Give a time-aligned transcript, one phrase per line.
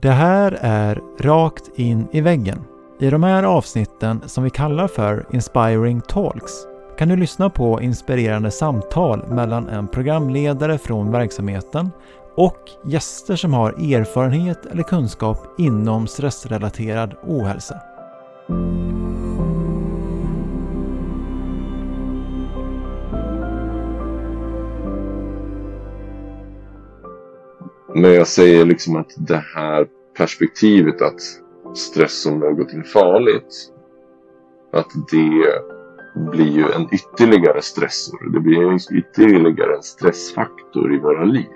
[0.00, 2.64] Det här är Rakt in i väggen.
[3.00, 6.52] I de här avsnitten som vi kallar för Inspiring Talks
[6.98, 11.90] kan du lyssna på inspirerande samtal mellan en programledare från verksamheten
[12.36, 17.80] och gäster som har erfarenhet eller kunskap inom stressrelaterad ohälsa.
[28.28, 31.20] Säger liksom att det här perspektivet att
[31.74, 33.72] stress som någonting farligt.
[34.72, 35.60] Att det
[36.30, 38.32] blir ju en ytterligare stressor.
[38.32, 41.46] Det blir en ytterligare en stressfaktor i våra liv.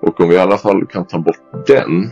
[0.00, 2.10] Och om vi i alla fall kan ta bort den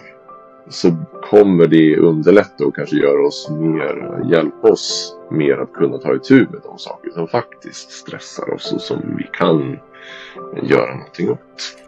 [0.69, 0.97] så
[1.31, 6.39] kommer det underlätta och kanske göra oss mer, hjälpa oss mer att kunna ta itu
[6.39, 9.79] med de saker som faktiskt stressar oss och som vi kan
[10.63, 11.86] göra någonting åt.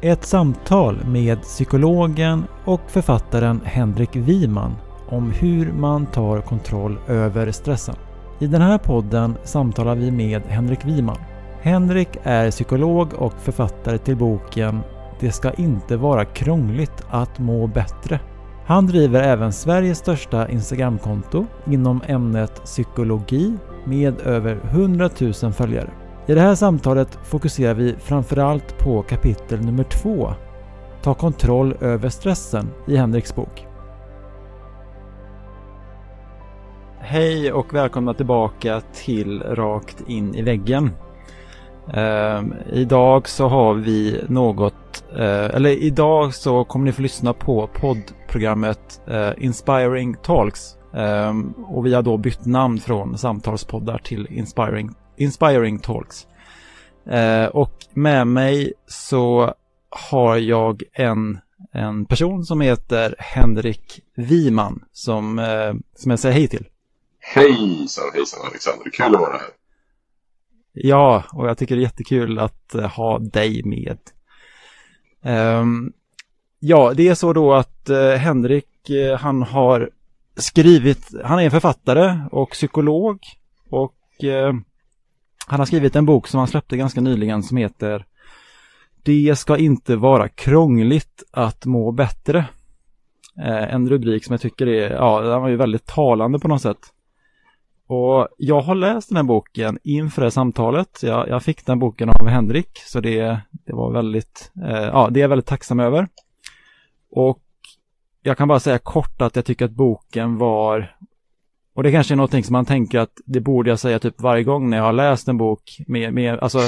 [0.00, 4.74] Ett samtal med psykologen och författaren Henrik Wiman
[5.08, 7.94] om hur man tar kontroll över stressen.
[8.38, 11.16] I den här podden samtalar vi med Henrik Wiman.
[11.60, 14.80] Henrik är psykolog och författare till boken
[15.20, 18.20] Det ska inte vara krångligt att må bättre.
[18.66, 25.10] Han driver även Sveriges största Instagramkonto inom ämnet psykologi med över 100
[25.42, 25.90] 000 följare.
[26.26, 30.34] I det här samtalet fokuserar vi framförallt på kapitel nummer två
[31.02, 33.66] Ta kontroll över stressen i Henriks bok.
[36.98, 40.90] Hej och välkomna tillbaka till Rakt in i väggen.
[41.96, 44.74] Uh, idag så har vi något,
[45.24, 50.76] eller idag så kommer ni få lyssna på poddprogrammet uh, Inspiring Talks.
[50.94, 56.26] Ehm, och vi har då bytt namn från samtalspoddar till Inspiring Inspiring Talks.
[57.10, 59.54] Eh, och med mig så
[59.90, 61.38] har jag en,
[61.72, 66.66] en person som heter Henrik Wiman som, eh, som jag säger hej till.
[67.20, 69.50] Hejsan hejsan Alexander, kul att vara här.
[70.72, 73.98] Ja, och jag tycker det är jättekul att ha dig med.
[75.26, 75.92] Um,
[76.60, 79.90] ja, det är så då att uh, Henrik, uh, han har
[80.36, 83.20] skrivit, han är en författare och psykolog
[83.70, 84.54] och eh,
[85.46, 88.06] han har skrivit en bok som han släppte ganska nyligen som heter
[89.02, 92.44] Det ska inte vara krångligt att må bättre.
[93.44, 96.78] En rubrik som jag tycker är, ja, den var ju väldigt talande på något sätt.
[97.86, 101.02] Och jag har läst den här boken inför det här samtalet.
[101.02, 105.20] Jag, jag fick den boken av Henrik, så det, det var väldigt, eh, ja, det
[105.20, 106.08] är jag väldigt tacksam över.
[107.10, 107.42] Och
[108.22, 110.96] jag kan bara säga kort att jag tycker att boken var
[111.76, 114.44] och det kanske är någonting som man tänker att det borde jag säga typ varje
[114.44, 115.76] gång när jag har läst en bok.
[115.86, 116.58] Med, med, alltså,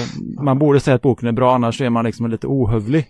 [0.41, 3.07] man borde säga att boken är bra, annars är man liksom lite ohövlig.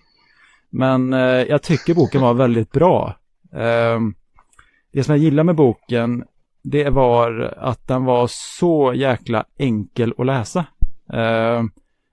[0.70, 3.16] Men eh, jag tycker boken var väldigt bra.
[3.52, 4.00] Eh,
[4.92, 6.25] det som jag gillar med boken,
[6.71, 10.67] det var att den var så jäkla enkel att läsa.
[11.12, 11.62] Eh,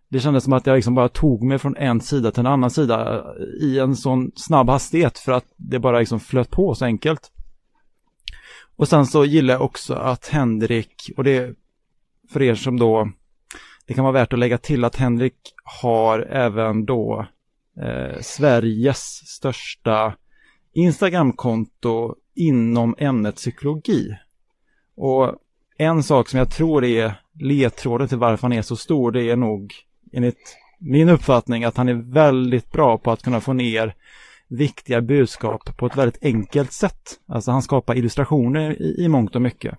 [0.10, 2.70] det kändes som att jag liksom bara tog mig från en sida till en annan
[2.70, 3.26] sida
[3.62, 7.32] i en sån snabb hastighet för att det bara liksom flöt på så enkelt.
[8.76, 11.56] Och sen så gillar jag också att Henrik, och det
[12.32, 13.10] för er som då,
[13.88, 17.26] det kan vara värt att lägga till att Henrik har även då
[17.82, 20.14] eh, Sveriges största
[20.74, 24.18] Instagramkonto inom ämnet psykologi.
[24.96, 25.36] Och
[25.78, 29.36] en sak som jag tror är ledtråden till varför han är så stor, det är
[29.36, 29.74] nog
[30.14, 33.96] enligt min uppfattning att han är väldigt bra på att kunna få ner
[34.48, 37.20] viktiga budskap på ett väldigt enkelt sätt.
[37.28, 39.78] Alltså han skapar illustrationer i, i mångt och mycket.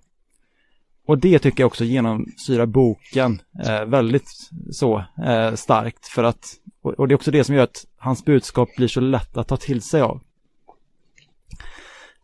[1.06, 6.93] Och det tycker jag också genomsyrar boken eh, väldigt så eh, starkt för att och,
[6.93, 9.57] och, det är också det som gör att hans budskap blir så lätt att ta
[9.57, 10.21] till sig av.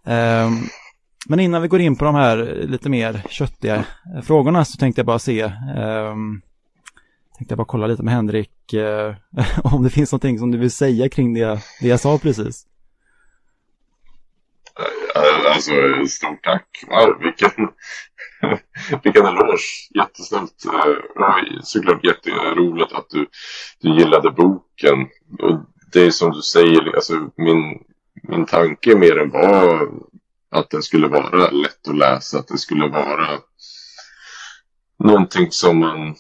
[0.06, 0.50] Eh,
[1.28, 3.84] men innan vi går in på de här lite mer köttiga
[4.24, 5.40] frågorna så tänkte jag bara se
[5.76, 6.42] ehm,
[7.38, 9.14] tänkte jag bara kolla lite med Henrik eh,
[9.74, 12.66] om det finns någonting som du vill säga kring det, det jag sa precis.
[15.54, 15.72] Alltså,
[16.08, 16.84] stort tack.
[16.88, 17.68] Wow, vilken,
[19.02, 19.62] vilken eloge.
[19.94, 20.64] Jättesnällt.
[20.66, 23.26] Uh, såklart jätteroligt att du,
[23.80, 25.00] du gillade boken.
[25.38, 25.60] Och
[25.92, 27.78] det är som du säger, alltså, min,
[28.28, 29.88] min tanke med den var
[30.52, 32.38] att den skulle vara lätt att läsa.
[32.38, 33.38] Att det skulle vara
[35.04, 36.14] någonting som man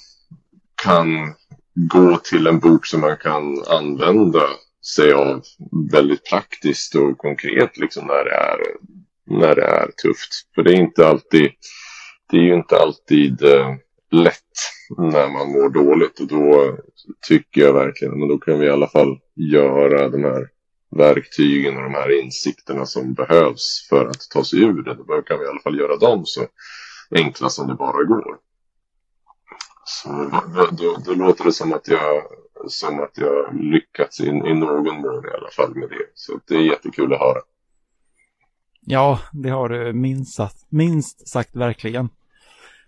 [0.82, 1.34] kan
[1.74, 4.42] gå till en bok som man kan använda
[4.96, 5.42] sig av
[5.92, 8.58] väldigt praktiskt och konkret liksom när det är,
[9.26, 10.54] när det är tufft.
[10.54, 11.50] För det är inte alltid
[12.32, 13.74] det är ju inte alltid eh,
[14.10, 14.56] lätt
[14.98, 16.78] när man mår dåligt och då
[17.28, 20.48] tycker jag verkligen, men då kan vi i alla fall göra de här
[20.96, 24.94] verktygen och de här insikterna som behövs för att ta sig ur det.
[24.94, 26.46] Då kan vi i alla fall göra dem så
[27.14, 28.36] enkla som det bara går.
[29.84, 30.08] Så
[30.54, 32.22] då, då, då låter det som att jag,
[32.68, 36.06] som att jag lyckats i, i någon mån i alla fall med det.
[36.14, 37.40] Så det är jättekul att höra.
[38.80, 42.08] Ja, det har du minst, minst sagt verkligen.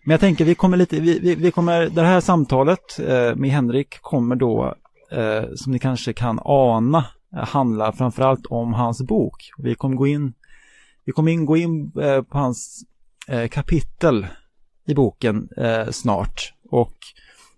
[0.04, 3.50] Men jag tänker vi kommer lite, vi, vi, vi kommer, det här samtalet eh, med
[3.50, 4.74] Henrik kommer då,
[5.10, 7.04] eh, som ni kanske kan ana,
[7.36, 9.50] handlar framförallt om hans bok.
[9.58, 10.34] Vi kommer gå in,
[11.04, 12.84] vi kommer in, gå in eh, på hans
[13.28, 14.26] eh, kapitel
[14.86, 16.52] i boken eh, snart.
[16.70, 16.94] Och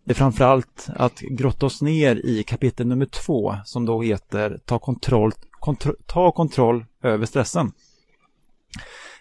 [0.05, 4.79] det är framförallt att grotta oss ner i kapitel nummer två som då heter Ta
[4.79, 7.73] kontroll, kontro, ta kontroll över stressen.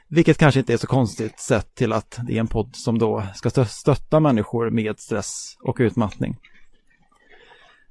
[0.07, 3.23] Vilket kanske inte är så konstigt sett till att det är en podd som då
[3.35, 6.37] ska stötta människor med stress och utmattning.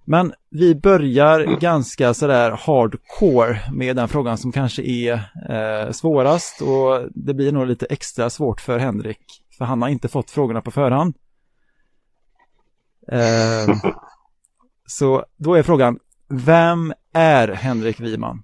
[0.05, 5.13] Men vi börjar ganska sådär hardcore med den frågan som kanske är
[5.51, 9.43] eh, svårast och det blir nog lite extra svårt för Henrik.
[9.59, 11.15] För han har inte fått frågorna på förhand.
[13.09, 13.77] Eh,
[14.87, 15.99] så då är frågan,
[16.29, 18.43] vem är Henrik Wiman?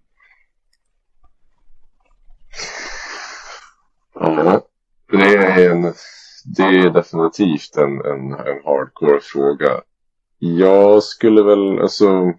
[4.15, 4.63] Ja,
[5.13, 5.83] det är, en,
[6.57, 9.81] det är definitivt en, en, en hardcore fråga.
[10.43, 12.33] Jag skulle väl, alltså...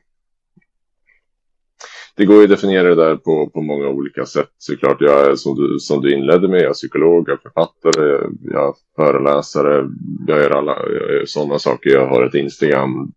[2.15, 5.01] Det går ju att definiera det där på, på många olika sätt såklart.
[5.01, 8.67] Jag är som du, som du inledde med, jag är psykolog, jag är författare, jag
[8.67, 9.89] är föreläsare,
[10.27, 11.89] jag gör alla jag gör sådana saker.
[11.89, 13.11] Jag har ett Instagram.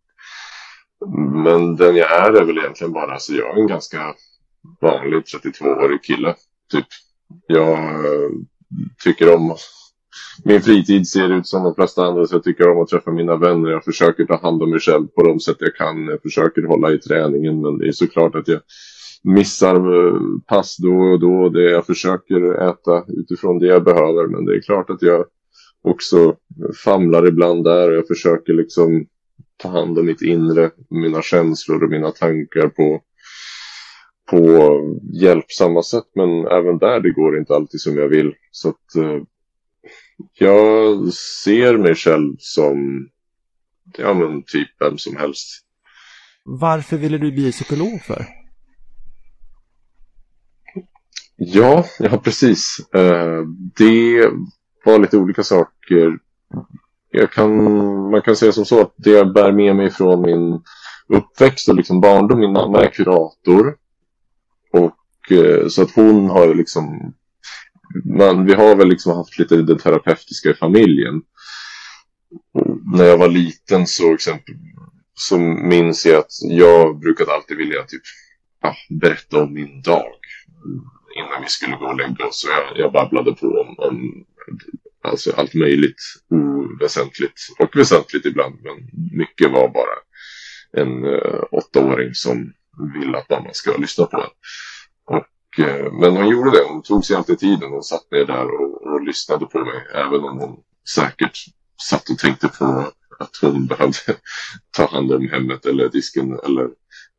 [1.44, 4.14] Men den jag är är väl egentligen bara, alltså jag är en ganska
[4.80, 6.34] vanlig 32-årig kille,
[6.72, 6.86] typ.
[7.46, 8.30] Jag eh,
[9.04, 9.56] tycker om
[10.44, 13.36] min fritid ser ut som de flesta andra så jag tycker om att träffa mina
[13.36, 13.70] vänner.
[13.70, 16.04] Jag försöker ta hand om mig själv på de sätt jag kan.
[16.04, 18.60] Jag försöker hålla i träningen men det är såklart att jag
[19.22, 21.48] missar eh, pass då och då.
[21.48, 25.24] Det jag försöker äta utifrån det jag behöver men det är klart att jag
[25.82, 26.36] också
[26.84, 29.06] famlar ibland där och jag försöker liksom
[29.56, 33.00] ta hand om mitt inre, mina känslor och mina tankar på
[34.30, 34.80] på
[35.12, 38.34] hjälpsamma sätt men även där det går inte alltid som jag vill.
[38.50, 39.22] Så att eh,
[40.32, 43.08] jag ser mig själv som
[43.98, 45.60] ja men typ vem som helst.
[46.44, 48.26] Varför ville du bli psykolog för?
[51.36, 52.76] Ja, ja precis.
[52.94, 53.42] Eh,
[53.76, 54.30] det
[54.84, 56.18] var lite olika saker.
[57.10, 57.50] Jag kan,
[58.10, 60.60] man kan säga som så att det jag bär med mig från min
[61.08, 62.38] uppväxt och liksom barndom.
[62.38, 63.76] Min mamma är kurator.
[64.72, 67.14] Och eh, så att hon har liksom
[68.04, 71.22] man, vi har väl liksom haft lite det terapeutiska i familjen.
[72.96, 74.54] När jag var liten så exempel
[75.14, 78.02] så minns jag att jag brukade alltid vilja typ
[78.62, 80.12] ja, berätta om min dag
[81.16, 82.40] innan vi skulle gå och lägga oss.
[82.40, 84.24] Så jag, jag babblade på om, om
[85.02, 88.54] alltså allt möjligt oväsentligt och väsentligt ibland.
[88.62, 88.88] Men
[89.18, 89.96] mycket var bara
[90.72, 92.52] en uh, åttaåring som
[92.94, 94.30] vill att mamma ska lyssna på en.
[95.58, 96.64] Eh, men hon gjorde det.
[96.68, 97.70] Hon tog sig alltid tiden.
[97.70, 99.86] Hon satt ner där och, och lyssnade på mig.
[99.94, 100.56] Även om hon
[100.94, 101.38] säkert
[101.90, 104.16] satt och tänkte på att hon behövde
[104.70, 106.64] ta hand om hemmet eller disken eller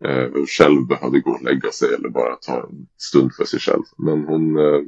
[0.05, 3.83] eh, själv behövde gå och lägga sig eller bara ta en stund för sig själv.
[3.97, 4.81] Men hon, eh,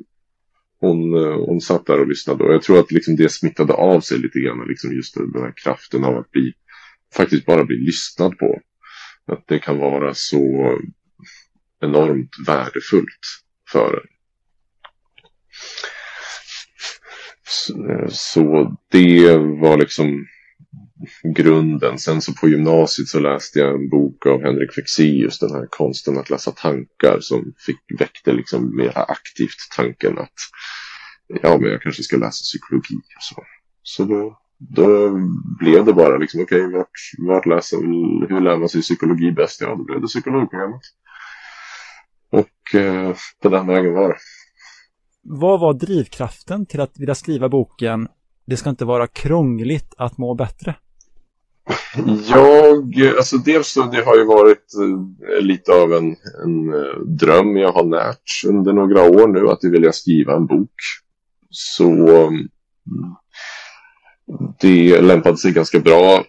[0.80, 4.01] hon, eh, hon satt där och lyssnade och jag tror att liksom det smittade av
[4.01, 6.54] sig lite grann, liksom just den här kraften av att bli,
[7.16, 8.60] faktiskt bara bli lyssnad på.
[9.32, 10.77] Att det kan vara så
[11.81, 13.25] enormt värdefullt
[13.72, 14.07] för en.
[17.89, 20.25] Eh, så det var liksom
[21.36, 22.00] grunden.
[22.00, 26.17] Sen så på gymnasiet så läste jag en bok av Henrik Fexeus, den här konsten
[26.17, 30.34] att läsa tankar som fick, väckte liksom mera aktivt tanken att
[31.27, 33.43] ja, men jag kanske ska läsa psykologi och så.
[33.84, 35.10] Så då, då
[35.60, 37.77] blev det bara liksom okej, okay, vart, vart läser,
[38.29, 39.62] hur lär man sig psykologi bäst?
[39.62, 40.81] Ja, då blev det psykologprogrammet.
[42.29, 44.17] Och eh, på den vägen var det.
[45.24, 48.07] Vad var drivkraften till att vilja skriva boken
[48.46, 50.75] Det ska inte vara krångligt att må bättre?
[52.29, 57.57] Jag, alltså dels så det har ju varit eh, lite av en, en eh, dröm
[57.57, 60.75] jag har närt under några år nu att jag vill skriva en bok.
[61.50, 61.88] Så
[62.27, 62.50] mm,
[64.60, 66.24] det lämpade sig ganska bra.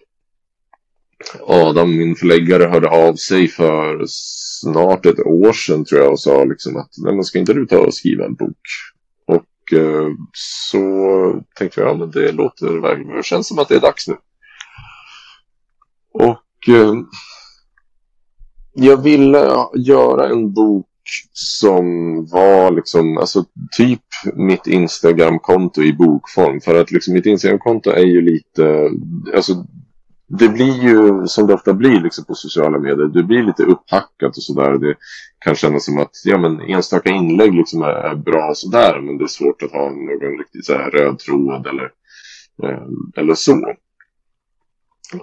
[1.47, 4.05] Adam, min förläggare, hörde av sig för
[4.61, 7.65] snart ett år sedan tror jag och sa liksom att nej, men ska inte du
[7.65, 8.59] ta och skriva en bok?
[9.27, 13.75] Och eh, så tänkte jag, ja men det låter verkligen, det känns som att det
[13.75, 14.15] är dags nu.
[16.13, 16.93] Och eh,
[18.73, 20.85] jag ville göra en bok
[21.33, 21.85] som
[22.25, 23.45] var liksom, alltså
[23.77, 24.03] typ
[24.35, 26.61] mitt Instagram-konto i bokform.
[26.61, 28.89] För att liksom mitt Instagram-konto är ju lite,
[29.35, 29.53] alltså
[30.29, 33.07] det blir ju som det ofta blir liksom på sociala medier.
[33.07, 34.77] Det blir lite upphackat och sådär.
[34.77, 34.95] Det
[35.39, 38.99] kan kännas som att ja, men enstaka inlägg liksom är, är bra sådär.
[38.99, 41.91] Men det är svårt att ha någon riktigt så här röd tråd eller,
[42.63, 42.83] eh,
[43.17, 43.73] eller så.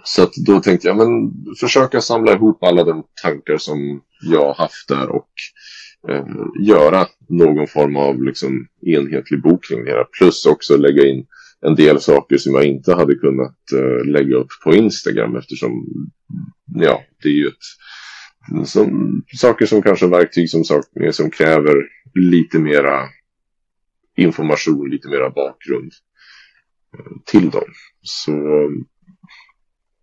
[0.05, 4.89] Så att då tänkte jag men försöka samla ihop alla de tankar som jag haft
[4.89, 5.31] där och
[6.09, 6.27] eh,
[6.61, 10.05] göra någon form av liksom, enhetlig bok kring det här.
[10.19, 11.27] Plus också lägga in
[11.67, 15.87] en del saker som jag inte hade kunnat uh, lägga upp på Instagram eftersom
[16.67, 20.65] ja, det är ju ett som, saker som kanske verktyg som,
[21.13, 21.75] som kräver
[22.15, 23.01] lite mera
[24.17, 25.93] information, lite mera bakgrund
[26.99, 27.69] uh, till dem.
[28.03, 28.33] Så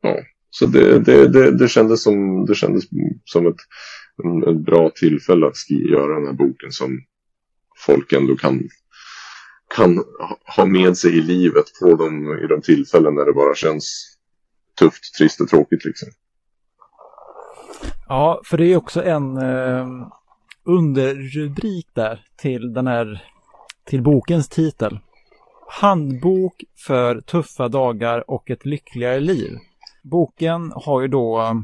[0.02, 0.18] ja,
[0.50, 2.84] så det, det, det, det, kändes som, det kändes
[3.26, 3.60] som ett,
[4.50, 7.00] ett bra tillfälle att göra den här boken som
[7.86, 8.70] folk ändå kan
[9.76, 10.04] kan
[10.58, 14.18] ha med sig i livet på de, i de tillfällen när det bara känns
[14.80, 16.10] tufft, trist och tråkigt liksom.
[18.08, 19.88] Ja, för det är också en eh,
[20.64, 23.28] underrubrik där till den här,
[23.86, 25.00] till bokens titel.
[25.68, 29.58] Handbok för tuffa dagar och ett lyckligare liv.
[30.04, 31.56] Boken har ju då,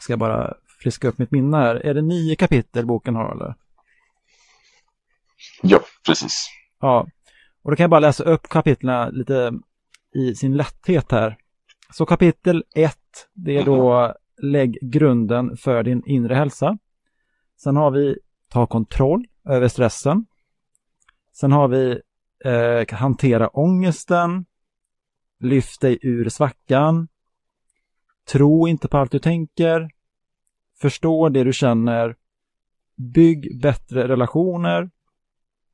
[0.00, 3.54] ska jag bara friska upp mitt minne här, är det nio kapitel boken har eller?
[5.62, 6.48] Ja, precis.
[6.80, 7.06] Ja,
[7.62, 9.52] och då kan jag bara läsa upp kapitlen lite
[10.14, 11.36] i sin lätthet här.
[11.92, 12.98] Så kapitel 1,
[13.32, 16.78] det är då lägg grunden för din inre hälsa.
[17.56, 20.26] Sen har vi ta kontroll över stressen.
[21.32, 22.00] Sen har vi
[22.44, 24.44] eh, hantera ångesten.
[25.40, 27.08] Lyft dig ur svackan.
[28.28, 29.90] Tro inte på allt du tänker.
[30.80, 32.16] Förstå det du känner.
[32.96, 34.90] Bygg bättre relationer.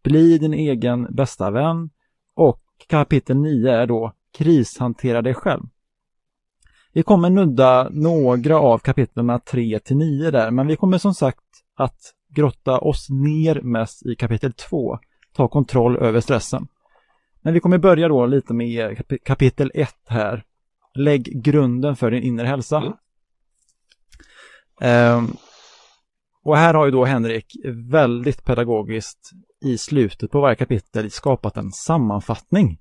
[0.03, 1.91] Bli din egen bästa vän
[2.35, 5.63] och kapitel 9 är då Krishantera dig själv.
[6.93, 11.45] Vi kommer nudda några av kapitlen 3 till 9 där, men vi kommer som sagt
[11.75, 14.99] att grotta oss ner mest i kapitel 2,
[15.33, 16.67] ta kontroll över stressen.
[17.43, 20.45] Men vi kommer börja då lite med kapitel 1 här.
[20.95, 22.95] Lägg grunden för din inre hälsa.
[24.81, 25.17] Mm.
[25.17, 25.37] Um,
[26.43, 27.57] och här har ju då Henrik
[27.91, 32.79] väldigt pedagogiskt i slutet på varje kapitel skapat en sammanfattning.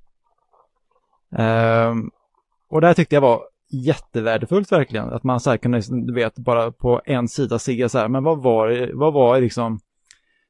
[1.29, 2.11] Um,
[2.69, 6.35] och det här tyckte jag var jättevärdefullt verkligen, att man så här kunde, du vet,
[6.35, 9.79] bara på en sida se så här, men vad var vad var liksom,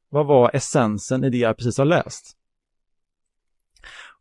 [0.10, 2.36] vad var essensen i det jag precis har läst?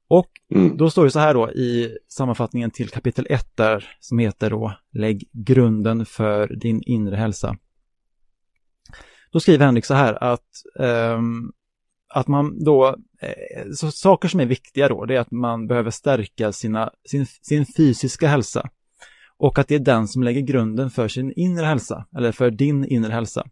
[0.08, 0.76] Och mm.
[0.76, 4.78] då står det så här då i sammanfattningen till kapitel 1 där, som heter då
[4.92, 7.56] Lägg grunden för din inre hälsa.
[9.30, 11.52] Då skriver Henrik så här att um,
[12.08, 15.90] att man då, eh, så saker som är viktiga då, det är att man behöver
[15.90, 18.70] stärka sina, sin, sin fysiska hälsa.
[19.36, 22.84] Och att det är den som lägger grunden för sin inre hälsa, eller för din
[22.84, 23.46] inre hälsa.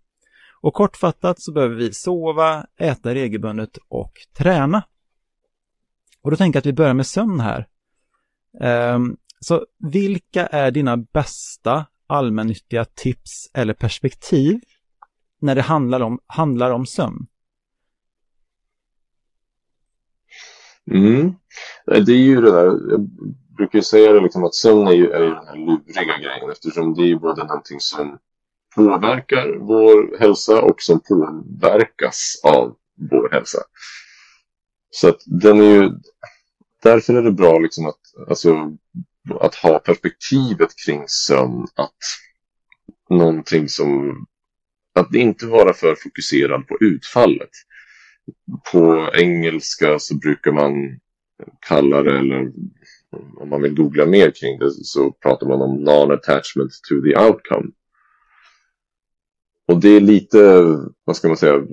[0.61, 4.83] Och kortfattat så behöver vi sova, äta regelbundet och träna.
[6.23, 7.67] Och då tänker jag att vi börjar med sömn här.
[8.95, 14.61] Um, så vilka är dina bästa allmännyttiga tips eller perspektiv
[15.41, 17.27] när det handlar om, handlar om sömn?
[20.91, 21.35] Mm.
[21.87, 23.09] Det är ju det där, jag
[23.57, 26.95] brukar säga det liksom att sömn är ju, är ju den här luriga grejen eftersom
[26.95, 28.19] det är ju både någonting som
[28.77, 32.77] påverkar vår hälsa och som påverkas av
[33.11, 33.59] vår hälsa.
[34.91, 35.91] Så att den är ju,
[36.83, 38.77] därför är det bra liksom att, alltså,
[39.41, 41.97] att ha perspektivet kring sömn, att
[43.11, 44.17] någonting som,
[44.95, 47.51] att inte vara för fokuserad på utfallet
[48.73, 51.01] på engelska så brukar man
[51.69, 52.53] kalla det, eller
[53.37, 57.71] om man vill googla mer kring det, så pratar man om non-attachment to the outcome.
[59.69, 60.63] Och det är lite,
[61.05, 61.67] vad ska man säga,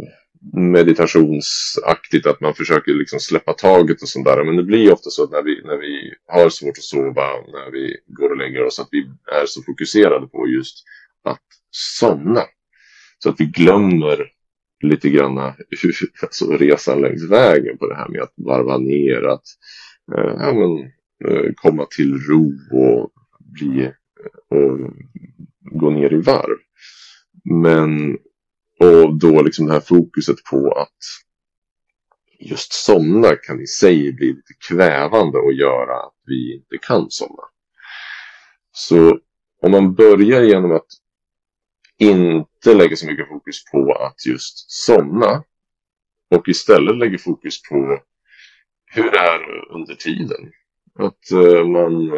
[0.54, 4.44] meditationsaktigt att man försöker liksom släppa taget och sånt där.
[4.44, 7.72] Men det blir ofta så att när vi, när vi har svårt att sova, när
[7.72, 9.00] vi går och lägger oss, att vi
[9.42, 10.84] är så fokuserade på just
[11.24, 12.44] att somna.
[13.20, 14.33] Så att vi glömmer
[14.84, 15.38] lite grann
[16.22, 19.46] alltså, resan längs vägen på det här med att varva ner, att
[20.18, 20.92] eh, ja, men,
[21.32, 24.80] eh, komma till ro och bli eh, och
[25.62, 26.58] gå ner i varv.
[27.44, 28.18] Men
[28.80, 30.98] och då liksom det här fokuset på att
[32.40, 37.44] just somna kan i sig bli lite kvävande och göra att vi inte kan somna.
[38.72, 39.20] Så
[39.62, 40.88] om man börjar genom att
[42.04, 45.44] inte lägger så mycket fokus på att just somna
[46.36, 48.00] och istället lägger fokus på
[48.86, 50.52] hur det är under tiden.
[51.00, 52.12] Att eh, man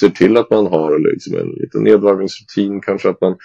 [0.00, 3.36] ser till att man har liksom en liten nedvarvningsrutin, kanske att man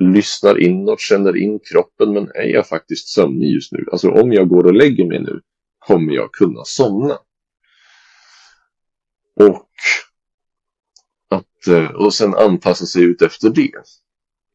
[0.00, 3.84] lyssnar inåt, känner in kroppen, men är jag faktiskt sömnig just nu?
[3.92, 5.40] Alltså om jag går och lägger mig nu,
[5.78, 7.18] kommer jag kunna somna?
[9.40, 9.68] Och,
[11.28, 13.72] att, eh, och sen anpassa sig ut efter det.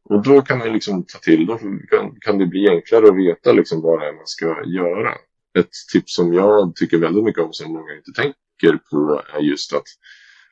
[0.04, 1.58] Och då kan man liksom ta till, då
[1.90, 5.14] kan, kan det bli enklare att veta liksom vad det är man ska göra.
[5.58, 9.72] Ett tips som jag tycker väldigt mycket om som många inte tänker på är just
[9.72, 9.86] att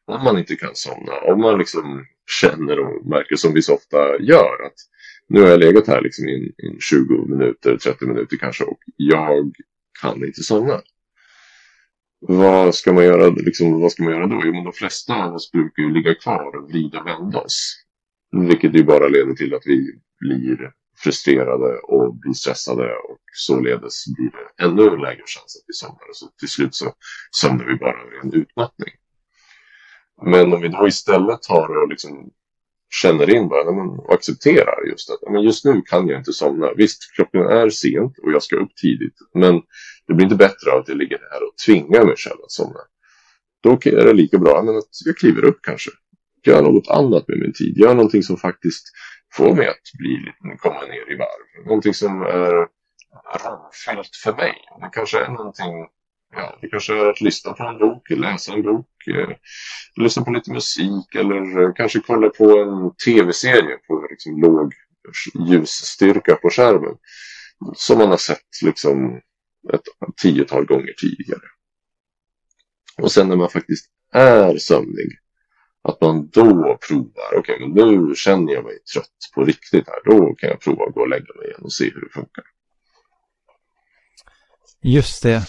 [0.04, 2.06] om man inte kan somna, om man liksom
[2.40, 4.74] känner och märker som vi så ofta gör att
[5.28, 9.52] nu har jag legat här liksom i, 20 minuter, 30 minuter kanske och jag
[10.02, 10.80] kan inte somna.
[12.20, 14.42] Vad ska man göra, liksom, vad ska man göra då?
[14.44, 17.84] Jo, men de flesta av oss brukar ju ligga kvar och vrida och vända oss.
[18.32, 20.72] Vilket ju bara leder till att vi blir
[21.02, 26.12] frustrerade och blir stressade och således blir det ännu lägre chans att vi somnar.
[26.12, 26.92] Så till slut så
[27.30, 28.94] somnar vi bara av en utmattning.
[30.22, 32.30] Men om vi då istället tar och liksom
[33.02, 36.72] känner in bara, men, och accepterar just att men just nu kan jag inte somna.
[36.76, 39.14] Visst, klockan är sent och jag ska upp tidigt.
[39.34, 39.62] Men
[40.06, 42.80] det blir inte bättre av att jag ligger här och tvingar mig själv att somna.
[43.62, 45.90] Då är det lika bra men att jag kliver upp kanske.
[46.46, 47.78] Gör något annat med min tid.
[47.78, 48.84] Gör någonting som faktiskt
[49.32, 51.66] får mig att bli, komma ner i varv.
[51.66, 52.68] Någonting som är
[53.44, 54.54] rofyllt för mig.
[54.80, 55.86] Det kanske är någonting
[56.32, 59.36] ja, det kanske är att lyssna på en bok, läsa en bok, eh,
[59.96, 64.74] lyssna på lite musik eller eh, kanske kolla på en tv-serie på liksom, låg
[65.48, 66.96] ljusstyrka på skärmen.
[67.74, 69.20] Som man har sett liksom
[69.72, 69.82] ett
[70.22, 71.42] tiotal gånger tidigare.
[72.98, 75.18] Och sen när man faktiskt är sömnig,
[75.82, 79.98] att man då provar, okej okay, men nu känner jag mig trött på riktigt här,
[80.04, 82.44] då kan jag prova att gå och lägga mig igen och se hur det funkar.
[84.82, 85.42] Just det.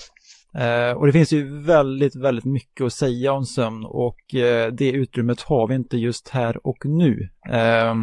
[0.57, 4.91] Eh, och det finns ju väldigt, väldigt mycket att säga om sömn och eh, det
[4.91, 7.29] utrymmet har vi inte just här och nu.
[7.49, 7.95] Eh,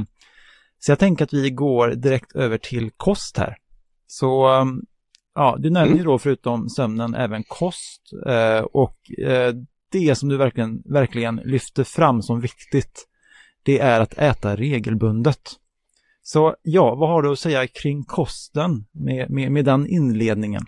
[0.78, 3.56] så jag tänker att vi går direkt över till kost här.
[4.06, 4.48] Så
[5.34, 6.06] ja, du nämner ju mm.
[6.06, 9.54] då förutom sömnen även kost eh, och eh,
[9.90, 13.06] det som du verkligen, verkligen lyfter fram som viktigt
[13.62, 15.40] det är att äta regelbundet.
[16.22, 20.62] Så ja, vad har du att säga kring kosten med, med, med den inledningen?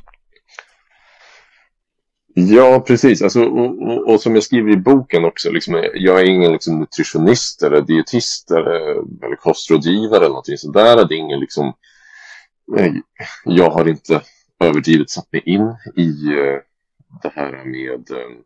[2.35, 3.23] Ja, precis.
[3.23, 6.79] Alltså, och, och, och, som jag skriver i boken också, liksom, jag är ingen liksom,
[6.79, 8.81] nutritionist eller dietist eller,
[9.27, 11.09] eller kostrådgivare eller någonting sådär.
[11.09, 11.73] Det är ingen liksom,
[12.79, 12.93] eh,
[13.45, 14.23] jag har inte
[14.61, 16.59] överdrivet satt mig in i uh,
[17.23, 18.37] det här med uh,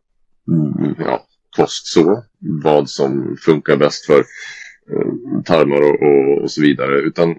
[0.47, 2.23] Mm, ja, kost så.
[2.39, 6.99] Vad som funkar bäst för eh, tarmar och, och, och, så vidare.
[6.99, 7.29] Utan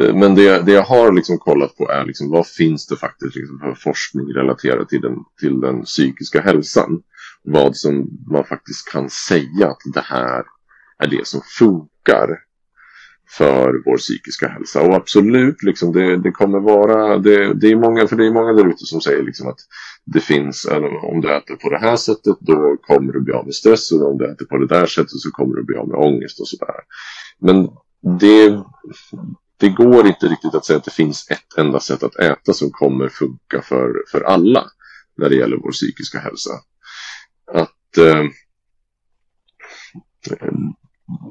[0.00, 3.36] eh, men det, det jag har liksom kollat på är liksom, vad finns det faktiskt
[3.36, 7.02] liksom för forskning relaterat till den, till den psykiska hälsan.
[7.42, 10.44] Vad som man faktiskt kan säga att det här
[10.98, 12.45] är det som funkar
[13.28, 14.82] för vår psykiska hälsa.
[14.82, 18.52] Och absolut, liksom, det, det kommer vara, det, det, är många, för det är många
[18.52, 19.58] där ute som säger liksom att
[20.04, 20.68] det finns,
[21.02, 24.10] om du äter på det här sättet då kommer du bli av med stress och
[24.10, 26.48] om du äter på det där sättet så kommer du bli av med ångest och
[26.48, 26.80] sådär.
[27.38, 27.68] Men
[28.18, 28.62] det,
[29.56, 32.70] det går inte riktigt att säga att det finns ett enda sätt att äta som
[32.70, 34.64] kommer funka för, för alla
[35.16, 36.50] när det gäller vår psykiska hälsa.
[37.52, 38.24] Att, eh,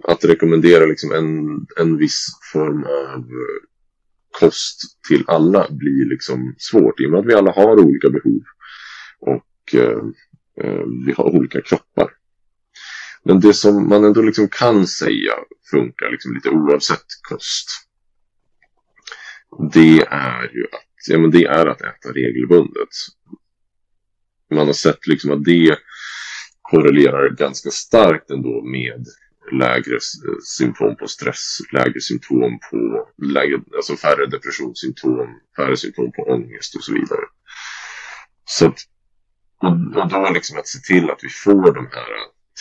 [0.03, 3.61] att rekommendera liksom en, en viss form av eh,
[4.39, 8.41] kost till alla blir liksom svårt i och med att vi alla har olika behov
[9.19, 10.03] och eh,
[10.61, 12.09] eh, vi har olika kroppar.
[13.23, 15.33] Men det som man ändå liksom kan säga
[15.71, 17.85] funkar liksom lite oavsett kost
[19.73, 22.89] det är ju att, ja, men det är att äta regelbundet.
[24.51, 25.77] Man har sett liksom att det
[26.61, 29.05] korrelerar ganska starkt ändå med
[29.51, 29.99] lägre
[30.43, 36.83] symptom på stress, lägre symptom på, lägre, alltså färre depressionssymptom, färre symptom på ångest och
[36.83, 37.25] så vidare.
[38.45, 38.79] Så att,
[39.61, 42.07] och, och då liksom att se till att vi får de här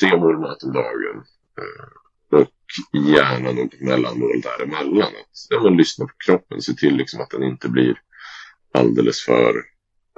[0.01, 1.25] tre mål om dagen
[1.59, 2.51] eh, och
[2.93, 5.09] gärna något mellanmål däremellan.
[5.09, 7.97] Att ja, men lyssna på kroppen, se till liksom att den inte blir
[8.75, 9.55] alldeles för,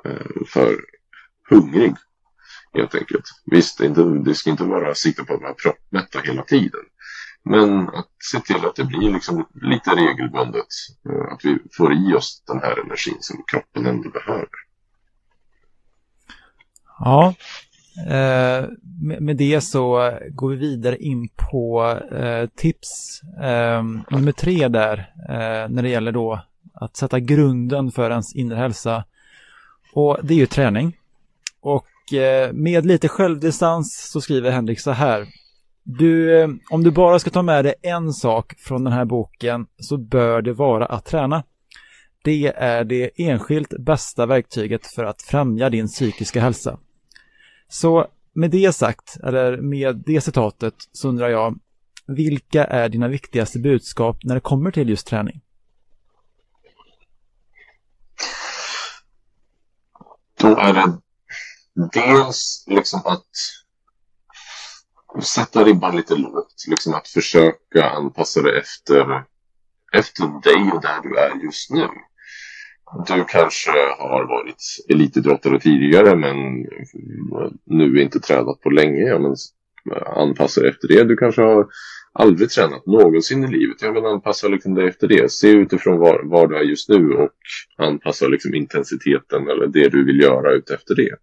[0.05, 0.85] eh, för
[1.51, 1.95] hungrig.
[2.77, 3.25] Helt enkelt.
[3.45, 6.81] Visst, det, inte, det ska inte vara sikta på att vara proppmätta hela tiden.
[7.45, 10.67] Men att se till att det blir liksom lite regelbundet.
[11.09, 14.49] Eh, att vi får i oss den här energin som kroppen ändå behöver.
[16.99, 17.35] Ja,
[18.07, 18.69] eh,
[19.03, 25.13] med, med, det så går vi vidare in på eh, tips eh, nummer tre där
[25.29, 26.41] eh, när det gäller då
[26.75, 29.05] att sätta grunden för ens inre hälsa.
[29.93, 30.97] Och det är ju träning.
[31.61, 35.27] Och Eh, med lite självdistans så skriver Henrik så här.
[35.83, 39.67] Du, eh, om du bara ska ta med dig en sak från den här boken
[39.79, 41.45] så bör det vara att träna.
[42.25, 46.79] Det är det enskilt bästa verktyget för att främja din psykiska hälsa.
[47.69, 51.59] Så med det sagt, eller med det citatet, så undrar jag,
[52.07, 55.41] vilka är dina viktigaste budskap när det kommer till just träning?
[60.41, 60.99] Då är det
[61.77, 61.89] Mm.
[61.93, 63.27] dels liksom att
[65.25, 66.65] sätta ribban lite lågt.
[66.69, 69.23] Liksom att försöka anpassa det efter,
[69.93, 71.89] efter dig och där du är just nu.
[73.07, 76.37] Du kanske har varit elitidrottare tidigare men
[77.65, 79.01] nu inte tränat på länge.
[79.01, 79.37] Ja, men
[80.07, 81.05] anpassa dig efter det.
[81.05, 81.67] Du kanske har
[82.13, 83.83] aldrig tränat någonsin i livet.
[83.83, 85.33] Jag vill anpassa liksom dig efter det.
[85.33, 87.31] Se utifrån var, var du är just nu och
[87.77, 91.17] anpassa liksom intensiteten eller det du vill göra utefter det.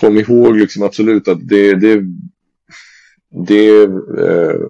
[0.00, 2.02] Kom ihåg liksom absolut att det, det,
[3.46, 4.60] det, eh,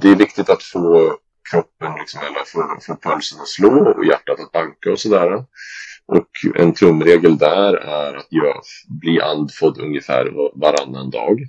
[0.00, 1.16] det är viktigt att få
[1.50, 5.44] kroppen liksom, eller få, få pulsen att slå och hjärtat att banka och sådär.
[6.06, 8.62] Och en tumregel där är att jag
[9.00, 11.40] bli andfådd ungefär varannan dag.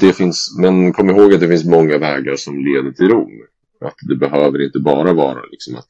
[0.00, 3.46] Det finns, men kom ihåg att det finns många vägar som leder till Rom.
[3.84, 5.86] Att det behöver inte bara vara liksom att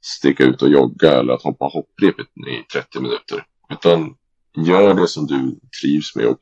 [0.00, 3.44] sticka ut och jogga eller att hoppa hopprepet i 30 minuter.
[3.70, 4.14] Utan
[4.56, 6.38] gör det som du trivs med och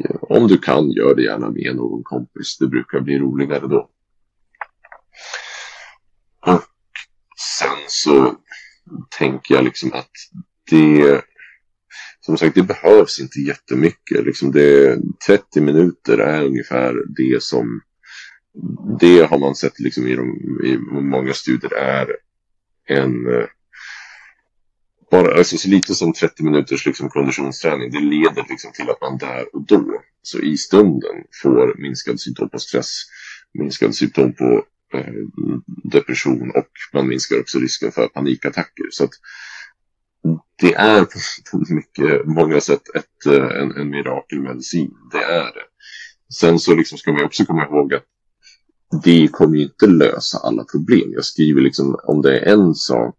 [0.00, 2.58] eh, om du kan, gör det gärna med någon kompis.
[2.58, 3.90] Det brukar bli roligare då.
[6.46, 6.62] Och
[7.60, 8.34] sen så
[9.18, 10.10] tänker jag liksom att
[10.70, 11.22] det
[12.20, 14.24] som sagt, det behövs inte jättemycket.
[14.24, 17.80] Liksom det, 30 minuter är ungefär det som
[19.00, 22.16] det har man sett liksom i, de, i många studier är
[22.88, 23.46] en eh,
[25.12, 29.18] bara alltså, så lite som 30 minuters liksom, konditionsträning det leder liksom, till att man
[29.18, 33.02] där och då så i stunden får minskad symptom på stress
[33.54, 35.14] minskad symptom på eh,
[35.84, 39.12] depression och man minskar också risken för panikattacker så att
[40.60, 41.04] det är
[41.50, 44.94] på mycket, många sätt ett, eh, en, en mirakelmedicin.
[45.12, 45.66] Det är det.
[46.34, 48.04] Sen så liksom ska vi också komma ihåg att
[49.04, 51.12] det kommer ju inte lösa alla problem.
[51.12, 53.16] Jag skriver liksom om det är en sak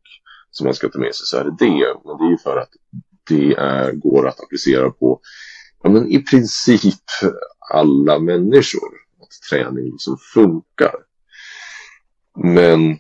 [0.53, 1.95] som man ska ta med sig så är det det.
[2.05, 2.69] Men det är ju för att
[3.29, 5.19] det är, går att applicera på
[5.83, 7.03] ja, men i princip
[7.73, 8.89] alla människor.
[9.21, 10.95] Att träning liksom funkar.
[12.43, 12.97] Men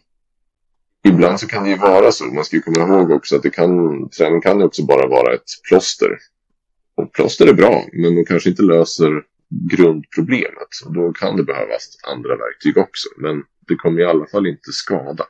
[1.07, 2.25] ibland så kan det ju vara så.
[2.25, 3.69] Man ska ju komma ihåg också att det kan,
[4.09, 6.17] träning kan ju också bara vara ett plåster.
[6.95, 9.23] Och plåster är bra, men de kanske inte löser
[9.71, 10.69] grundproblemet.
[10.85, 13.09] Och då kan det behövas andra verktyg också.
[13.17, 15.25] Men det kommer i alla fall inte skada.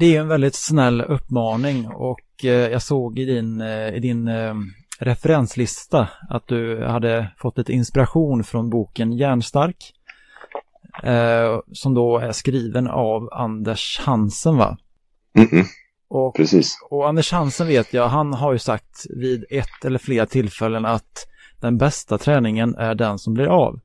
[0.00, 4.28] Det är en väldigt snäll uppmaning och eh, jag såg i din, eh, i din
[4.28, 4.54] eh,
[4.98, 9.76] referenslista att du hade fått lite inspiration från boken Järnstark
[11.72, 14.78] som då är skriven av Anders Hansen va?
[15.36, 15.64] Mm -mm.
[16.08, 16.78] Och, Precis.
[16.90, 21.26] Och Anders Hansen vet jag, han har ju sagt vid ett eller flera tillfällen att
[21.60, 23.80] den bästa träningen är den som blir av.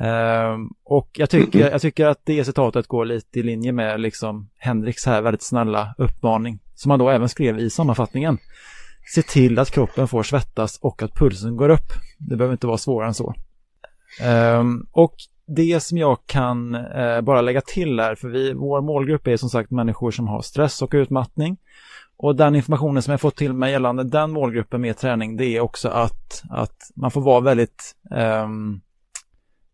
[0.00, 4.00] Eh, och jag tycker, mm jag tycker att det citatet går lite i linje med
[4.00, 6.58] liksom Henriks här väldigt snälla uppmaning.
[6.74, 8.38] Som han då även skrev i sammanfattningen.
[9.14, 11.92] Se till att kroppen får svettas och att pulsen går upp.
[12.18, 13.34] Det behöver inte vara svårare än så.
[14.24, 15.14] Um, och
[15.46, 19.50] det som jag kan eh, bara lägga till här, för vi, vår målgrupp är som
[19.50, 21.56] sagt människor som har stress och utmattning.
[22.16, 25.60] Och den informationen som jag fått till mig gällande den målgruppen med träning, det är
[25.60, 28.80] också att, att man får vara väldigt um,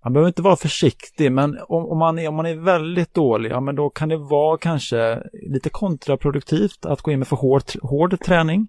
[0.06, 3.50] man behöver inte vara försiktig, men om, om, man är, om man är väldigt dålig,
[3.50, 7.62] ja men då kan det vara kanske lite kontraproduktivt att gå in med för hård,
[7.82, 8.68] hård träning.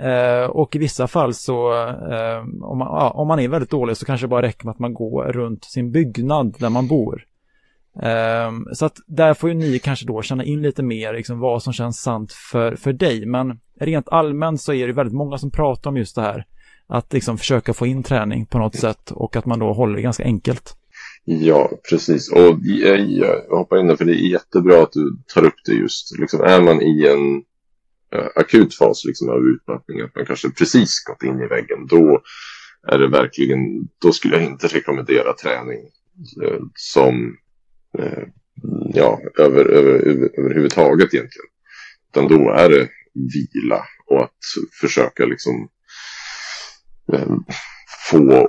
[0.00, 3.96] Eh, och i vissa fall så, eh, om, man, ja, om man är väldigt dålig
[3.96, 7.24] så kanske det bara räcker med att man går runt sin byggnad där man bor.
[8.02, 11.62] Eh, så att där får ju ni kanske då känna in lite mer liksom, vad
[11.62, 13.26] som känns sant för, för dig.
[13.26, 16.46] Men rent allmänt så är det väldigt många som pratar om just det här.
[16.88, 20.02] Att liksom försöka få in träning på något sätt och att man då håller det
[20.02, 20.76] ganska enkelt.
[21.24, 22.32] Ja, precis.
[22.32, 25.72] Och jag, jag hoppar in där för det är jättebra att du tar upp det
[25.72, 26.18] just.
[26.18, 27.42] Liksom, är man i en
[28.12, 32.22] Eh, akut fas liksom, av utmattning, att man kanske precis gått in i väggen, då
[32.88, 35.80] är det verkligen, då skulle jag inte rekommendera träning
[36.42, 37.36] eh, som
[37.98, 38.22] eh,
[38.94, 41.46] ja, över, över, över, överhuvudtaget egentligen.
[42.10, 44.38] Utan då är det vila och att
[44.80, 45.68] försöka liksom
[47.12, 47.36] Eh,
[48.10, 48.48] få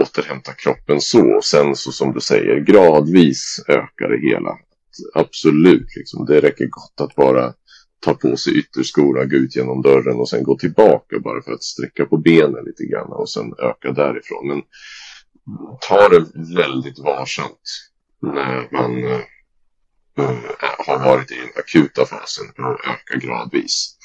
[0.00, 1.36] återhämta kroppen så.
[1.36, 4.58] Och sen så som du säger, gradvis ökar det hela.
[5.14, 7.54] Absolut, liksom, det räcker gott att bara
[8.00, 11.62] ta på sig ytterskorna, gå ut genom dörren och sen gå tillbaka bara för att
[11.62, 14.48] sträcka på benen lite grann och sen öka därifrån.
[14.48, 14.62] Men
[15.88, 17.60] ta det väldigt varsamt
[18.22, 19.20] när man äh,
[20.86, 23.95] har varit i den akuta fasen och öka gradvis.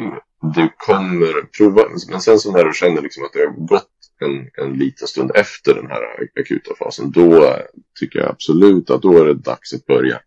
[0.00, 0.18] Mm.
[0.54, 3.88] Du kommer prova, men sen så när du känner liksom att det har gått
[4.20, 6.02] en, en liten stund efter den här
[6.40, 7.56] akuta fasen, då
[8.00, 10.20] tycker jag absolut att då är det dags att börja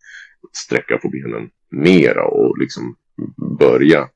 [0.54, 2.95] sträcka på benen mera och liksom
[3.60, 4.10] börja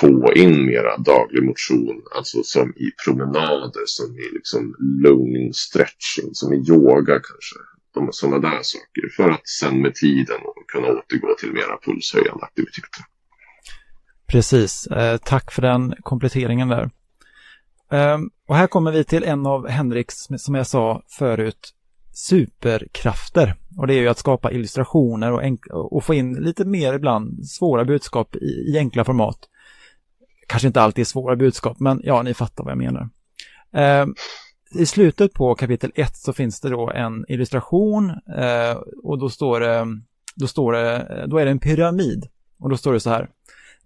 [0.00, 6.52] få in mera daglig motion, alltså som i promenader, som i liksom lugn stretching, som
[6.52, 7.56] i yoga kanske.
[7.94, 10.40] De sådana där saker för att sen med tiden
[10.72, 13.04] kunna återgå till mera pulshöjande aktiviteter.
[14.28, 16.90] Precis, eh, tack för den kompletteringen där.
[17.90, 21.74] Ehm, och här kommer vi till en av Henriks, som jag sa förut,
[22.12, 23.54] superkrafter.
[23.76, 27.84] Och det är ju att skapa illustrationer och, och få in lite mer ibland svåra
[27.84, 29.38] budskap i, i, enkla format.
[30.46, 33.08] Kanske inte alltid svåra budskap, men ja, ni fattar vad jag menar.
[33.72, 34.06] Eh,
[34.74, 39.60] I slutet på kapitel 1 så finns det då en illustration eh, och då står
[39.60, 39.86] det,
[40.34, 42.26] då står det, då är det en pyramid.
[42.58, 43.28] Och då står det så här.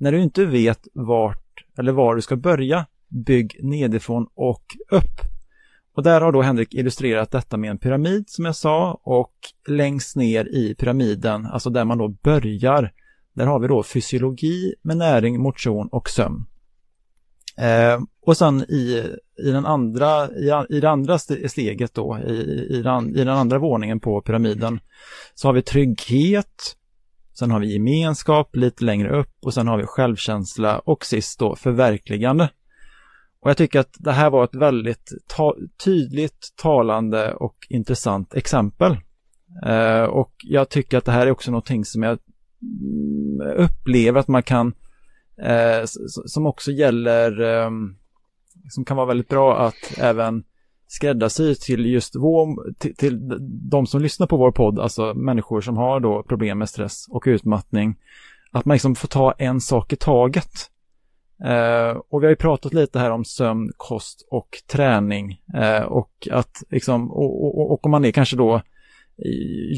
[0.02, 5.20] När du inte vet vart eller var du ska börja, bygg nedifrån och upp.
[5.94, 9.34] Och där har då Henrik illustrerat detta med en pyramid som jag sa och
[9.68, 12.92] längst ner i pyramiden, alltså där man då börjar,
[13.32, 16.44] där har vi då fysiologi med näring, motion och sömn.
[17.56, 19.04] Eh, och sen i,
[19.38, 23.58] i, den andra, i, i det andra steget då, i, i, den, i den andra
[23.58, 24.80] våningen på pyramiden,
[25.34, 26.76] så har vi trygghet,
[27.42, 31.56] sen har vi gemenskap lite längre upp och sen har vi självkänsla och sist då
[31.56, 32.50] förverkligande.
[33.40, 38.96] Och jag tycker att det här var ett väldigt ta tydligt, talande och intressant exempel.
[39.66, 42.18] Eh, och jag tycker att det här är också någonting som jag
[42.62, 44.74] mm, upplever att man kan,
[45.42, 45.84] eh,
[46.26, 47.70] som också gäller, eh,
[48.68, 50.44] som kan vara väldigt bra att även
[50.92, 53.20] skräddarsy till just vår, till, till
[53.70, 57.22] de som lyssnar på vår podd, alltså människor som har då problem med stress och
[57.26, 57.96] utmattning,
[58.50, 60.70] att man liksom får ta en sak i taget.
[61.44, 65.40] Eh, och vi har ju pratat lite här om sömn, kost och träning.
[65.54, 68.62] eh, och att liksom, och, och, och, om man är kanske då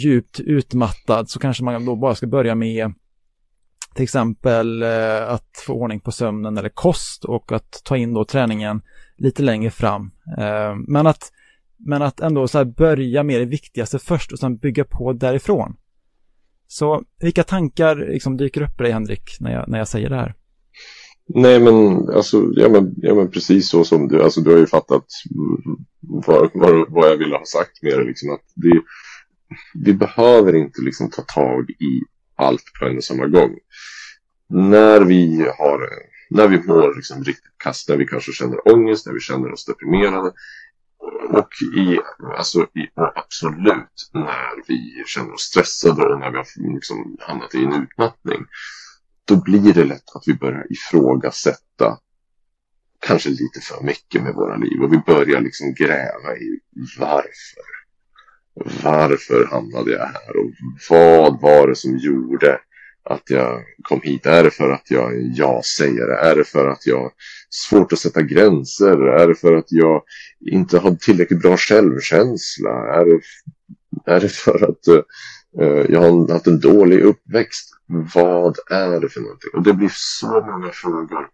[0.02, 2.92] djupt utmattad så kanske man då bara ska börja med
[3.94, 8.24] till exempel eh, att få ordning på sömnen eller kost och att ta in då
[8.24, 8.82] träningen
[9.16, 10.10] lite längre fram.
[10.38, 11.32] Eh, men, att,
[11.78, 15.76] men att ändå så här börja med det viktigaste först och sen bygga på därifrån.
[16.66, 20.16] Så vilka tankar liksom dyker upp i dig Henrik när jag, när jag säger det
[20.16, 20.34] här?
[21.26, 24.66] Nej men alltså, ja men, ja men precis så som du, alltså du har ju
[24.66, 25.04] fattat
[26.00, 28.80] vad, vad, vad jag ville ha sagt med det liksom att det,
[29.84, 32.00] vi behöver inte liksom ta tag i
[32.36, 33.50] allt på en och samma gång.
[34.48, 35.80] När vi har,
[36.30, 39.64] när vi mår liksom riktigt kast, när vi kanske känner ångest, när vi känner oss
[39.64, 40.32] deprimerade.
[41.28, 41.98] Och i,
[42.38, 47.64] alltså i, absolut när vi känner oss stressade och när vi har liksom hamnat i
[47.64, 48.46] en utmattning
[49.24, 51.98] då blir det lätt att vi börjar ifrågasätta
[53.06, 54.82] kanske lite för mycket med våra liv.
[54.82, 56.60] Och vi börjar liksom gräva i
[56.98, 57.74] varför.
[58.82, 60.36] Varför hamnade jag här?
[60.36, 60.50] Och
[60.90, 62.60] vad var det som gjorde
[63.04, 64.26] att jag kom hit?
[64.26, 66.14] Är det för att jag är ja-sägare?
[66.14, 67.12] Är det för att jag har
[67.50, 68.98] svårt att sätta gränser?
[68.98, 70.02] Är det för att jag
[70.50, 72.70] inte har tillräckligt bra självkänsla?
[72.70, 73.20] Är det,
[74.12, 74.88] är det för att
[75.60, 77.70] uh, jag har haft en dålig uppväxt?
[78.14, 79.50] Vad är det för någonting?
[79.54, 81.28] Och det blir så många frågor.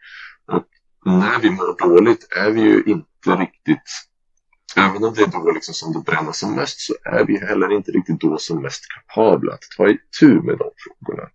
[0.52, 0.66] Och
[1.06, 3.88] när vi mår dåligt är vi ju inte riktigt
[4.76, 7.72] Även om det är då liksom som det bränner som mest så är vi heller
[7.72, 11.28] inte riktigt då som mest kapabla att ta itu med de frågorna.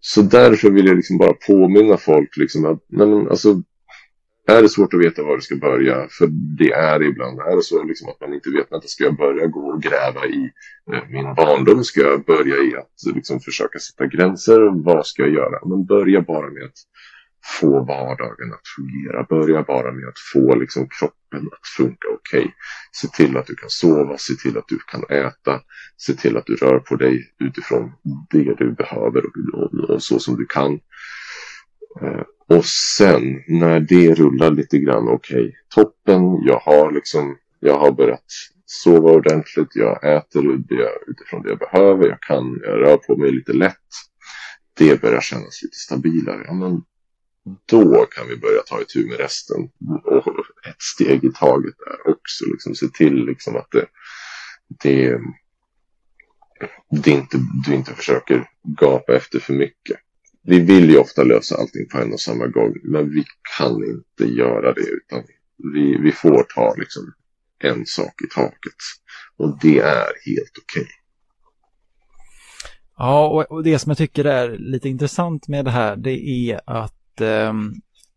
[0.00, 3.62] Så därför vill jag liksom bara påminna folk liksom att nej men, alltså,
[4.48, 6.26] är det svårt att veta var du ska börja, för
[6.58, 9.16] det är det ibland, är det så liksom att man inte vet, vänta, ska jag
[9.16, 10.50] börja gå och gräva i
[10.92, 11.84] eh, min barndom?
[11.84, 14.84] Ska jag börja i att liksom, försöka sätta gränser?
[14.84, 15.68] Vad ska jag göra?
[15.68, 16.78] Men börja bara med att
[17.60, 19.22] få vardagen att fungera.
[19.22, 22.40] Börja bara med att få liksom, kroppen att funka okej.
[22.40, 22.52] Okay.
[22.92, 25.60] Se till att du kan sova, se till att du kan äta,
[25.96, 27.92] se till att du rör på dig utifrån
[28.30, 30.80] det du behöver och, och, och så som du kan.
[32.02, 37.78] Eh, och sen när det rullar lite grann, okej, okay, toppen, jag har liksom, jag
[37.78, 38.24] har börjat
[38.66, 40.54] sova ordentligt, jag äter
[41.06, 43.74] utifrån det jag behöver, jag kan, jag rör på mig lite lätt.
[44.78, 46.82] det börjar kännas lite stabilare, ja men
[47.66, 49.70] då kan vi börja ta itu med resten
[50.04, 50.26] och
[50.68, 52.44] ett steg i taget där också.
[52.52, 53.86] Liksom, se till liksom, att det,
[54.82, 55.20] det,
[57.02, 58.48] det inte, du inte försöker
[58.80, 59.96] gapa efter för mycket.
[60.42, 63.24] Vi vill ju ofta lösa allting på en och samma gång, men vi
[63.58, 65.22] kan inte göra det utan
[65.74, 67.12] vi, vi får ta liksom
[67.58, 68.78] en sak i taget.
[69.36, 70.82] Och det är helt okej.
[70.82, 70.86] Okay.
[72.96, 76.97] Ja, och det som jag tycker är lite intressant med det här, det är att
[77.20, 77.74] Ehm,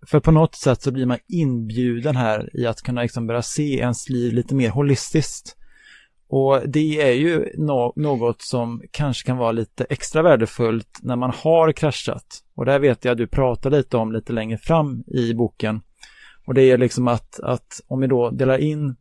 [0.08, 3.80] för på något sätt så blir man inbjuden här i att kunna liksom börja se
[3.80, 5.58] ens liv lite mer holistiskt.
[6.28, 11.32] Och det är ju no något som kanske kan vara lite extra värdefullt när man
[11.36, 12.44] har kraschat.
[12.56, 15.82] Och det här vet jag att du pratar lite om lite längre fram i boken.
[16.46, 18.96] Och det är liksom att, att om vi då delar in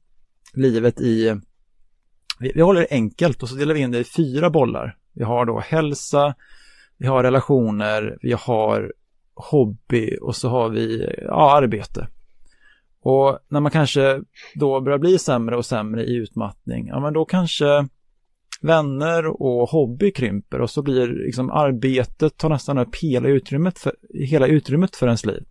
[0.55, 1.41] livet i,
[2.41, 4.97] vi, vi håller det enkelt och så delar vi in det i fyra bollar.
[5.13, 6.35] Vi har då hälsa,
[6.97, 8.93] vi har relationer, vi har
[9.45, 12.09] hobby och så har vi ja, arbete.
[13.03, 14.23] Och när man kanske
[14.55, 17.89] då börjar bli sämre och sämre i utmattning, ja men då kanske
[18.61, 23.93] vänner och hobby krymper och så blir liksom arbetet tar nästan upp hela utrymmet för,
[24.15, 25.45] hela utrymmet för ens liv.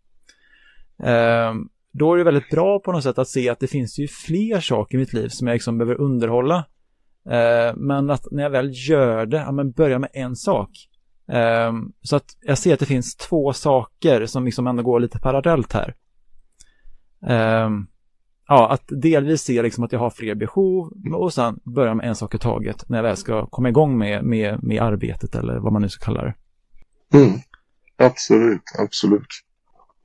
[1.04, 1.54] Eh,
[1.92, 4.60] då är det väldigt bra på något sätt att se att det finns ju fler
[4.60, 6.66] saker i mitt liv som jag liksom behöver underhålla.
[7.30, 10.70] Eh, men att när jag väl gör det, ja men börja med en sak.
[11.32, 15.20] Eh, så att jag ser att det finns två saker som liksom ändå går lite
[15.20, 15.96] parallellt här.
[17.66, 17.88] Um,
[18.48, 22.16] ja, att delvis se liksom att jag har fler behov och sen börja med en
[22.16, 25.74] sak i taget när jag väl ska komma igång med, med, med arbetet eller vad
[25.74, 26.34] man nu ska kalla det.
[27.18, 27.40] Mm.
[27.98, 29.28] Absolut, absolut.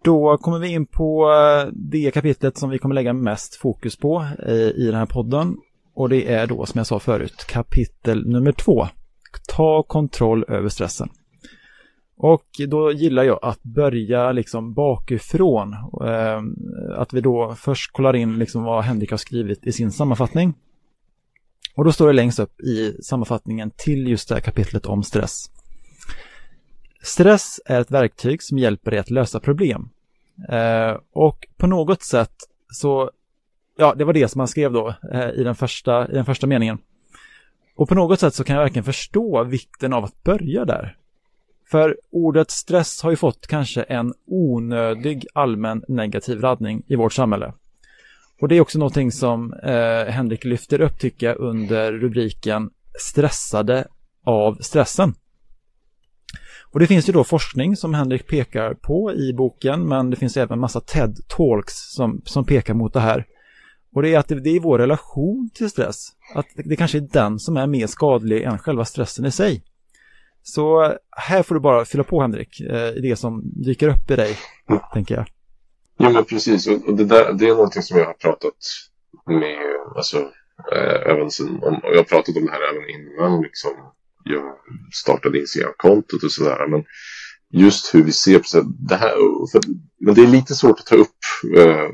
[0.02, 4.26] Då kommer vi in på eh, det kapitlet som vi kommer lägga mest fokus på
[4.48, 5.56] i, i den här podden.
[5.94, 8.88] Och det är då, som jag sa förut, kapitel nummer två.
[9.46, 11.08] Ta kontroll över stressen.
[12.16, 15.76] Och då gillar jag att börja liksom bakifrån.
[16.06, 16.56] Ehm,
[16.96, 20.54] att vi då först kollar in liksom vad Henrik har skrivit i sin sammanfattning.
[21.74, 25.50] Och då står det längst upp i sammanfattningen till just det här kapitlet om stress.
[27.02, 29.88] Stress är ett verktyg som hjälper dig att lösa problem.
[30.48, 32.34] Ehm, och på något sätt
[32.72, 33.10] så,
[33.76, 36.46] ja det var det som han skrev då eh, i, den första, i den första
[36.46, 36.78] meningen.
[37.76, 40.96] Och på något sätt så kan jag verkligen förstå vikten av att börja där.
[41.70, 47.52] För ordet stress har ju fått kanske en onödig allmän negativ laddning i vårt samhälle.
[48.40, 53.86] Och det är också någonting som eh, Henrik lyfter upp tycker jag under rubriken stressade
[54.24, 55.14] av stressen.
[56.72, 60.36] Och det finns ju då forskning som Henrik pekar på i boken men det finns
[60.36, 63.26] även massa TED-talks som, som pekar mot det här.
[63.94, 66.08] Och det är att det, det är vår relation till stress.
[66.34, 69.64] Att det, det kanske är den som är mer skadlig än själva stressen i sig.
[70.42, 74.16] Så här får du bara fylla på Henrik, eh, i det som dyker upp i
[74.16, 74.82] dig, mm.
[74.92, 75.26] tänker jag.
[75.96, 78.54] Ja men precis, och det, där, det är någonting som jag har pratat
[79.26, 79.58] med,
[79.96, 80.18] alltså
[80.72, 83.70] eh, även sen, om, jag har pratat om det här även innan liksom,
[84.24, 84.42] jag
[84.92, 86.66] startade Instagram-kontot och sådär.
[86.68, 86.84] Men
[87.50, 89.14] just hur vi ser på det här,
[89.52, 89.60] för,
[90.00, 91.18] men det är lite svårt att ta upp.
[91.56, 91.88] Eh,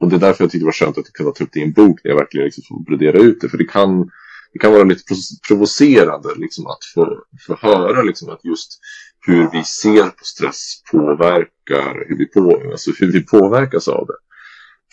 [0.00, 1.62] och det är därför jag tyckte det var skönt att kunna ta upp det i
[1.62, 3.48] en bok när jag verkligen liksom får brodera ut det.
[3.48, 4.10] För det kan
[4.52, 5.14] det kan vara lite
[5.48, 8.80] provocerande liksom, att få, få höra liksom, att just
[9.26, 14.16] hur vi ser på stress påverkar hur vi, på, alltså hur vi påverkas av det.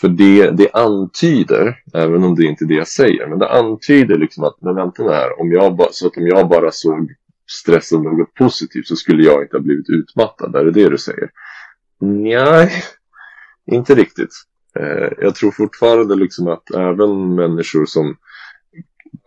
[0.02, 4.18] För det, det antyder, även om det inte är det jag säger, men det antyder
[4.18, 7.16] liksom att, men vänta här, om jag, så att om jag bara såg
[7.52, 10.56] stress som något positivt så skulle jag inte ha blivit utmattad.
[10.56, 11.30] Är det det du säger?
[12.00, 12.84] Nej,
[13.66, 14.34] inte riktigt.
[14.80, 18.18] Eh, jag tror fortfarande liksom att även människor som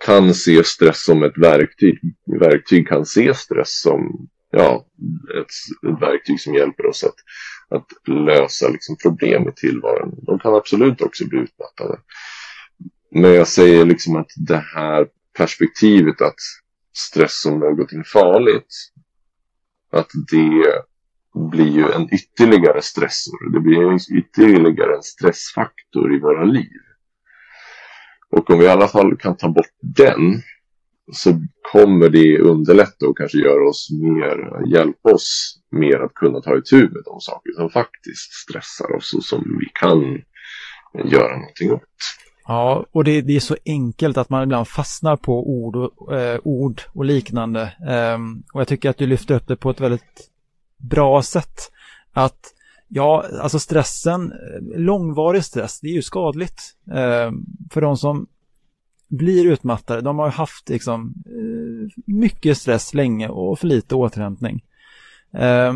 [0.05, 1.99] kan se stress som ett verktyg.
[2.41, 4.87] Verktyg kan se stress som ja,
[5.41, 7.15] ett, ett verktyg som hjälper oss att,
[7.79, 10.15] att lösa liksom, problem i tillvaron.
[10.23, 11.99] De kan absolut också bli utmattade.
[13.11, 15.07] Men jag säger liksom att det här
[15.37, 16.39] perspektivet att
[16.97, 18.75] stress som någonting farligt,
[19.93, 20.85] att det
[21.35, 23.53] blir ju en ytterligare stressor.
[23.53, 26.81] Det blir en ytterligare en stressfaktor i våra liv.
[28.31, 30.43] Och om vi i alla fall kan ta bort den
[31.13, 31.41] så
[31.73, 36.77] kommer det underlätta och kanske göra oss mer, hjälpa oss mer att kunna ta itu
[36.77, 40.23] med de saker som faktiskt stressar oss och som vi kan
[41.11, 41.83] göra någonting åt.
[42.47, 46.41] Ja, och det, det är så enkelt att man ibland fastnar på ord och, eh,
[46.45, 47.63] ord och liknande.
[47.89, 48.19] Eh,
[48.55, 50.31] och jag tycker att du lyfter upp det på ett väldigt
[50.91, 51.71] bra sätt.
[52.13, 52.55] Att
[52.89, 54.33] Ja, alltså stressen,
[54.77, 56.61] långvarig stress, det är ju skadligt.
[56.91, 57.33] Eh,
[57.71, 58.27] för de som
[59.09, 64.65] blir utmattade, de har haft liksom eh, mycket stress länge och för lite återhämtning.
[65.33, 65.75] Eh,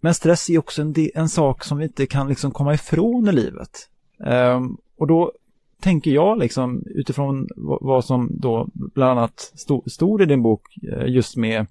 [0.00, 3.32] men stress är också en, en, sak som vi inte kan liksom komma ifrån i
[3.32, 3.88] livet.
[4.24, 4.60] Eh,
[4.96, 5.32] och då
[5.80, 11.06] tänker jag liksom utifrån vad som då bland annat stod, stod i din bok eh,
[11.06, 11.66] just med,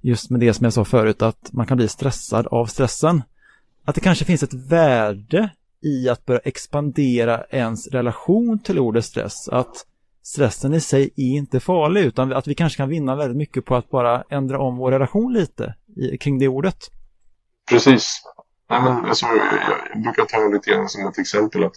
[0.00, 3.22] just med det som jag sa förut att man kan bli stressad av stressen.
[3.84, 5.50] Att det kanske finns ett värde
[5.82, 9.48] i att börja expandera ens relation till ordet stress.
[9.48, 9.86] Att
[10.22, 13.76] stressen i sig är inte farlig utan att vi kanske kan vinna väldigt mycket på
[13.76, 16.90] att bara ändra om vår relation lite i, kring det ordet.
[17.70, 18.22] Precis.
[18.70, 19.26] Nej, men, alltså,
[19.94, 21.74] jag brukar ta lite grann som ett exempel att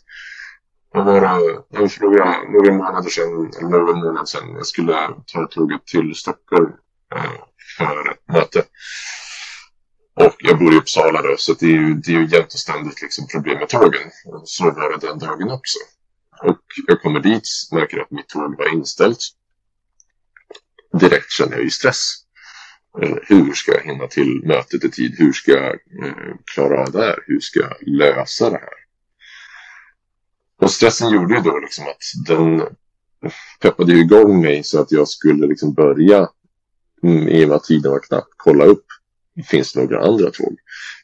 [0.93, 4.93] Jag var eh, för några, några månader sedan, eller några månader sedan, jag skulle
[5.33, 6.71] ta tåget till Stockholm
[7.15, 7.31] Eh,
[7.77, 8.63] för ett möte.
[10.13, 12.59] Och jag bor i Uppsala då, så det är ju, det är ju jämt och
[12.59, 14.11] ständigt liksom problem med tågen.
[14.43, 15.77] Så var det den dagen också.
[16.43, 19.19] Och jag kommer dit, märker att mitt tåg var inställt.
[20.99, 22.15] Direkt känner jag ju stress.
[23.01, 25.15] Eh, hur ska jag hinna till mötet i tid?
[25.17, 27.19] Hur ska jag eh, klara av det här?
[27.27, 28.81] Hur ska jag lösa det här?
[30.61, 32.61] Och stressen gjorde ju då liksom att den
[33.59, 36.29] peppade igång mig så att jag skulle liksom börja
[37.03, 38.85] mm, i och med att tiden var knapp kolla upp
[39.49, 40.57] finns det några andra tåg?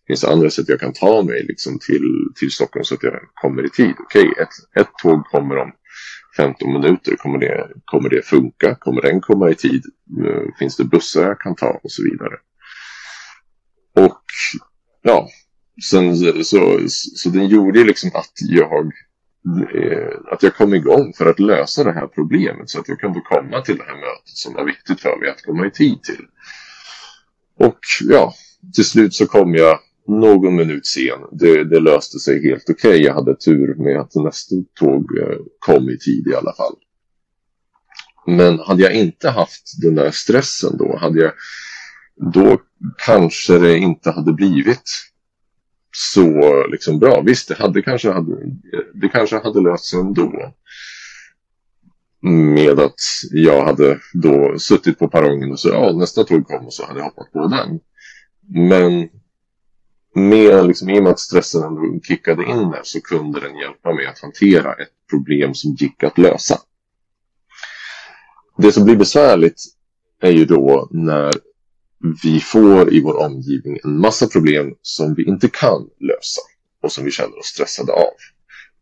[0.08, 2.04] Finns det andra sätt jag kan ta mig liksom till,
[2.36, 3.94] till Stockholm så att jag kommer i tid?
[4.00, 5.72] Okej, okay, ett, ett tåg kommer om
[6.38, 7.16] 15 minuter.
[7.16, 8.76] Kommer det, kommer det funka?
[8.76, 9.84] Kommer den komma i tid?
[10.26, 12.36] Eh, finns det bussar jag kan ta och så vidare?
[13.96, 14.24] Och
[15.02, 15.30] ja,
[15.90, 18.92] sen så, så, så den gjorde liksom att jag
[19.74, 23.20] Eh, att jag kom igång för att lösa det här problemet så att jag kunde
[23.20, 26.26] komma till det här mötet som var viktigt för mig att komma i tid till.
[27.60, 28.34] Och ja,
[28.76, 31.20] till slut så kom jag någon minut sen.
[31.32, 32.90] Det, det löste sig helt okej.
[32.90, 33.04] Okay.
[33.04, 36.76] Jag hade tur med att nästa tåg eh, kom i tid i alla fall.
[38.28, 41.32] Men hade jag inte haft den där stressen då, hade jag,
[42.34, 42.58] då
[43.06, 44.84] kanske det inte hade blivit
[45.92, 47.22] så liksom bra.
[47.22, 48.36] Visst, det, hade kanske hade,
[48.94, 50.54] det kanske hade löst sig ändå.
[52.22, 53.00] Med att
[53.32, 57.00] jag hade då suttit på perrongen och så ja, nästa tåg kom och så hade
[57.00, 57.80] jag hoppat på den.
[58.70, 59.10] Men
[60.16, 63.94] med, liksom, i och med att stressen ändå kickade in där så kunde den hjälpa
[63.94, 66.58] mig att hantera ett problem som gick att lösa.
[68.58, 69.62] Det som blir besvärligt
[70.22, 71.34] är ju då när
[72.24, 76.42] vi får i vår omgivning en massa problem som vi inte kan lösa
[76.84, 78.14] och som vi känner oss stressade av.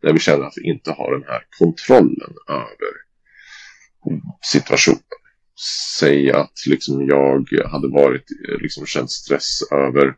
[0.02, 2.94] Där vi känner att vi inte har den här kontrollen över
[4.52, 5.00] situationen.
[6.00, 10.16] Säg att liksom jag hade varit, eh, liksom känt stress över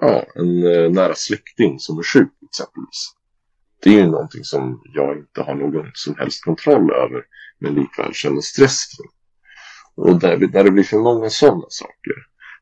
[0.00, 3.14] ja, en eh, nära släkting som är sjuk exempelvis.
[3.82, 7.24] Det är ju någonting som jag inte har någon som helst kontroll över
[7.58, 9.19] men likväl känner stress kring.
[10.00, 12.14] Och där, när det blir för många sådana saker,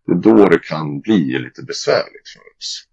[0.06, 2.84] det är då det kan bli lite besvärligt för oss.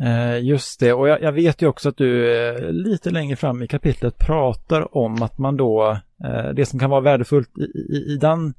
[0.00, 3.62] Eh, just det, och jag, jag, vet ju också att du eh, lite längre fram
[3.62, 8.12] i kapitlet pratar om att man då, eh, det som kan vara värdefullt i, i,
[8.12, 8.54] i den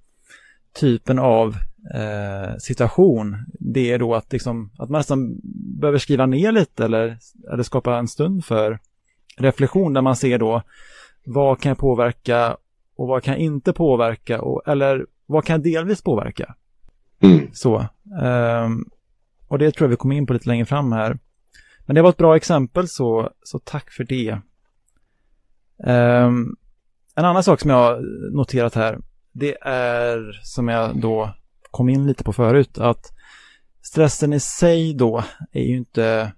[0.79, 1.55] typen av
[1.93, 5.39] eh, situation, det är då att, liksom, att man nästan
[5.79, 7.17] behöver skriva ner lite eller,
[7.53, 8.79] eller skapa en stund för
[9.38, 10.61] reflektion där man ser då
[11.25, 12.57] vad kan jag påverka
[12.95, 16.55] och vad kan jag inte påverka och, eller vad kan jag delvis påverka.
[17.19, 17.47] Mm.
[17.53, 17.80] Så.
[18.21, 18.69] Eh,
[19.47, 21.19] och det tror jag vi kommer in på lite längre fram här.
[21.86, 24.39] Men det var ett bra exempel så, så tack för det.
[25.78, 26.55] Um,
[27.15, 28.01] en annan sak som jag har
[28.36, 28.99] noterat här,
[29.32, 31.34] det är som jag då
[31.71, 33.11] kom in lite på förut, att
[33.82, 36.32] stressen i sig då är ju inte,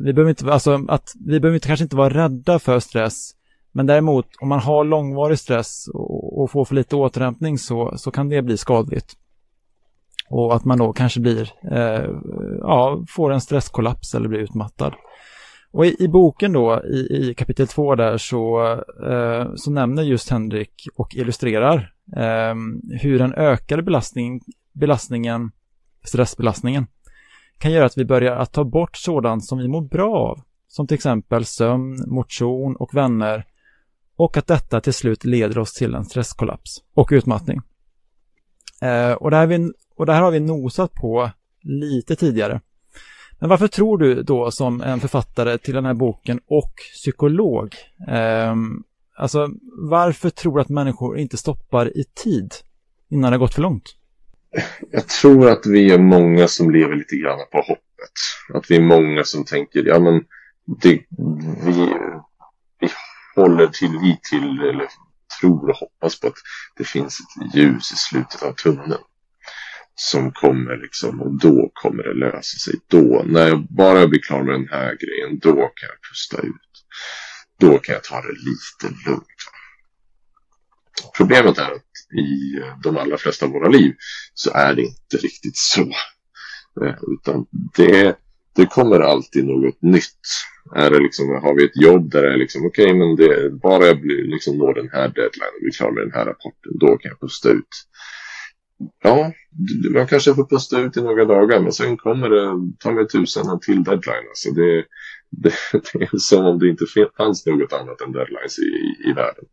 [0.00, 3.30] vi behöver inte, alltså att vi behöver inte, kanske inte vara rädda för stress,
[3.76, 8.10] men däremot om man har långvarig stress och, och får för lite återhämtning så, så
[8.10, 9.16] kan det bli skadligt.
[10.28, 12.10] Och att man då kanske blir, eh,
[12.60, 14.94] ja, får en stresskollaps eller blir utmattad.
[15.70, 18.72] Och i, i boken då, i, i, kapitel två där, så,
[19.10, 22.54] eh, så nämner just Henrik och illustrerar eh,
[23.00, 24.40] hur den ökade belastning,
[24.72, 25.50] belastningen,
[26.04, 26.86] stressbelastningen,
[27.58, 30.40] kan göra att vi börjar att ta bort sådant som vi mår bra av.
[30.68, 33.44] Som till exempel sömn, motion och vänner.
[34.16, 37.60] Och att detta till slut leder oss till en stresskollaps och utmattning.
[38.82, 41.30] Eh, och, det här vi, och det här har vi nosat på
[41.62, 42.60] lite tidigare.
[43.38, 47.74] Men varför tror du då som en författare till den här boken och psykolog,
[48.08, 48.54] eh,
[49.16, 49.48] alltså
[49.90, 52.54] varför tror du att människor inte stoppar i tid
[53.08, 53.96] innan det har gått för långt?
[54.90, 57.84] Jag tror att vi är många som lever lite grann på hoppet.
[58.54, 60.24] Att vi är många som tänker, ja men
[60.82, 61.00] det,
[61.66, 61.88] vi,
[63.34, 64.88] Håller till vi till, eller
[65.40, 66.34] tror och hoppas på att
[66.76, 69.02] det finns ett ljus i slutet av tunneln.
[69.94, 72.74] som kommer liksom och då kommer det lösa sig.
[72.88, 76.72] Då, när jag bara blir klar med den här grejen, då kan jag pusta ut.
[77.60, 79.26] Då kan jag ta det lite lugnt.
[81.16, 83.94] Problemet är att i eh, de allra flesta av våra liv
[84.34, 85.92] så är det inte riktigt så.
[86.84, 88.18] Eh, utan det,
[88.54, 90.24] det kommer alltid något nytt.
[90.76, 93.50] Är det liksom, har vi ett jobb där det är liksom, okej, okay, men det,
[93.50, 96.72] bara jag blir, liksom, når den här deadline och blir klar med den här rapporten,
[96.80, 97.74] då kan jag pusta ut.
[99.02, 99.32] Ja,
[99.94, 103.48] man kanske får pusta ut i några dagar, men sen kommer det, ta mig tusen,
[103.48, 104.28] en till deadline.
[104.28, 104.84] Alltså det,
[105.30, 105.54] det,
[105.92, 106.84] det är som om det inte
[107.16, 109.44] fanns något annat än deadlines i, i världen.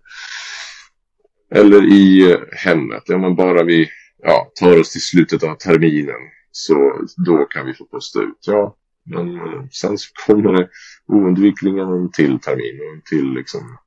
[1.55, 3.89] Eller i eh, hemmet, ja men bara vi
[4.23, 6.21] ja, tar oss till slutet av terminen
[6.51, 8.43] så då kan vi få pusta ut.
[8.47, 10.69] Ja, men eh, sen så kommer det
[11.07, 13.77] oundvikligen en till termin och en till liksom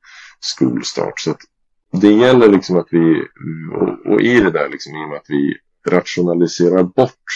[0.41, 1.21] skolstart.
[1.21, 1.41] Så att
[1.93, 3.23] det gäller liksom att vi,
[3.75, 5.57] och, och i det där liksom i och med att vi
[5.89, 7.31] rationaliserar bort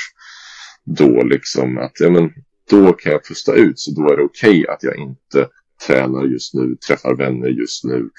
[0.84, 2.32] då liksom att ja, men
[2.70, 5.48] då kan jag pusta ut så då är det okej okay att jag inte
[5.86, 8.10] tränar just nu, träffar vänner just nu,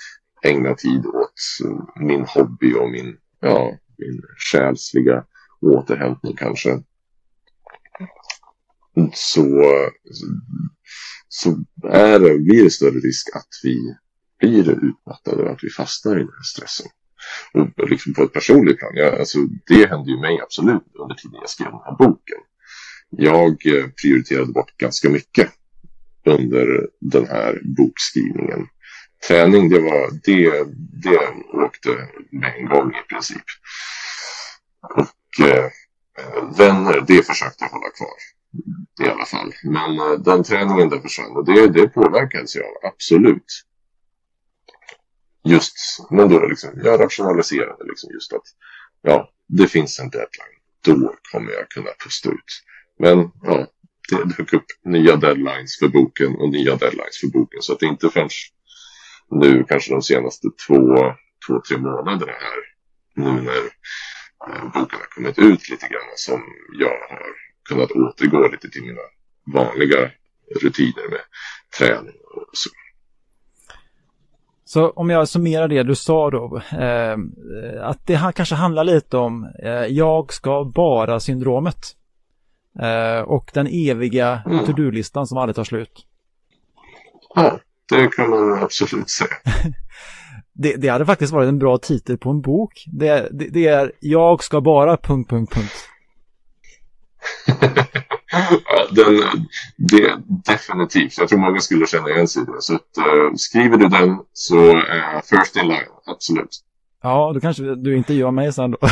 [0.43, 5.23] ägnar tid åt eh, min hobby och min, ja, min själsliga
[5.61, 6.83] återhämtning kanske
[9.13, 9.63] så,
[11.29, 11.49] så
[11.89, 13.95] är det, blir det större risk att vi
[14.39, 16.87] blir utmattade och att vi fastnar i den här stressen.
[17.53, 21.39] Och liksom på ett personligt plan, jag, alltså, det hände ju mig absolut under tiden
[21.41, 22.37] jag skrev den här boken.
[23.09, 25.51] Jag eh, prioriterade bort ganska mycket
[26.25, 28.67] under den här bokskrivningen.
[29.27, 30.63] Träning, det var det,
[31.03, 31.19] det
[31.65, 31.89] åkte
[32.31, 33.43] med en gång i princip.
[34.81, 35.65] Och eh,
[36.57, 38.38] vänner, det försökte jag hålla kvar
[38.99, 39.53] i alla fall.
[39.63, 43.65] Men uh, den träningen där försvann och det, det påverkades jag av, absolut.
[45.43, 45.75] Just,
[46.09, 48.43] men då liksom, jag rationaliserade liksom just att
[49.01, 50.59] ja, det finns en deadline.
[50.85, 52.63] Då kommer jag kunna pusta ut.
[52.99, 53.67] Men ja,
[54.09, 57.61] det dök upp nya deadlines för boken och nya deadlines för boken.
[57.61, 58.29] Så att det inte förrän
[59.31, 61.13] nu, kanske de senaste två,
[61.47, 62.59] två tre månaderna här,
[63.15, 63.63] nu när
[64.47, 66.43] eh, boken har kommit ut lite grann, som
[66.79, 69.01] jag har kunnat återgå lite till mina
[69.53, 70.11] vanliga
[70.61, 71.21] rutiner med
[71.77, 72.69] träning och så.
[74.65, 77.17] Så om jag summerar det du sa då, eh,
[77.81, 81.95] att det kanske handlar lite om eh, jag ska bara syndromet.
[82.79, 84.65] Eh, och den eviga mm.
[84.65, 86.05] to-do-listan som aldrig tar slut.
[87.35, 87.59] Ja,
[87.89, 89.29] det kan man absolut säga.
[90.53, 92.85] det, det hade faktiskt varit en bra titel på en bok.
[92.87, 94.97] Det, det, det är jag ska bara...
[94.97, 95.89] punkt, punkt, punkt
[98.95, 99.21] den,
[99.77, 101.17] det, definitivt.
[101.17, 102.61] Jag tror många skulle känna igen sig i det.
[102.61, 106.49] Så att, uh, skriver du den så uh, first in line, absolut.
[107.03, 108.77] Ja, då kanske du intervjuar mig sen då.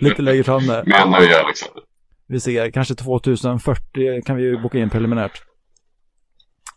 [0.00, 0.84] Lite längre fram där.
[0.86, 1.82] Men nöje Alexander.
[2.26, 5.42] Vi ser, kanske 2040 kan vi boka in preliminärt.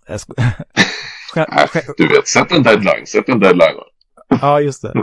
[1.97, 3.75] du vet, sätt en deadline, sätt en deadline.
[4.41, 4.93] ja, just det.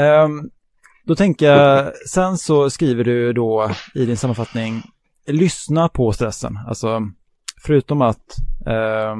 [0.00, 0.50] Um,
[1.04, 4.82] då tänker jag, sen så skriver du då i din sammanfattning,
[5.26, 6.58] lyssna på stressen.
[6.68, 7.02] Alltså,
[7.62, 8.36] förutom att
[8.66, 9.16] eh,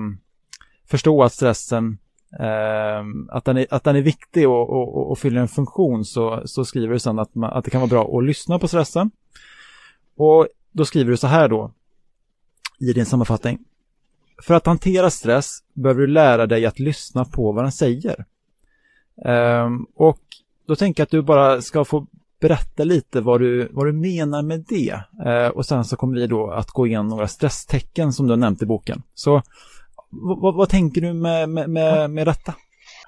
[0.87, 1.99] förstå att stressen,
[2.41, 6.43] eh, att, den är, att den är viktig och, och, och fyller en funktion, så,
[6.45, 9.11] så skriver du sen att, man, att det kan vara bra att lyssna på stressen.
[10.17, 11.73] Och då skriver du så här då,
[12.79, 13.59] i din sammanfattning.
[14.43, 18.25] För att hantera stress behöver du lära dig att lyssna på vad den säger.
[19.25, 20.21] Um, och
[20.71, 22.07] då tänker jag att du bara ska få
[22.41, 25.01] berätta lite vad du, vad du menar med det.
[25.27, 28.37] Eh, och sen så kommer vi då att gå igenom några stresstecken som du har
[28.39, 29.03] nämnt i boken.
[29.15, 29.43] Så
[30.57, 32.55] vad, tänker du med, med, med, med detta?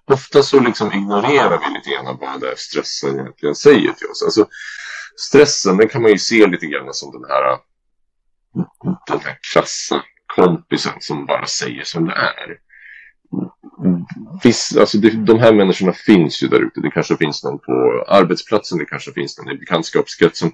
[0.07, 4.23] Ofta så liksom ignorerar vi lite grann vad det är stressen egentligen säger till oss.
[4.25, 4.47] Alltså,
[5.29, 7.59] stressen den kan man ju se lite grann som den här,
[9.07, 10.03] den här krassa
[10.37, 12.59] kompisen som bara säger som det är
[13.85, 14.05] Mm.
[14.45, 16.80] viss, alltså det, de här människorna finns ju där ute.
[16.80, 20.51] Det kanske finns någon på arbetsplatsen, det kanske finns någon i bekantskapskretsen.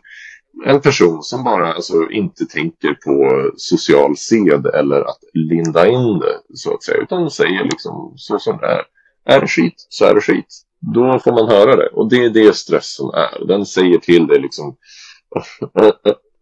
[0.66, 6.56] En person som bara alltså, inte tänker på social sed eller att linda in det,
[6.56, 6.98] så att säga.
[6.98, 8.82] Utan säger liksom så som det är.
[9.24, 10.62] Är det skit, så är det skit.
[10.80, 11.88] Då får man höra det.
[11.88, 13.46] Och det är det stressen är.
[13.46, 14.76] Den säger till dig liksom.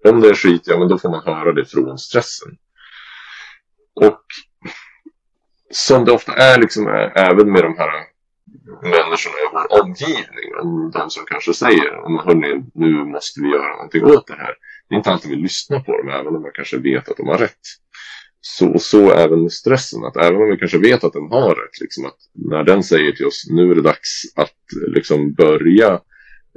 [0.09, 2.57] Om det är skit, ja men då får man höra det från stressen.
[3.95, 4.23] Och
[5.71, 7.91] som det ofta är liksom även med de här
[8.83, 10.91] människorna i vår omgivning.
[10.93, 11.91] De som kanske säger
[12.25, 14.55] hörni, nu måste vi göra någonting åt det här.
[14.89, 17.29] Det är inte alltid vi lyssnar på dem, även om man kanske vet att de
[17.29, 17.65] har rätt.
[18.41, 21.81] Så, så även med stressen, att även om vi kanske vet att den har rätt,
[21.81, 24.55] liksom att när den säger till oss nu är det dags att
[24.95, 26.01] liksom börja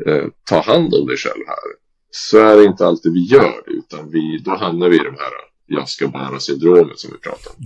[0.05, 1.69] eh, ta hand om dig själv här.
[2.11, 5.15] Så är det inte alltid vi gör det, utan vi, då hamnar vi i de
[5.15, 5.31] här
[5.69, 7.65] jag ska bara syndromet som vi pratar om.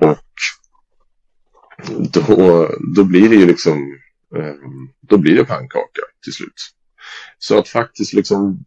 [0.00, 0.18] Och
[2.12, 3.98] då, då blir det ju liksom,
[4.36, 6.70] ehm, då blir det pannkaka till slut.
[7.38, 8.64] Så att faktiskt liksom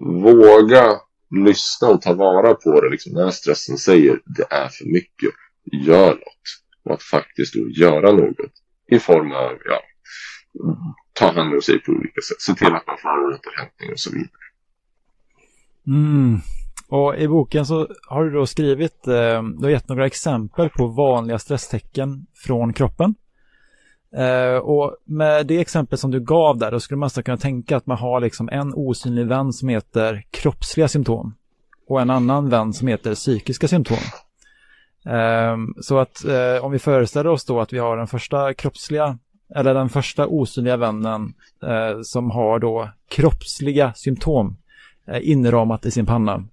[0.00, 1.00] våga
[1.30, 5.30] lyssna och ta vara på det liksom, när stressen säger det är för mycket,
[5.72, 6.62] gör något.
[6.84, 8.52] Och att faktiskt då göra något
[8.90, 9.80] i form av, ja,
[11.12, 12.40] ta hand om sig på olika sätt.
[12.40, 14.30] Se till att man får återhämtning och så vidare.
[15.86, 16.40] Mm.
[16.88, 20.86] Och i boken så har du då skrivit, eh, du har gett några exempel på
[20.86, 23.14] vanliga stresstecken från kroppen.
[24.16, 27.86] Eh, och med det exempel som du gav där, då skulle man kunna tänka att
[27.86, 31.34] man har liksom en osynlig vän som heter kroppsliga symptom
[31.88, 33.98] och en annan vän som heter psykiska symptom.
[35.06, 39.18] Eh, så att eh, om vi föreställer oss då att vi har den första kroppsliga
[39.54, 44.56] eller den första osynliga vännen eh, som har då kroppsliga symptom
[45.06, 46.44] eh, inramat i sin panna.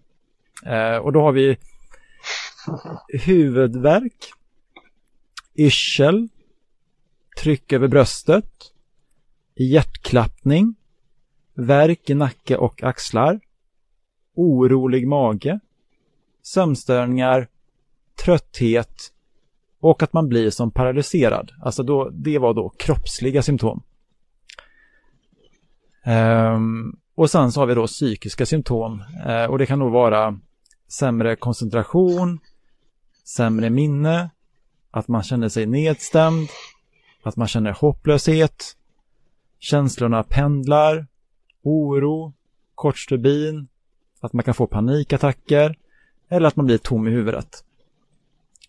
[0.66, 1.57] Eh, och då har vi
[3.07, 4.34] huvudvärk,
[5.55, 6.28] yrsel,
[7.41, 8.74] tryck över bröstet,
[9.55, 10.76] hjärtklappning,
[11.53, 13.39] värk i nacke och axlar,
[14.36, 15.59] orolig mage,
[16.41, 17.47] sömnstörningar,
[18.26, 19.11] trötthet
[19.80, 21.51] och att man blir som paralyserad.
[21.61, 23.84] Alltså då, det var då kroppsliga symptom.
[26.05, 30.39] Um, och sen så har vi då psykiska symptom uh, och det kan då vara
[30.94, 32.39] sämre koncentration,
[33.24, 34.30] sämre minne,
[34.91, 36.50] att man känner sig nedstämd,
[37.24, 38.64] att man känner hopplöshet,
[39.60, 41.08] känslorna pendlar,
[41.64, 42.34] oro,
[42.76, 43.68] kortstubin,
[44.20, 45.76] att man kan få panikattacker
[46.30, 47.64] eller att man blir tom i huvudet.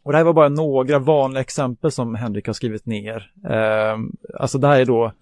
[0.03, 3.33] Och det här var bara några vanliga exempel som Henrik har skrivit ner.
[3.45, 3.99] Eh,
[4.41, 5.13] alltså det här är då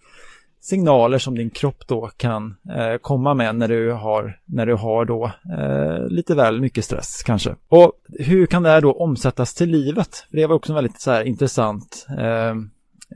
[0.63, 5.05] signaler som din kropp då kan eh, komma med när du har, när du har
[5.05, 7.55] då eh, lite väl mycket stress kanske.
[7.69, 10.27] Och hur kan det här då omsättas till livet?
[10.31, 12.55] det var också en väldigt så här intressant eh,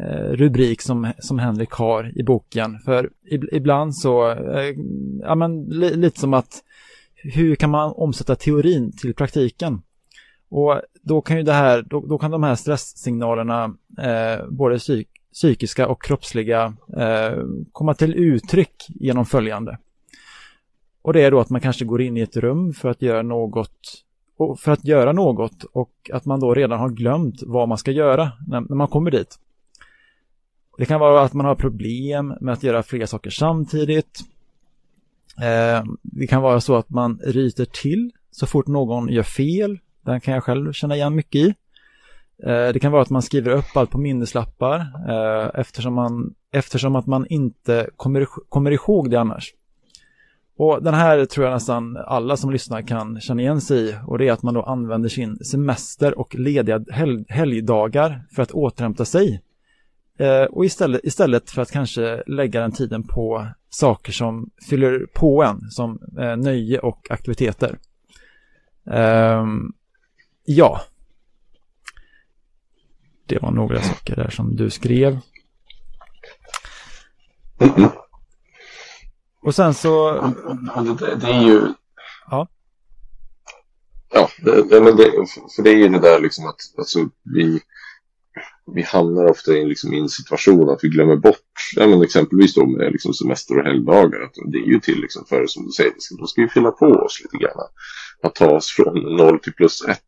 [0.00, 2.78] eh rubrik som, som Henrik har i boken.
[2.84, 3.10] För
[3.52, 4.74] ibland så, eh,
[5.22, 6.62] ja men li, lite som att
[7.14, 9.82] hur kan man omsätta teorin till praktiken?
[10.48, 13.64] Och då kan ju det här, då, då kan de här stresssignalerna,
[13.98, 19.78] eh, både psyk, psykiska och kroppsliga, eh, komma till uttryck genom följande.
[21.02, 23.22] Och det är då att man kanske går in i ett rum för att göra
[23.22, 24.04] något
[24.36, 27.90] och för att göra något och att man då redan har glömt vad man ska
[27.90, 29.38] göra när, när man kommer dit.
[30.78, 34.20] Det kan vara att man har problem med att göra flera saker samtidigt.
[35.38, 40.20] Eh, det kan vara så att man ryter till så fort någon gör fel den
[40.20, 41.54] kan jag själv känna igen mycket i.
[42.44, 46.96] Eh, det kan vara att man skriver upp allt på minneslappar eh, eftersom, man, eftersom
[46.96, 49.54] att man inte kommer, kommer ihåg det annars.
[50.58, 54.18] Och den här tror jag nästan alla som lyssnar kan känna igen sig i och
[54.18, 59.04] det är att man då använder sin semester och lediga helg, helgdagar för att återhämta
[59.04, 59.42] sig.
[60.18, 65.42] Eh, och istället, istället för att kanske lägga den tiden på saker som fyller på
[65.42, 67.78] en som eh, nöje och aktiviteter.
[68.90, 69.72] Ehm,
[70.44, 70.80] ja.
[73.26, 75.18] Det var några saker där som du skrev.
[77.60, 77.90] Mm.
[79.42, 80.12] Och sen så...
[80.98, 81.62] Det, det, är ju...
[82.30, 82.48] Ja.
[84.12, 85.12] Ja, det, men det,
[85.56, 87.60] för det är ju det där liksom att alltså, vi,
[88.74, 92.54] vi hamnar ofta i, liksom, i en situation att vi glömmer bort, ja, men exempelvis
[92.54, 95.72] då med liksom, semester och helgdagar, att det är ju till liksom, för som du
[95.72, 97.66] säger, då ska vi fylla på oss lite grann.
[98.22, 100.00] Att ta oss från noll till plus ett.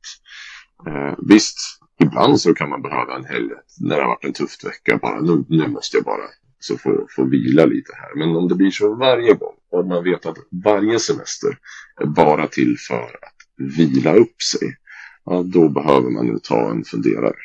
[0.87, 1.59] Eh, visst,
[1.99, 4.99] ibland så kan man behöva en helg när det har varit en tuff vecka.
[5.03, 6.25] Bara nu, nu måste jag bara
[6.59, 8.19] så få, få vila lite här.
[8.19, 11.59] Men om det blir så varje gång och man vet att varje semester
[12.01, 14.77] är bara till för att vila upp sig.
[15.25, 17.37] Ja, då behöver man ju ta en funderare.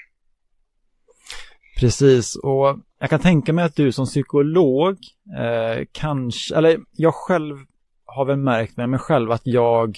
[1.79, 4.97] Precis, och jag kan tänka mig att du som psykolog
[5.37, 7.57] eh, kanske, eller jag själv
[8.05, 9.97] har väl märkt med mig själv att jag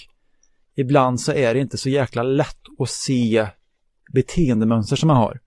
[0.76, 3.48] ibland så är det inte så jäkla lätt att se
[4.14, 5.40] beteendemönster som man har.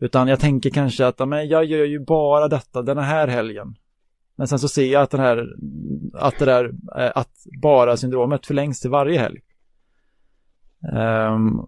[0.00, 3.74] Utan jag tänker kanske att men jag gör ju bara detta den här helgen.
[4.36, 5.48] Men sen så ser jag att, den här,
[6.14, 6.64] att det där
[6.98, 9.40] eh, att bara syndromet förlängs till varje helg.
[11.32, 11.66] Um,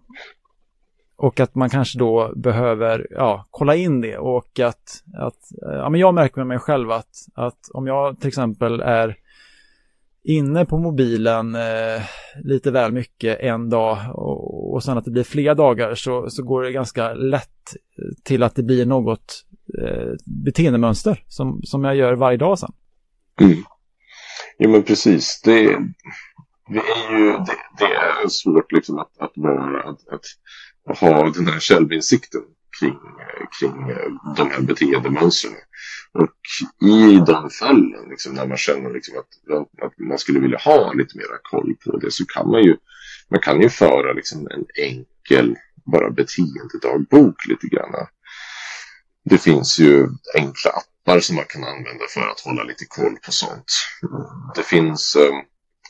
[1.15, 6.01] och att man kanske då behöver ja, kolla in det och att, att ja, men
[6.01, 9.17] jag märker med mig själv att, att om jag till exempel är
[10.25, 12.01] inne på mobilen eh,
[12.43, 16.43] lite väl mycket en dag och, och sen att det blir flera dagar så, så
[16.43, 17.75] går det ganska lätt
[18.23, 19.45] till att det blir något
[19.81, 20.13] eh,
[20.45, 22.71] beteendemönster som, som jag gör varje dag sen.
[23.41, 23.63] Mm.
[24.57, 25.41] Ja men precis.
[25.43, 25.63] Det,
[26.67, 29.99] det är ju det, det är svårt liksom att, att, vara, att,
[30.89, 32.41] att ha den här självinsikten
[32.79, 32.99] kring,
[33.59, 35.53] kring eh, de här beteendemönstren.
[36.13, 40.93] Och i de fallen, liksom, när man känner liksom att, att man skulle vilja ha
[40.93, 42.77] lite mera koll på det, så kan man ju,
[43.29, 45.55] man kan ju föra liksom en enkel
[45.85, 48.07] bara beteendedagbok lite grann.
[49.25, 53.31] Det finns ju enkla appar som man kan använda för att hålla lite koll på
[53.31, 53.71] sånt.
[54.55, 55.33] Det finns eh,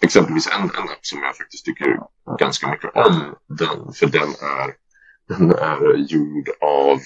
[0.02, 2.00] exempelvis en, en app som jag faktiskt tycker
[2.40, 3.36] ganska mycket om.
[3.48, 4.85] Den, för den är,
[5.28, 7.00] den är gjord av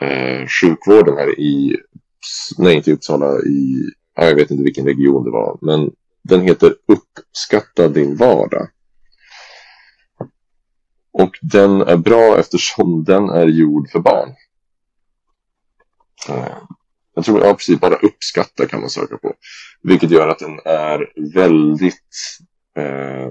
[0.00, 1.76] eh, sjukvården här i,
[2.58, 5.90] nej inte i Uppsala, i, jag vet inte vilken region det var, men
[6.22, 8.68] den heter Uppskatta din vardag.
[11.12, 14.34] Och den är bra eftersom den är gjord för barn.
[16.28, 16.56] Eh,
[17.14, 19.34] jag tror, ja precis, bara uppskatta kan man söka på.
[19.82, 22.38] Vilket gör att den är väldigt
[22.76, 23.30] eh,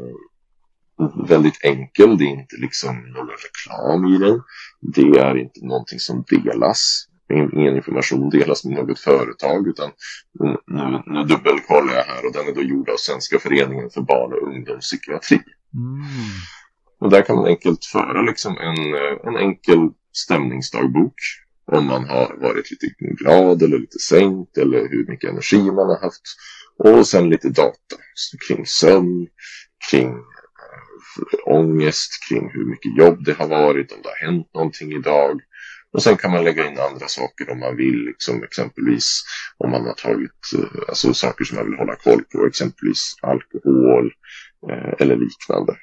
[1.27, 2.17] väldigt enkel.
[2.17, 4.41] Det är inte liksom någon reklam i den.
[4.81, 7.05] Det är inte någonting som delas.
[7.53, 9.91] Ingen information delas med något företag utan
[10.39, 14.33] nu, nu dubbelkollar jag här och den är då gjord av Svenska föreningen för barn
[14.33, 15.35] och ungdomspsykiatri.
[15.73, 16.05] Mm.
[16.99, 18.93] Och där kan man enkelt föra liksom en,
[19.23, 21.13] en enkel stämningsdagbok
[21.71, 26.01] om man har varit lite glad eller lite sänkt eller hur mycket energi man har
[26.01, 26.21] haft.
[26.77, 27.95] Och sen lite data
[28.47, 29.27] kring sömn,
[29.91, 30.15] kring
[31.45, 35.41] ångest, kring hur mycket jobb det har varit, om det har hänt någonting idag.
[35.91, 39.23] Och sen kan man lägga in andra saker om man vill, liksom exempelvis
[39.57, 44.11] om man har tagit eh, alltså saker som man vill hålla koll på, exempelvis alkohol
[44.69, 45.75] eh, eller liknande.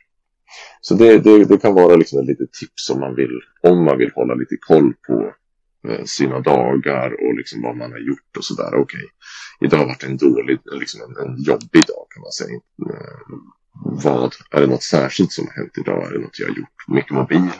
[0.80, 3.98] Så det, det, det, kan vara liksom ett litet tips om man vill, om man
[3.98, 5.34] vill hålla lite koll på
[5.88, 8.74] Eh, sina dagar och liksom vad man har gjort och sådär.
[8.74, 9.08] Okej, okay.
[9.60, 12.60] idag har varit en dålig, liksom en, en jobbig dag kan man säga.
[12.90, 13.36] Eh,
[13.84, 16.06] vad, är det något särskilt som har hänt idag?
[16.06, 16.88] Är det något jag har gjort?
[16.88, 17.50] Mycket mobil,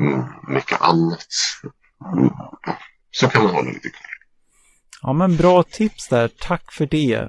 [0.00, 1.26] mm, mycket annat.
[2.16, 2.30] Mm,
[3.10, 4.00] Så kan man hålla lite koll.
[5.02, 6.28] Ja, men bra tips där.
[6.28, 7.28] Tack för det.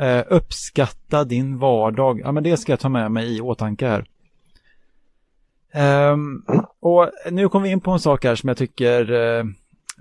[0.00, 2.20] Eh, uppskatta din vardag.
[2.20, 4.06] Ja, men det ska jag ta med mig i åtanke här.
[5.74, 6.16] Eh,
[6.80, 9.44] och nu kommer vi in på en sak här som jag tycker, eh,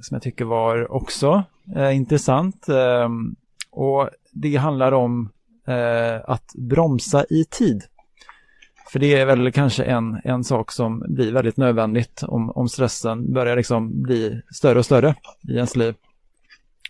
[0.02, 1.44] som jag tycker var också
[1.76, 2.68] eh, intressant.
[2.70, 3.36] Ehm,
[3.72, 5.30] och det handlar om
[5.68, 7.84] eh, att bromsa i tid.
[8.92, 13.34] För det är väl kanske en, en sak som blir väldigt nödvändigt om, om stressen
[13.34, 15.16] börjar liksom bli större och större
[15.50, 15.96] i ens liv.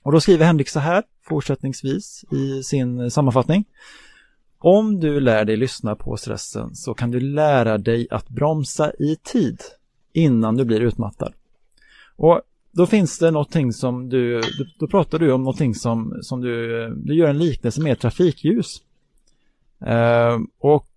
[0.03, 3.65] Och då skriver Henrik så här fortsättningsvis i sin sammanfattning.
[4.59, 9.17] Om du lär dig lyssna på stressen så kan du lära dig att bromsa i
[9.24, 9.61] tid
[10.13, 11.34] innan du blir utmattad.
[12.15, 12.41] Och
[12.72, 14.41] då finns det någonting som du,
[14.80, 18.82] då pratar du om någonting som, som du, du gör en liknelse med trafikljus.
[19.86, 20.88] Eh, och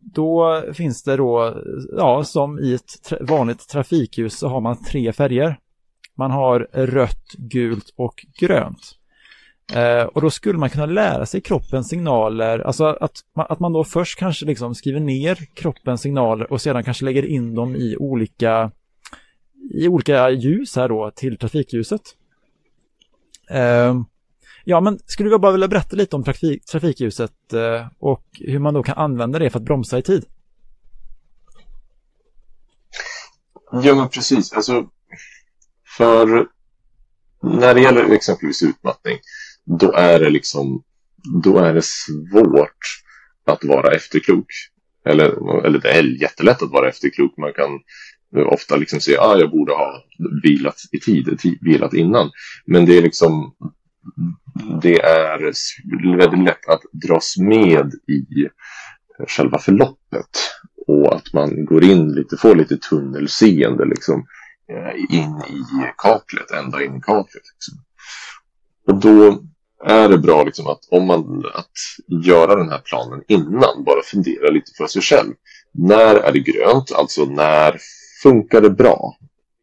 [0.00, 1.62] då finns det då,
[1.96, 5.58] ja som i ett tra vanligt trafikljus så har man tre färger.
[6.14, 8.96] Man har rött, gult och grönt.
[9.74, 13.84] Eh, och då skulle man kunna lära sig kroppens signaler, alltså att, att man då
[13.84, 18.70] först kanske liksom skriver ner kroppens signaler och sedan kanske lägger in dem i olika,
[19.70, 22.00] i olika ljus här då till trafikljuset.
[23.50, 24.00] Eh,
[24.64, 28.74] ja, men skulle du bara vilja berätta lite om trafik, trafikljuset eh, och hur man
[28.74, 30.24] då kan använda det för att bromsa i tid?
[33.72, 34.52] Ja, men precis.
[34.52, 34.88] Alltså,
[35.96, 36.46] för
[37.42, 39.18] när det gäller exempelvis utmattning
[39.64, 40.82] då är det liksom
[41.42, 43.02] då är det svårt
[43.44, 44.46] att vara efterklok.
[45.04, 47.36] Eller, eller det är jättelätt att vara efterklok.
[47.36, 47.80] Man kan
[48.36, 50.04] ofta liksom säga att ah, jag borde ha
[50.42, 52.30] vilat i tid, vilat innan.
[52.66, 53.54] Men det är liksom
[54.82, 55.38] det är
[56.16, 60.30] väldigt lätt att dras med i eh, själva förloppet.
[60.86, 64.26] Och att man går in lite, får lite tunnelseende liksom
[64.72, 65.62] eh, in i
[65.96, 67.42] kaklet, ända in i kaklet.
[67.54, 67.84] Liksom.
[68.86, 69.42] Och då
[69.84, 74.50] är det bra liksom att om man att göra den här planen innan, bara fundera
[74.50, 75.32] lite för sig själv.
[75.72, 76.92] När är det grönt?
[76.92, 77.80] Alltså när
[78.22, 79.16] funkar det bra?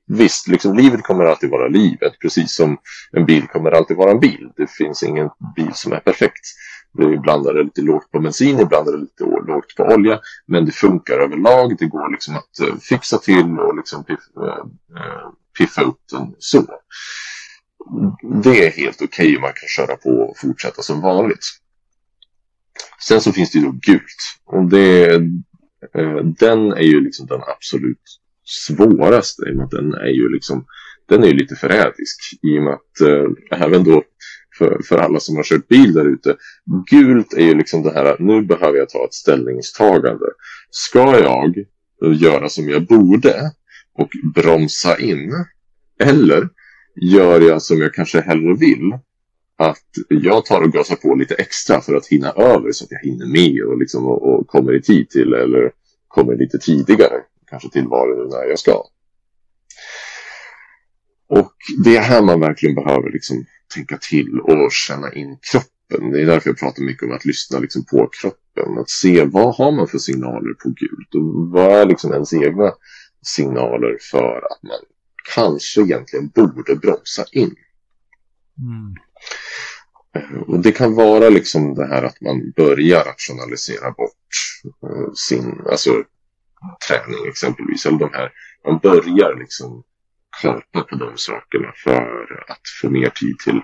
[0.07, 2.77] Visst, liksom, livet kommer alltid vara livet, precis som
[3.11, 4.51] en bil kommer alltid vara en bil.
[4.55, 6.45] Det finns ingen bil som är perfekt.
[6.99, 10.19] Ibland är det lite lågt på bensin, ibland är det lite lågt på olja.
[10.45, 11.77] Men det funkar överlag.
[11.79, 14.15] Det går liksom att eh, fixa till och liksom eh,
[14.97, 16.63] eh, piffa upp den så
[18.43, 21.45] det är helt okej okay om man kan köra på och fortsätta som vanligt.
[23.07, 24.39] Sen så finns det ju då gult.
[24.45, 25.17] Och det,
[26.39, 28.01] den är ju liksom den absolut
[28.47, 29.49] svåraste.
[29.49, 30.65] I och med att den är ju liksom
[31.09, 32.19] den är ju lite förrädisk.
[32.41, 34.03] I och med att eh, även då
[34.57, 36.35] för, för alla som har kört bil där ute.
[36.89, 40.25] Gult är ju liksom det här, nu behöver jag ta ett ställningstagande.
[40.69, 41.65] Ska jag
[42.15, 43.51] göra som jag borde
[43.93, 45.31] och bromsa in?
[45.99, 46.49] Eller
[47.01, 48.99] gör jag som jag kanske hellre vill?
[49.59, 53.09] Att jag tar och gasar på lite extra för att hinna över så att jag
[53.11, 55.71] hinner med och, liksom, och, och kommer i tid till eller
[56.07, 58.83] kommer lite tidigare kanske till var och när jag ska.
[61.29, 66.11] Och det är här man verkligen behöver liksom tänka till och känna in kroppen.
[66.11, 68.77] Det är därför jag pratar mycket om att lyssna liksom på kroppen.
[68.77, 72.73] Att se vad har man för signaler på gult och vad är liksom ens egna
[73.25, 74.79] signaler för att man
[75.35, 77.55] kanske egentligen borde bromsa in.
[78.59, 78.95] Mm.
[80.15, 84.13] Eh, och det kan vara liksom det här att man börjar rationalisera bort
[84.83, 86.03] uh, sin alltså,
[86.87, 87.85] träning exempelvis.
[87.85, 88.31] Eller de här,
[88.65, 89.83] man börjar liksom
[90.41, 93.61] kapa på de sakerna för att få mer tid till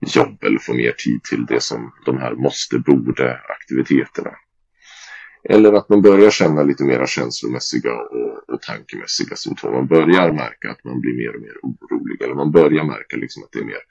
[0.00, 4.30] jobb eller få mer tid till det som de här måste, borde aktiviteterna.
[5.48, 9.72] Eller att man börjar känna lite mera känslomässiga och, och tankemässiga symptom.
[9.72, 12.22] Man börjar märka att man blir mer och mer orolig.
[12.22, 13.82] Eller man börjar märka liksom att det är mer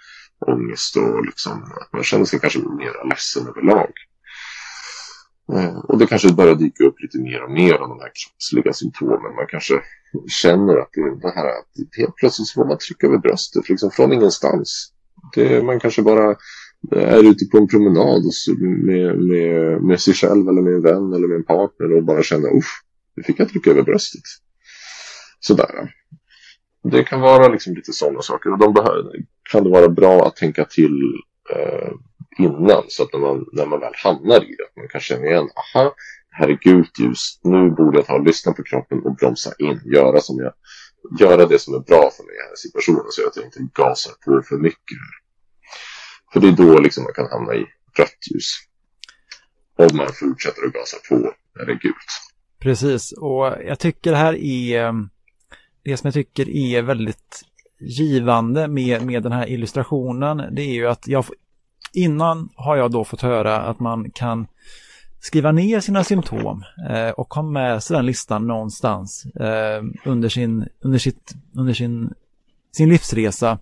[0.48, 3.92] ångest och liksom, att man känner sig kanske mer ledsen överlag.
[5.52, 8.74] Eh, och det kanske börjar dyka upp lite mer och mer av de här kroppsliga
[8.74, 9.36] symptomen.
[9.36, 9.82] Man kanske
[10.28, 13.92] känner att det, det här att helt plötsligt så får man trycka över bröstet liksom
[13.92, 14.92] från ingenstans.
[15.36, 16.36] Det, man kanske bara
[16.92, 18.24] är ute på en promenad
[18.58, 22.24] med, med, med sig själv eller med en vän eller med en partner och bara
[22.24, 22.82] känner uff,
[23.16, 24.22] nu fick jag trycka över bröstet.
[25.40, 25.94] Sådär.
[26.84, 29.12] Det kan vara liksom lite sådana saker och de behöver,
[29.52, 31.00] kan det vara bra att tänka till
[31.56, 31.92] eh,
[32.38, 35.26] innan så att när man, när man väl hamnar i det, att man kan känna
[35.26, 35.96] igen, aha,
[36.30, 39.52] det här är gult ljus, nu borde jag ta och lyssna på kroppen och bromsa
[39.60, 40.54] in, göra, som jag,
[41.20, 43.60] göra det som är bra för mig i den här situationen så att jag inte
[43.74, 44.98] gasar på för mycket.
[46.34, 47.66] För det är då liksom man kan hamna i
[47.98, 48.50] rött ljus.
[49.78, 51.16] Om man fortsätter att gasa på
[51.56, 51.96] när det är gult.
[52.60, 55.10] Precis, och jag tycker det här är ehm,
[55.84, 57.42] det som jag tycker är väldigt
[57.80, 61.26] givande med, med den här illustrationen det är ju att jag
[61.94, 64.48] innan har jag då fått höra att man kan
[65.20, 70.68] skriva ner sina symptom eh, och ha med sig den listan någonstans eh, under, sin,
[70.82, 72.14] under, sitt, under sin,
[72.72, 73.60] sin livsresa.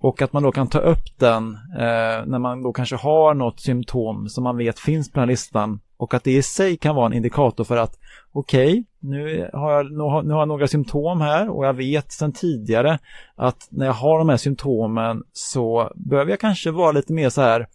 [0.00, 3.60] Och att man då kan ta upp den eh, när man då kanske har något
[3.60, 6.94] symptom som man vet finns på den här listan och att det i sig kan
[6.94, 7.98] vara en indikator för att
[8.32, 12.32] okej, okay, nu, har jag, nu har jag några symptom här och jag vet sedan
[12.32, 12.98] tidigare
[13.36, 17.40] att när jag har de här symptomen så behöver jag kanske vara lite mer så
[17.40, 17.66] här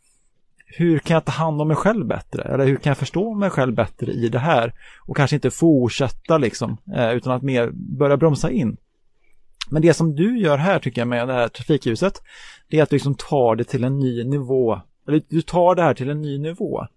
[0.78, 2.44] hur kan jag ta hand om mig själv bättre?
[2.44, 4.74] Eller hur kan jag förstå mig själv bättre i det här?
[5.08, 8.78] Och kanske inte fortsätta liksom, eh, utan att mer börja bromsa in.
[9.70, 12.22] Men det som du gör här tycker jag med det här trafikljuset,
[12.70, 14.82] det är att du liksom tar det till en ny nivå.
[15.08, 16.88] Eller du tar det här till en ny nivå.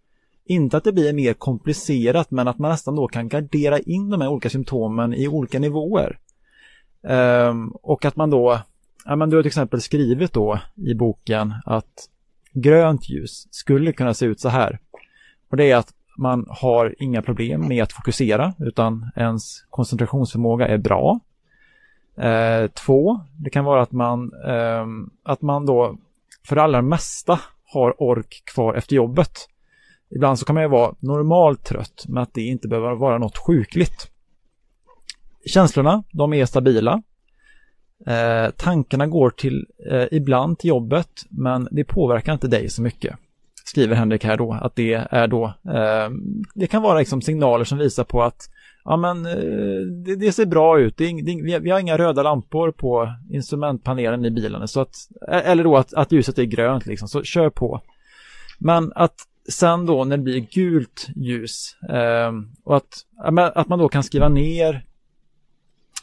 [0.49, 4.21] Inte att det blir mer komplicerat, men att man nästan då kan gardera in de
[4.21, 6.19] här olika symptomen i olika nivåer.
[7.03, 8.61] Um, och att man då,
[9.05, 12.09] ja men du har till exempel skrivit då i boken att
[12.53, 14.79] grönt ljus skulle kunna se ut så här.
[15.51, 20.79] Och det är att man har inga problem med att fokusera utan ens koncentrationsförmåga är
[20.79, 21.21] bra.
[22.17, 24.87] Eh, två, det kan vara att man, eh,
[25.23, 25.97] att man då
[26.45, 29.49] för det allra mesta har ork kvar efter jobbet.
[30.11, 33.39] Ibland så kan man ju vara normalt trött men att det inte behöver vara något
[33.39, 34.11] sjukligt.
[35.47, 37.03] Känslorna, de är stabila.
[38.07, 43.17] Eh, tankarna går till, eh, ibland till jobbet, men det påverkar inte dig så mycket.
[43.65, 46.11] Skriver Henrik här då, att det är då, eh,
[46.55, 48.51] det kan vara liksom signaler som visar på att
[48.85, 52.71] ja men eh, det, det, ser bra ut, det det, vi har inga röda lampor
[52.71, 54.95] på instrumentpanelen i bilen, så att,
[55.29, 57.81] e-, eller då att, att ljuset är grönt liksom, så kör på.
[58.59, 59.15] Men att
[59.49, 62.33] sen då när det blir gult ljus eh,
[62.65, 63.07] och att,
[63.55, 64.85] att man då kan skriva ner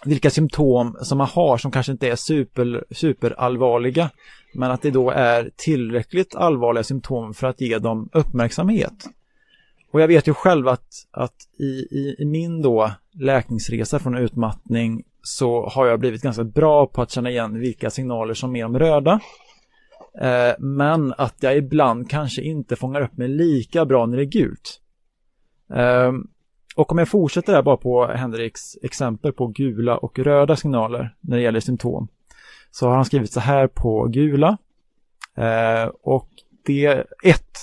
[0.06, 4.10] vilka symptom som man har som kanske inte är super, superallvarliga.
[4.54, 9.10] Men att det då är tillräckligt allvarliga symptom för att ge dem uppmärksamhet.
[9.92, 15.04] Och jag vet ju själv att, att i, i, i min då läkningsresa från utmattning
[15.22, 18.80] så har jag blivit ganska bra på att känna igen vilka signaler som är de
[18.80, 19.20] röda.
[20.22, 24.26] Eh, men att jag ibland kanske inte fångar upp mig lika bra när det är
[24.26, 24.82] gult.
[25.74, 26.28] Ehm,
[26.76, 31.38] och om jag fortsätter där bara på Henriks exempel på gula och röda signaler när
[31.38, 32.08] det gäller symptom.
[32.72, 34.58] Så har han skrivit så här på gula.
[35.36, 36.30] Eh, och
[36.66, 37.58] det är ett.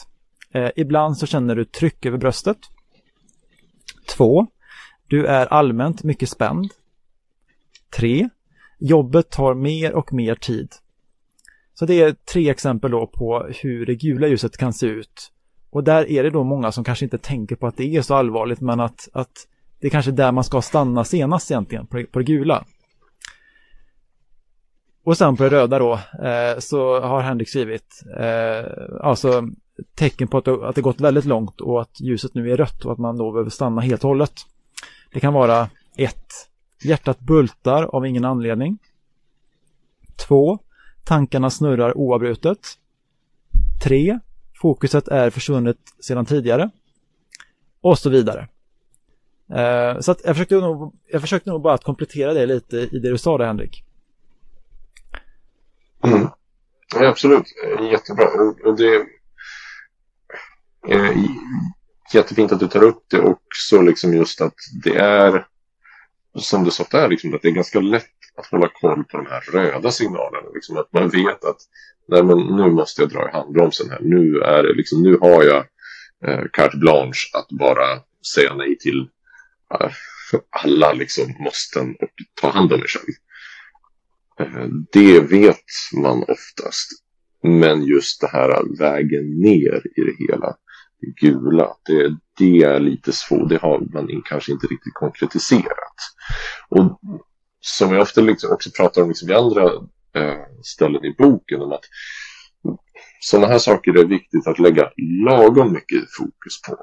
[0.53, 2.59] Eh, ibland så känner du tryck över bröstet.
[4.17, 4.47] Två.
[5.07, 6.71] Du är allmänt mycket spänd.
[7.97, 8.29] Tre.
[8.79, 10.69] Jobbet tar mer och mer tid.
[11.81, 15.33] Så det är tre exempel då på hur det gula ljuset kan se ut.
[15.71, 18.15] Och där är det då många som kanske inte tänker på att det är så
[18.15, 19.47] allvarligt men att, att
[19.79, 22.65] det är kanske där man ska stanna senast egentligen, på det, på det gula.
[25.05, 25.93] Och sen på det röda då
[26.25, 28.65] eh, så har Henrik skrivit eh,
[29.01, 29.49] alltså
[29.95, 32.85] tecken på att det, att det gått väldigt långt och att ljuset nu är rött
[32.85, 34.35] och att man då behöver stanna helt och hållet.
[35.13, 36.17] Det kan vara 1.
[36.85, 38.79] Hjärtat bultar av ingen anledning.
[40.29, 40.59] 2.
[41.11, 42.59] Tankarna snurrar oavbrutet.
[43.85, 44.19] 3.
[44.61, 46.71] Fokuset är försvunnet sedan tidigare.
[47.81, 48.49] Och så vidare.
[49.55, 52.99] Eh, så att jag, försökte nog, jag försökte nog bara att komplettera det lite i
[52.99, 53.85] det du sa där Henrik.
[56.05, 56.29] Mm.
[56.95, 57.47] Ja, absolut,
[57.93, 58.27] jättebra.
[58.65, 59.07] Och det
[60.89, 61.15] är
[62.15, 65.47] jättefint att du tar upp det också, liksom just att det är
[66.35, 69.27] som du sa där, liksom, att det är ganska lätt att hålla koll på de
[69.27, 70.49] här röda signalerna.
[70.55, 71.59] Liksom, att man vet att
[72.09, 73.99] nej, men nu måste jag dra i handbromsen här.
[74.01, 75.65] Nu, är det, liksom, nu har jag
[76.25, 78.01] eh, carte blanche att bara
[78.35, 79.09] säga nej till
[79.75, 79.91] eh,
[80.51, 82.11] alla liksom, måsten och
[82.41, 83.15] ta hand om mig själv.
[84.41, 85.65] Eh, det vet
[86.03, 86.91] man oftast.
[87.43, 90.57] Men just det här vägen ner i det hela,
[91.01, 93.49] det gula, det, det är lite svårt.
[93.49, 95.97] Det har man kanske inte riktigt konkretiserat.
[96.69, 97.01] Och
[97.61, 99.65] som jag ofta liksom också pratar om liksom i andra
[100.15, 101.85] eh, ställen i boken, om att
[103.21, 104.91] sådana här saker är viktigt att lägga
[105.27, 106.79] lagom mycket fokus på.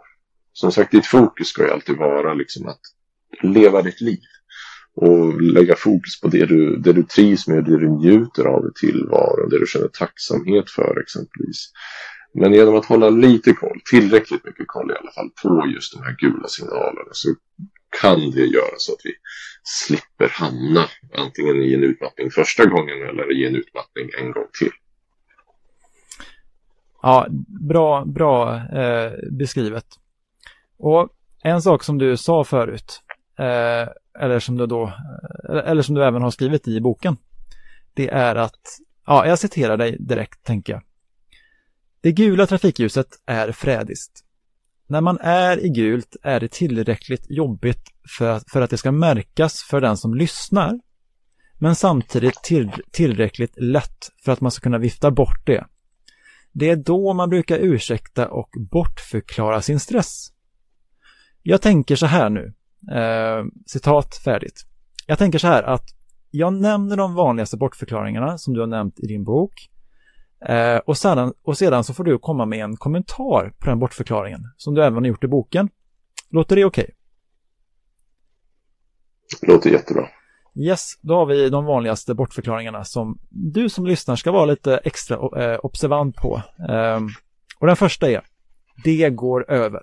[0.54, 2.82] Som sagt, ditt fokus ska ju alltid vara liksom att
[3.44, 4.20] leva ditt liv
[4.96, 8.80] och lägga fokus på det du, det du trivs med, det du njuter av i
[8.80, 11.72] tillvaron, det du känner tacksamhet för exempelvis.
[12.40, 16.04] Men genom att hålla lite koll, tillräckligt mycket koll i alla fall, på just de
[16.04, 17.30] här gula signalerna så
[18.02, 19.12] kan det göra så att vi
[19.64, 20.86] slipper hamna
[21.18, 24.72] antingen i en utmattning första gången eller i en utmattning en gång till.
[27.02, 27.28] Ja,
[27.70, 29.86] bra, bra eh, beskrivet.
[30.78, 31.10] Och
[31.44, 33.02] en sak som du sa förut,
[33.40, 33.90] eh,
[34.24, 34.84] eller som du då,
[35.50, 37.18] eh, eller som du även har skrivit i boken,
[37.94, 38.62] det är att,
[39.06, 40.82] ja, jag citerar dig direkt tänker jag.
[42.08, 44.24] Det gula trafikljuset är frädiskt.
[44.88, 47.82] När man är i gult är det tillräckligt jobbigt
[48.18, 50.80] för att, för att det ska märkas för den som lyssnar,
[51.58, 55.66] men samtidigt till, tillräckligt lätt för att man ska kunna vifta bort det.
[56.52, 60.28] Det är då man brukar ursäkta och bortförklara sin stress.
[61.44, 62.54] Jag tänker så här nu,
[62.92, 64.66] Eh, citat färdigt.
[65.06, 65.86] Jag tänker så här att
[66.32, 69.70] jag nämner de vanligaste bortförklaringarna som du har nämnt i din bok.
[70.46, 74.42] Eh, och, sedan, och sedan så får du komma med en kommentar på den bortförklaringen
[74.58, 75.70] som du även har gjort i boken.
[76.30, 76.84] Låter det okej?
[76.84, 76.94] Okay?
[79.54, 80.08] Låter jättebra.
[80.56, 85.16] Yes, då har vi de vanligaste bortförklaringarna som du som lyssnar ska vara lite extra
[85.44, 86.42] eh, observant på.
[86.70, 87.00] Eh,
[87.60, 88.22] och den första är
[88.84, 89.82] Det går över.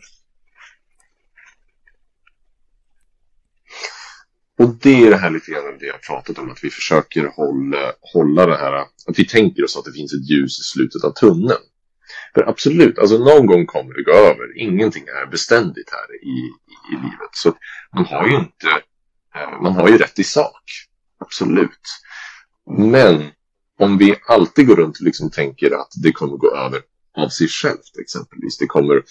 [4.59, 7.93] Och det är det här lite grann det jag pratat om, att vi försöker hålla,
[8.01, 11.11] hålla det här, att vi tänker oss att det finns ett ljus i slutet av
[11.11, 11.63] tunneln.
[12.35, 14.59] För absolut, alltså någon gång kommer det gå över.
[14.59, 17.31] Ingenting är beständigt här i, i, i livet.
[17.33, 17.57] Så
[17.95, 18.69] man har ju inte,
[19.35, 20.63] eh, man har ju rätt i sak.
[21.19, 21.81] Absolut.
[22.79, 23.31] Men
[23.79, 26.81] om vi alltid går runt och liksom tänker att det kommer gå över
[27.17, 28.59] av sig självt exempelvis.
[28.59, 29.03] Det kommer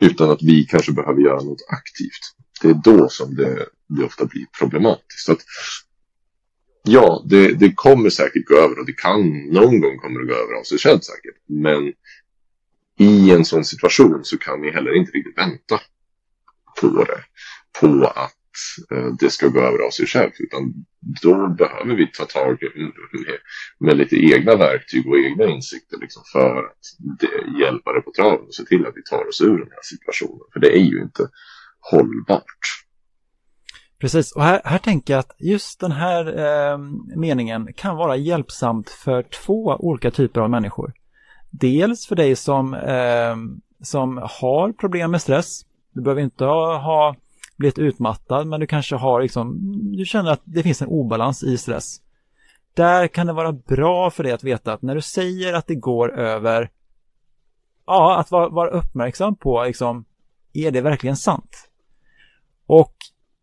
[0.00, 4.24] utan att vi kanske behöver göra något aktivt det är då som det, det ofta
[4.24, 5.24] blir problematiskt.
[5.24, 5.44] Så att,
[6.82, 10.34] ja, det, det kommer säkert gå över och det kan, någon gång kommer det gå
[10.34, 11.36] över av sig själv säkert.
[11.46, 11.92] Men
[12.98, 15.80] i en sån situation så kan vi heller inte riktigt vänta
[16.80, 17.22] på det.
[17.80, 18.32] På att
[18.90, 20.30] eh, det ska gå över av sig själv.
[20.38, 20.74] Utan
[21.22, 22.58] då behöver vi ta tag
[23.12, 23.38] med,
[23.78, 26.78] med lite egna verktyg och egna insikter liksom för att
[27.20, 29.82] det, hjälpa det på traven och se till att vi tar oss ur den här
[29.82, 30.46] situationen.
[30.52, 31.28] För det är ju inte
[31.90, 32.86] hållbart.
[33.98, 36.78] Precis, och här, här tänker jag att just den här eh,
[37.16, 40.92] meningen kan vara hjälpsamt för två olika typer av människor.
[41.50, 43.36] Dels för dig som, eh,
[43.82, 45.62] som har problem med stress.
[45.92, 47.16] Du behöver inte ha, ha
[47.56, 49.58] blivit utmattad, men du kanske har liksom,
[49.96, 52.00] du känner att det finns en obalans i stress.
[52.74, 55.74] Där kan det vara bra för dig att veta att när du säger att det
[55.74, 56.70] går över,
[57.86, 60.04] ja, att vara, vara uppmärksam på liksom,
[60.52, 61.70] är det verkligen sant?
[62.66, 62.94] Och,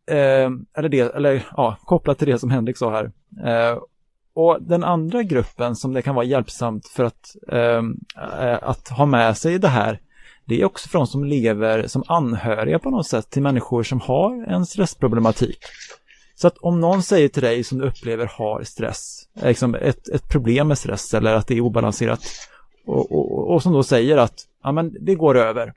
[0.08, 3.12] eh, eller, det, eller ja, kopplat till det som Henrik sa här.
[3.48, 3.78] Eh,
[4.36, 7.98] och den andra gruppen som det kan vara hjälpsamt för att, ehm,
[8.40, 10.00] eh, att ha med sig det här,
[10.46, 14.02] det är också för de som lever som anhöriga på något sätt till människor som
[14.02, 15.60] har en stressproblematik.
[16.36, 20.10] Så att om någon säger till dig som du upplever har stress, eh, liksom ett,
[20.10, 22.20] ett problem med stress eller att det är obalanserat
[22.86, 25.74] och, och, och som då säger att ja, men det går över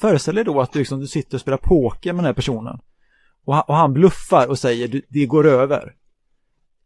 [0.00, 2.80] föreställ dig då att du, liksom, du sitter och spelar poker med den här personen
[3.46, 5.94] och, och han bluffar och säger det går över.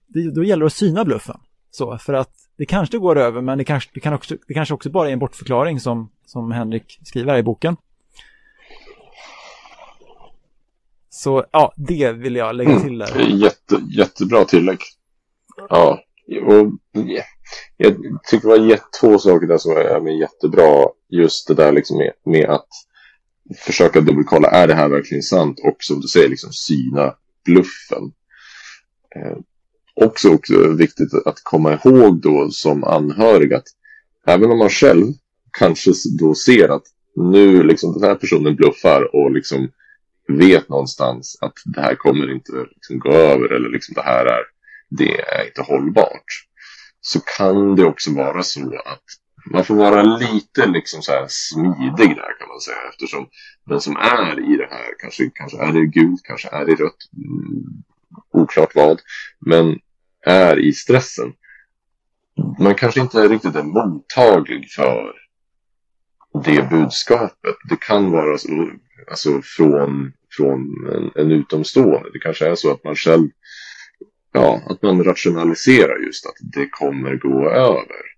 [0.07, 1.41] Det, då gäller det att syna bluffen.
[1.71, 4.75] Så, för att det kanske går över men det kanske, det kan också, det kanske
[4.75, 7.77] också bara är en bortförklaring som, som Henrik skriver här i boken.
[11.11, 13.17] Så ja, det vill jag lägga till där.
[13.17, 14.79] Mm, jätte, jättebra tillägg.
[15.69, 15.99] Ja,
[16.39, 17.25] och yeah.
[17.77, 17.97] jag
[18.29, 20.87] tycker det var två saker där som är jättebra.
[21.09, 22.69] Just det där liksom med, med att
[23.59, 25.61] försöka dubbelkolla, är det här verkligen sant?
[25.65, 27.15] Och som du säger, liksom syna
[27.45, 28.13] bluffen.
[29.17, 29.37] Eh,
[29.95, 33.67] också, också viktigt att komma ihåg då som anhörig att
[34.27, 35.07] även om man själv
[35.59, 36.83] kanske då ser att
[37.17, 39.69] nu liksom den här personen bluffar och liksom
[40.29, 44.43] vet någonstans att det här kommer inte liksom gå över eller liksom det här är,
[44.91, 46.25] det är inte hållbart.
[47.01, 49.05] Så kan det också vara så att
[49.51, 53.29] man får vara lite liksom så här smidig där kan man säga eftersom
[53.67, 56.99] den som är i det här kanske, kanske är i gult, kanske är i rött,
[57.17, 57.83] mm,
[58.33, 59.01] oklart vad,
[59.47, 59.79] men
[60.27, 61.33] är i stressen.
[62.59, 65.13] Man kanske inte riktigt är mottaglig för
[66.45, 67.57] det budskapet.
[67.69, 68.71] Det kan vara så,
[69.11, 70.61] alltså från, från
[70.95, 72.11] en, en utomstående.
[72.13, 73.29] Det kanske är så att man själv,
[74.33, 78.11] ja, att man rationaliserar just att det kommer gå över.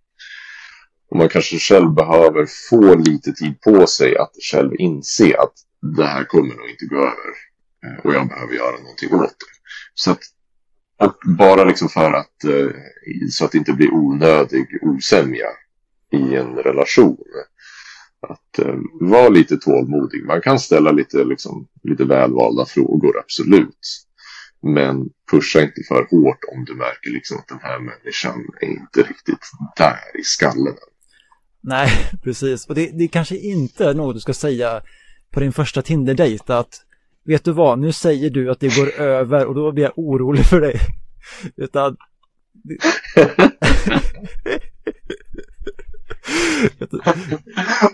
[1.11, 5.53] Och man kanske själv behöver få lite tid på sig att själv inse att
[5.97, 7.33] det här kommer nog inte gå över.
[7.87, 9.53] Eh, och jag behöver göra någonting åt det.
[9.95, 10.21] Så att,
[10.99, 12.71] och bara liksom för att, eh,
[13.31, 15.47] så att det inte blir onödig osämja
[16.13, 17.19] i en relation.
[18.29, 20.27] Att eh, vara lite tålmodig.
[20.27, 24.07] Man kan ställa lite, liksom, lite välvalda frågor, absolut.
[24.63, 29.01] Men pusha inte för hårt om du märker liksom att den här människan är inte
[29.01, 30.75] riktigt där i skallen.
[31.61, 31.89] Nej,
[32.23, 32.67] precis.
[32.67, 34.83] Och det, det är kanske inte något du ska säga
[35.31, 36.85] på din första Tinder-dejt att
[37.25, 40.47] vet du vad, nu säger du att det går över och då blir jag orolig
[40.47, 40.81] för dig.
[41.57, 41.97] Utan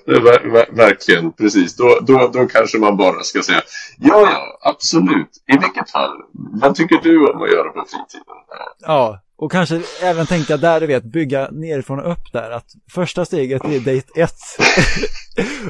[0.07, 1.77] ver, ver, verkligen, precis.
[1.77, 3.63] Då, då, då kanske man bara ska säga
[3.99, 5.31] ja, ja, absolut.
[5.47, 8.35] I vilket fall, vad tycker du om att göra på fritiden?
[8.79, 12.51] Ja, och kanske även tänka där du vet, bygga nerifrån och upp där.
[12.51, 14.33] Att första steget är date 1.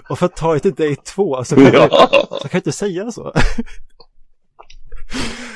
[0.09, 1.89] och för att ta det till date 2 så kan, ja.
[2.11, 3.33] du, så kan jag inte säga så.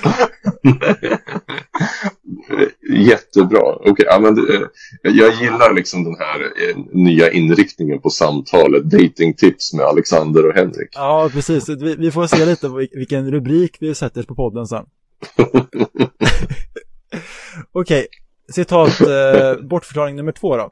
[2.90, 3.90] Jättebra.
[3.90, 4.61] Okay, ja, men, eh,
[5.03, 8.84] jag gillar liksom den här eh, nya inriktningen på samtalet.
[8.84, 10.88] Datingtips med Alexander och Henrik.
[10.92, 11.68] Ja, precis.
[11.68, 14.84] Vi, vi får se lite vilken rubrik vi sätter på podden sen.
[17.72, 18.07] Okej, okay.
[18.53, 20.70] citat eh, bortförklaring nummer två då.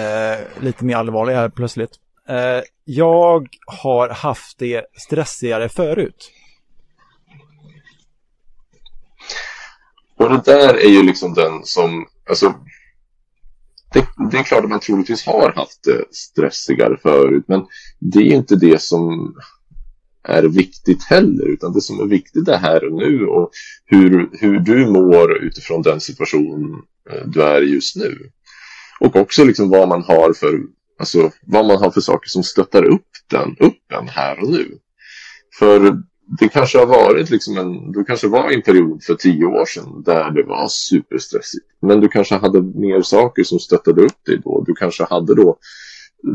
[0.00, 1.90] Eh, lite mer allvarlig här plötsligt.
[2.28, 6.32] Eh, jag har haft det stressigare förut.
[10.18, 12.54] Och det där är ju liksom den som, alltså,
[13.92, 17.66] det, det, är klart att man troligtvis har haft det stressigare förut, men
[17.98, 19.34] det är inte det som
[20.28, 23.50] är viktigt heller, utan det som är viktigt är här och nu och
[23.84, 28.30] hur, hur du mår utifrån den situation eh, du är i just nu.
[29.00, 30.60] Och också liksom vad man har för,
[30.98, 34.78] alltså, vad man har för saker som stöttar upp den, upp den här och nu.
[35.58, 39.44] För det kanske har varit liksom en, du kanske var i en period för tio
[39.44, 41.66] år sedan där det var superstressigt.
[41.80, 44.64] Men du kanske hade mer saker som stöttade upp dig då.
[44.66, 45.58] Du kanske hade då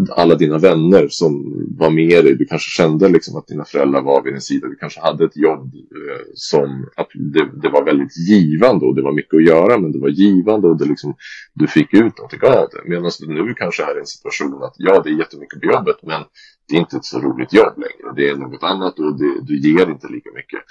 [0.09, 2.35] alla dina vänner som var med dig.
[2.35, 4.67] Du kanske kände liksom att dina föräldrar var vid din sida.
[4.67, 9.01] Du kanske hade ett jobb eh, som att det, det, var väldigt givande och det
[9.01, 11.15] var mycket att göra men det var givande och det liksom,
[11.53, 12.89] du fick ut någonting av det.
[12.89, 15.97] Medan du nu kanske är i en situation att ja, det är jättemycket på jobbet
[16.03, 16.21] men
[16.67, 18.13] det är inte ett så roligt jobb längre.
[18.15, 20.61] Det är något annat och det, du ger inte lika mycket.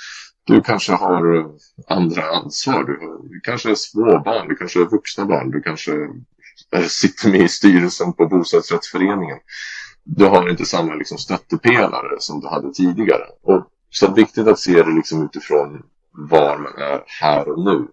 [0.44, 1.46] Du kanske har eh,
[1.88, 2.84] andra ansvar.
[2.84, 2.98] Du,
[3.30, 5.92] du kanske är småbarn, du kanske är vuxna barn, du kanske
[6.72, 9.38] Eh, sitter med i styrelsen på bostadsrättsföreningen.
[10.04, 13.24] Du har inte samma liksom, stöttepelare som du hade tidigare.
[13.42, 15.82] Och, så det är viktigt att se det liksom, utifrån
[16.12, 17.88] var man är här och nu.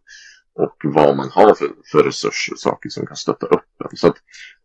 [0.54, 3.98] Och vad man har för, för resurser och saker som kan stötta upp en.
[3.98, 4.16] Så att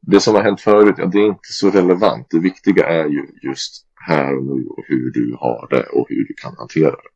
[0.00, 2.26] det som har hänt förut, ja, det är inte så relevant.
[2.30, 6.28] Det viktiga är ju just här och nu och hur du har det och hur
[6.28, 7.12] du kan hantera det.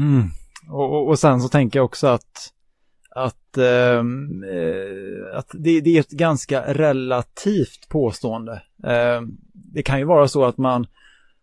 [0.00, 0.28] Mm.
[0.70, 2.52] Och, och sen så tänker jag också att
[3.24, 8.62] att, ehm, eh, att det, det, är ett ganska relativt påstående.
[8.84, 9.22] Eh,
[9.52, 10.86] det kan ju vara så att man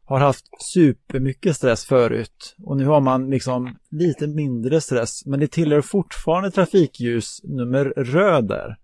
[0.06, 5.48] har haft supermycket stress förut och nu har man liksom lite mindre stress men det
[5.48, 8.78] tillhör fortfarande trafikljus nummer röd där.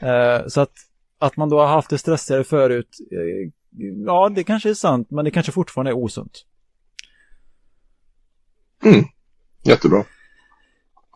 [0.00, 0.72] Eh, så att,
[1.18, 3.52] att man då har haft det stressigare förut, eh,
[4.06, 6.44] ja det kanske är sant men det kanske fortfarande är osunt.
[8.84, 9.04] Mm.
[9.64, 10.04] Jättebra.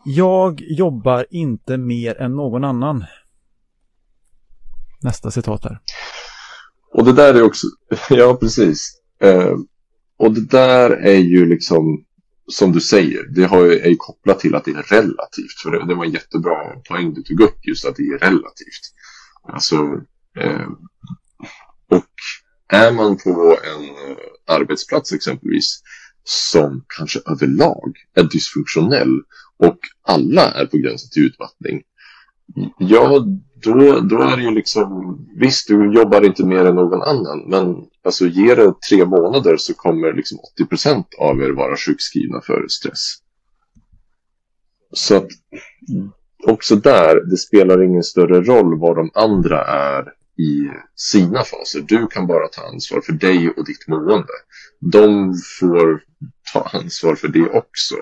[0.05, 3.05] Jag jobbar inte mer än någon annan.
[5.01, 5.79] Nästa citat här.
[6.93, 7.67] Och det där är också,
[8.09, 9.01] ja precis.
[9.21, 9.55] Eh,
[10.17, 12.05] och det där är ju liksom,
[12.47, 15.59] som du säger, det har ju, är ju kopplat till att det är relativt.
[15.63, 16.55] För det, det var en jättebra
[16.87, 18.93] poäng du tog upp, just att det är relativt.
[19.43, 19.75] Alltså,
[20.39, 20.69] eh,
[21.89, 22.13] och
[22.67, 24.17] är man på en eh,
[24.47, 25.81] arbetsplats exempelvis
[26.23, 29.21] som kanske överlag är dysfunktionell
[29.67, 31.81] och alla är på gränsen till utmattning.
[32.77, 33.25] Ja,
[33.63, 37.75] då, då är det ju liksom, visst du jobbar inte mer än någon annan, men
[38.05, 42.67] alltså ger det tre månader så kommer liksom 80 procent av er vara sjukskrivna för
[42.67, 43.17] stress.
[44.91, 45.27] Så att
[46.45, 50.03] också där, det spelar ingen större roll vad de andra är
[50.37, 51.81] i sina faser.
[51.81, 54.33] Du kan bara ta ansvar för dig och ditt mående.
[54.79, 56.03] De får
[56.53, 57.95] ta ansvar för det också.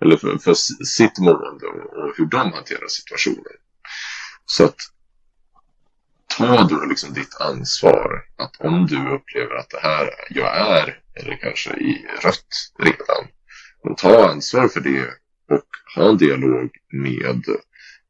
[0.00, 0.54] Eller för, för
[0.84, 3.52] sitt mående och, hur de hanterar situationen.
[4.46, 4.76] Så att
[6.38, 8.24] ta då liksom ditt ansvar.
[8.36, 13.26] Att om du upplever att det här jag är, eller kanske i rött redan.
[13.84, 15.06] Men ta ansvar för det
[15.54, 17.42] och ha en dialog med,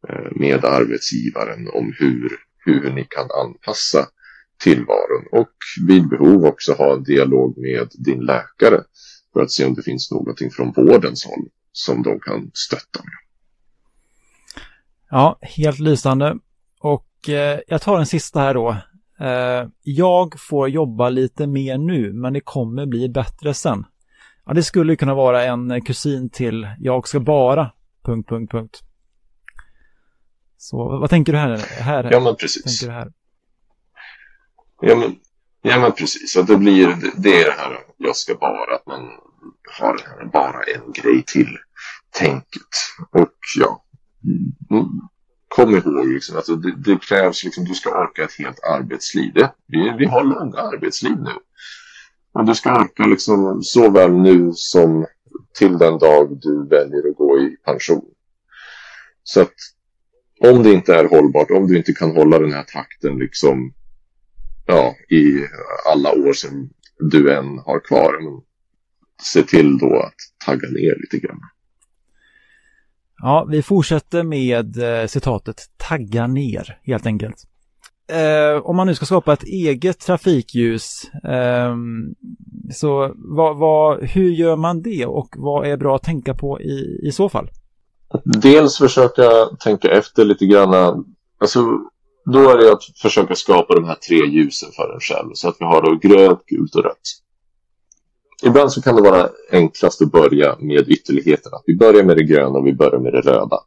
[0.08, 4.08] eh, med arbetsgivaren om hur, hur ni kan anpassa
[4.58, 5.52] tillvaron och
[5.88, 8.82] vid behov också ha en dialog med din läkare
[9.32, 13.12] för att se om det finns någonting från vårdens håll som de kan stötta med.
[15.10, 16.36] Ja, helt lysande.
[16.80, 18.76] Och eh, jag tar en sista här då.
[19.20, 23.84] Eh, jag får jobba lite mer nu, men det kommer bli bättre sen.
[24.46, 27.70] Ja, det skulle kunna vara en kusin till jag ska bara...
[28.04, 28.82] Punkt, punkt, punkt.
[30.56, 31.56] Så vad tänker du här?
[31.82, 32.80] här ja, men precis.
[32.80, 33.12] Tänker du här?
[34.80, 35.16] Ja, men,
[35.62, 36.36] ja, men precis.
[36.36, 39.10] Att det, blir, det, det är det här jag ska bara, att man
[39.78, 41.58] har bara en grej till
[42.10, 42.72] tänket.
[43.10, 43.84] Och ja,
[44.70, 44.86] mm.
[45.48, 49.32] kom ihåg liksom, alltså det, det krävs liksom, du ska orka ett helt arbetsliv.
[49.34, 51.32] Det, vi, vi har långa arbetsliv nu.
[52.32, 55.06] Och du ska orka liksom såväl nu som
[55.58, 58.04] till den dag du väljer att gå i pension.
[59.22, 59.54] Så att
[60.40, 63.74] om det inte är hållbart, om du inte kan hålla den här takten liksom
[64.66, 65.46] ja, i
[65.92, 68.42] alla år som du än har kvar, men
[69.22, 70.14] se till då att
[70.46, 71.40] tagga ner lite grann.
[73.22, 77.36] Ja, vi fortsätter med eh, citatet tagga ner helt enkelt.
[78.08, 81.76] Eh, om man nu ska skapa ett eget trafikljus, eh,
[82.72, 87.00] så vad, vad, hur gör man det och vad är bra att tänka på i,
[87.02, 87.50] i så fall?
[88.24, 89.30] Dels försöka
[89.60, 91.04] tänka efter lite grann.
[91.40, 91.60] Alltså,
[92.32, 95.30] då är det att försöka skapa de här tre ljusen för en själv.
[95.34, 97.25] Så att vi har då grönt, gult och rött.
[98.42, 101.56] Ibland så kan det vara enklast att börja med ytterligheterna.
[101.66, 103.58] Vi börjar med det gröna och vi börjar med det röda.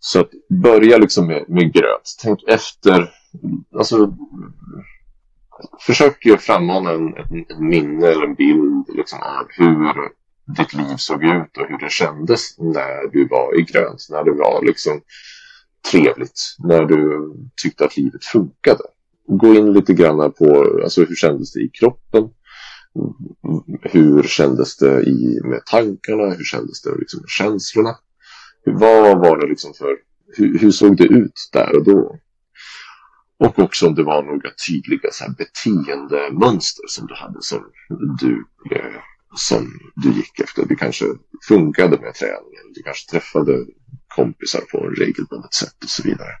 [0.00, 2.16] Så att börja liksom med, med grönt.
[2.22, 3.10] Tänk efter.
[3.78, 4.14] Alltså,
[5.80, 9.92] försök frammana en, en, en minne eller en bild liksom, av hur
[10.56, 14.06] ditt liv såg ut och hur det kändes när du var i grönt.
[14.10, 15.00] När det var liksom
[15.90, 16.56] trevligt.
[16.58, 17.32] När du
[17.62, 18.82] tyckte att livet funkade.
[19.26, 22.30] Gå in lite grann på alltså, hur kändes det i kroppen
[23.82, 26.34] hur kändes det i, med tankarna?
[26.34, 27.96] Hur kändes det liksom med känslorna?
[28.64, 29.96] Vad var det liksom för,
[30.36, 32.18] hur, hur, såg det ut där och då?
[33.38, 37.64] Och också om det var några tydliga så här, beteendemönster som du hade som
[38.20, 38.44] du,
[38.76, 39.00] eh,
[39.36, 40.64] som du gick efter.
[40.66, 41.04] Det kanske
[41.48, 42.72] funkade med träningen.
[42.74, 43.66] Du kanske träffade
[44.08, 46.32] kompisar på en regelbundet sätt och så vidare.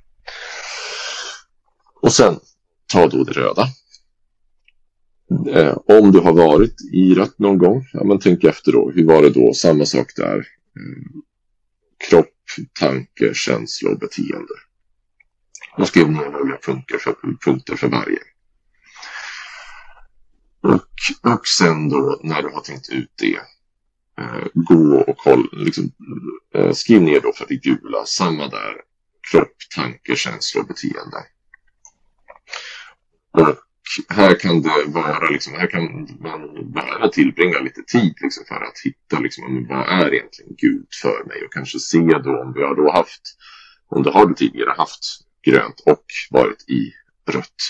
[2.00, 2.40] Och sen
[2.86, 3.66] ta då det röda
[5.30, 8.90] Eh, om du har varit i rött någon gång, ja, men tänk efter då.
[8.90, 9.54] Hur var det då?
[9.54, 10.36] Samma sak där.
[10.36, 11.22] Eh,
[12.08, 12.34] Kropp,
[12.80, 14.54] tanke, känsla och beteende.
[15.76, 17.14] Jag skrev ner några punkter för,
[17.44, 18.18] punkter för varje.
[20.60, 23.38] Och, och sen då när du har tänkt ut det.
[24.20, 25.92] Eh, gå och kolla, liksom,
[26.54, 28.74] eh, skriv ner då för det gula, samma där.
[29.30, 31.26] Kropp, tanke, känsla och beteende.
[33.30, 33.67] Och
[34.08, 38.78] här kan det vara, liksom, här kan man behöva tillbringa lite tid liksom, för att
[38.84, 42.76] hitta liksom, vad är egentligen Gud för mig och kanske se då om vi har
[42.76, 43.22] då haft,
[43.88, 45.04] om du har du tidigare haft
[45.42, 46.92] grönt och varit i
[47.32, 47.62] rött.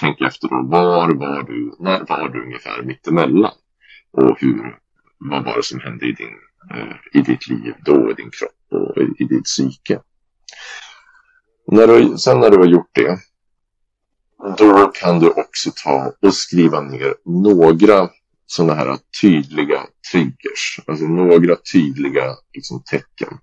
[0.00, 3.54] Tänk efter då, var var du, när var du ungefär mittemellan?
[4.10, 4.78] Och hur,
[5.18, 6.34] vad var det som hände i, din,
[6.74, 10.00] eh, i ditt liv då, i din kropp och i, i ditt psyke?
[11.66, 13.18] När du, sen när du har gjort det,
[14.58, 18.08] då kan du också ta och skriva ner några
[18.46, 19.80] sådana här tydliga
[20.12, 23.38] triggers, alltså några tydliga liksom, tecken.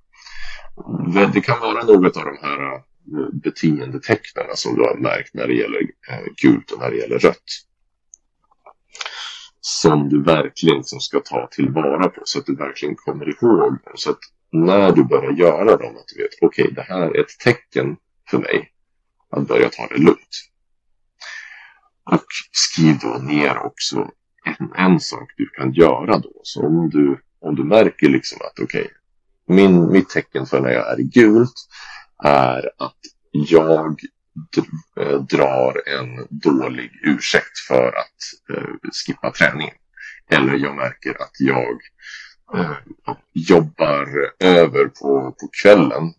[1.34, 2.82] Det kan vara något av de här eh,
[3.34, 7.44] beteendetecknen som du har märkt när det gäller eh, gult och när det gäller rött.
[9.61, 14.10] Som du verkligen liksom ska ta tillvara på så att du verkligen kommer ihåg Så
[14.10, 14.20] att
[14.52, 17.95] när du börjar göra dem, att du vet okej, okay, det här är ett tecken
[18.30, 18.72] för mig
[19.30, 20.53] att börja ta det lugnt.
[22.12, 24.10] Och skriv då ner också
[24.46, 26.32] en, en sak du kan göra då.
[26.44, 28.94] Så om du, om du märker liksom att okej, okay,
[29.48, 31.54] min, mitt tecken för när jag är i gult
[32.24, 33.00] är att
[33.32, 34.00] jag
[35.00, 39.76] eh, drar en dålig ursäkt för att eh, skippa träningen.
[40.30, 41.78] Eller jag märker att jag
[42.56, 42.78] eh,
[43.34, 44.08] jobbar
[44.40, 46.14] över på, på kvällen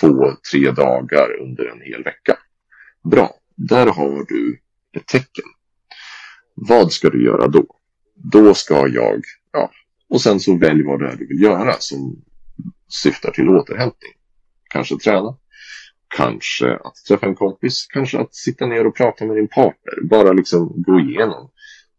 [0.00, 2.36] två, tre dagar under en hel vecka.
[3.04, 4.60] Bra, där har du
[4.96, 5.44] ett tecken.
[6.54, 7.66] Vad ska du göra då?
[8.14, 9.22] Då ska jag,
[9.52, 9.70] ja,
[10.08, 12.22] och sen så välj vad det är du vill göra som
[12.88, 14.12] syftar till återhämtning.
[14.70, 15.36] Kanske träna,
[16.16, 20.08] kanske att träffa en kompis, kanske att sitta ner och prata med din partner.
[20.10, 21.50] Bara liksom gå igenom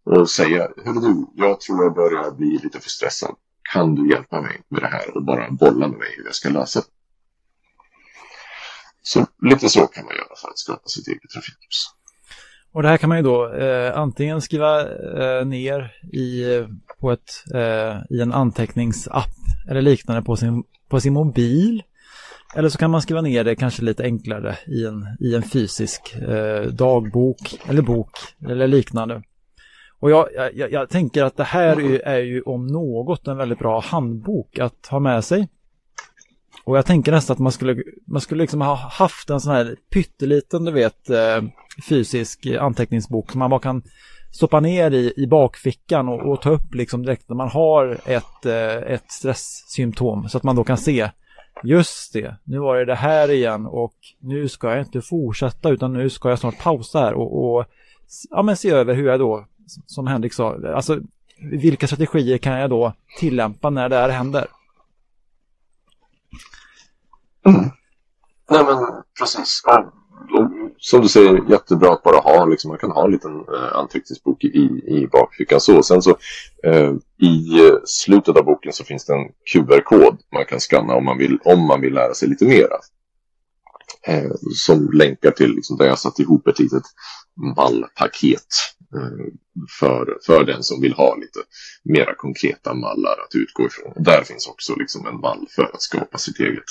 [0.04, 3.36] och säga, hörru du, jag tror jag börjar bli lite för stressad.
[3.74, 6.50] Kan du hjälpa mig med det här och bara bolla med mig hur jag ska
[6.50, 6.86] lösa det?
[9.04, 11.90] Så lite så kan man göra för att skapa sitt eget trafikljus.
[12.74, 16.68] Och det här kan man ju då eh, antingen skriva eh, ner i, eh,
[17.00, 19.36] på ett, eh, i en anteckningsapp
[19.70, 21.84] eller liknande på sin, på sin mobil.
[22.56, 26.16] Eller så kan man skriva ner det kanske lite enklare i en, i en fysisk
[26.16, 28.12] eh, dagbok eller bok
[28.48, 29.24] eller liknande.
[30.00, 33.60] Och jag, jag, jag tänker att det här är, är ju om något en väldigt
[33.60, 35.48] bra handbok att ha med sig.
[36.64, 39.76] Och jag tänker nästan att man skulle, man skulle liksom ha haft en sån här
[39.90, 41.42] pytteliten, du vet, eh,
[41.90, 43.82] fysisk anteckningsbok som man bara kan
[44.32, 48.46] stoppa ner i, i bakfickan och, och ta upp liksom direkt när man har ett,
[48.46, 51.10] eh, ett stresssymptom så att man då kan se
[51.64, 55.94] Just det, nu var det det här igen och nu ska jag inte fortsätta utan
[55.94, 57.66] nu ska jag snart pausa här och, och
[58.30, 59.46] ja, men se över hur jag då,
[59.86, 61.00] som Henrik sa, alltså
[61.52, 64.48] vilka strategier kan jag då tillämpa när det här händer?
[67.46, 67.70] Mm.
[68.50, 68.78] Nej men
[69.20, 69.62] precis.
[69.66, 69.94] Ja,
[70.78, 74.44] som du säger, jättebra att bara ha, liksom, man kan ha en liten eh, anteckningsbok
[74.44, 75.60] i, i bakfickan.
[75.60, 75.84] Så.
[75.84, 76.18] Sen så
[76.64, 81.06] eh, i eh, slutet av boken så finns det en QR-kod man kan skanna om
[81.06, 82.76] man vill, om man vill lära sig lite mera.
[84.08, 86.84] Eh, som länkar till liksom, där jag satt ihop ett litet
[87.56, 88.48] mallpaket
[88.96, 89.26] Eh,
[89.80, 91.40] för, för den som vill ha lite
[91.84, 93.94] mera konkreta mallar att utgå ifrån.
[93.96, 96.64] Och där finns också liksom en mall för att skapa sitt eget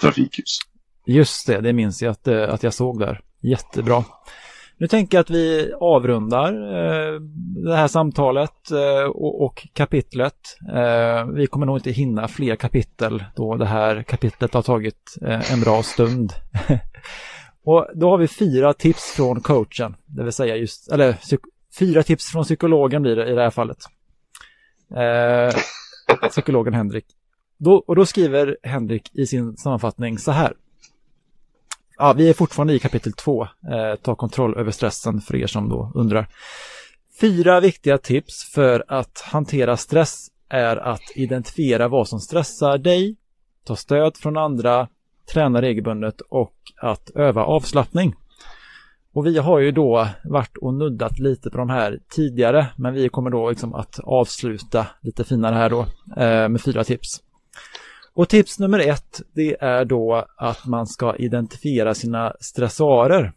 [0.00, 0.58] trafikljus.
[1.06, 3.20] Just det, det minns jag att, eh, att jag såg där.
[3.42, 4.04] Jättebra.
[4.78, 7.20] Nu tänker jag att vi avrundar eh,
[7.64, 10.34] det här samtalet eh, och, och, kapitlet.
[10.74, 15.52] Eh, vi kommer nog inte hinna fler kapitel då det här kapitlet har tagit eh,
[15.52, 16.32] en bra stund.
[17.64, 21.12] och då har vi fyra tips från coachen, det vill säga just, eller
[21.78, 23.78] fyra tips från psykologen blir det i det här fallet.
[24.96, 25.60] Eh,
[26.28, 27.06] psykologen Henrik.
[27.58, 30.52] Då, och då skriver Henrik i sin sammanfattning så här.
[31.98, 33.42] Ja, vi är fortfarande i kapitel två.
[33.42, 36.28] Eh, ta kontroll över stressen för er som då undrar.
[37.20, 43.16] Fyra viktiga tips för att hantera stress är att identifiera vad som stressar dig,
[43.64, 44.88] ta stöd från andra,
[45.32, 48.14] träna regelbundet och att öva avslappning.
[49.14, 53.08] Och vi har ju då varit och nuddat lite på de här tidigare, men vi
[53.08, 55.80] kommer då liksom att avsluta lite finare här då
[56.16, 57.22] eh, med fyra tips.
[58.14, 63.32] Och tips nummer ett, det är då att man ska identifiera sina stressarer.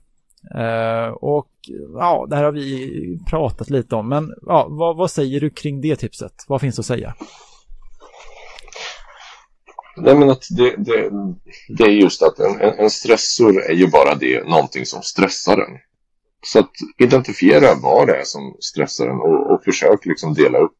[0.55, 1.49] Eh, och
[1.93, 5.81] ja, det här har vi pratat lite om, men ja, vad, vad säger du kring
[5.81, 6.33] det tipset?
[6.47, 7.13] Vad finns att säga?
[9.98, 11.11] Nej, men att det, det,
[11.78, 15.78] det är just att en, en stressor är ju bara det, någonting som stressar en.
[16.45, 20.78] Så att identifiera vad det är som stressar en och, och försök liksom dela upp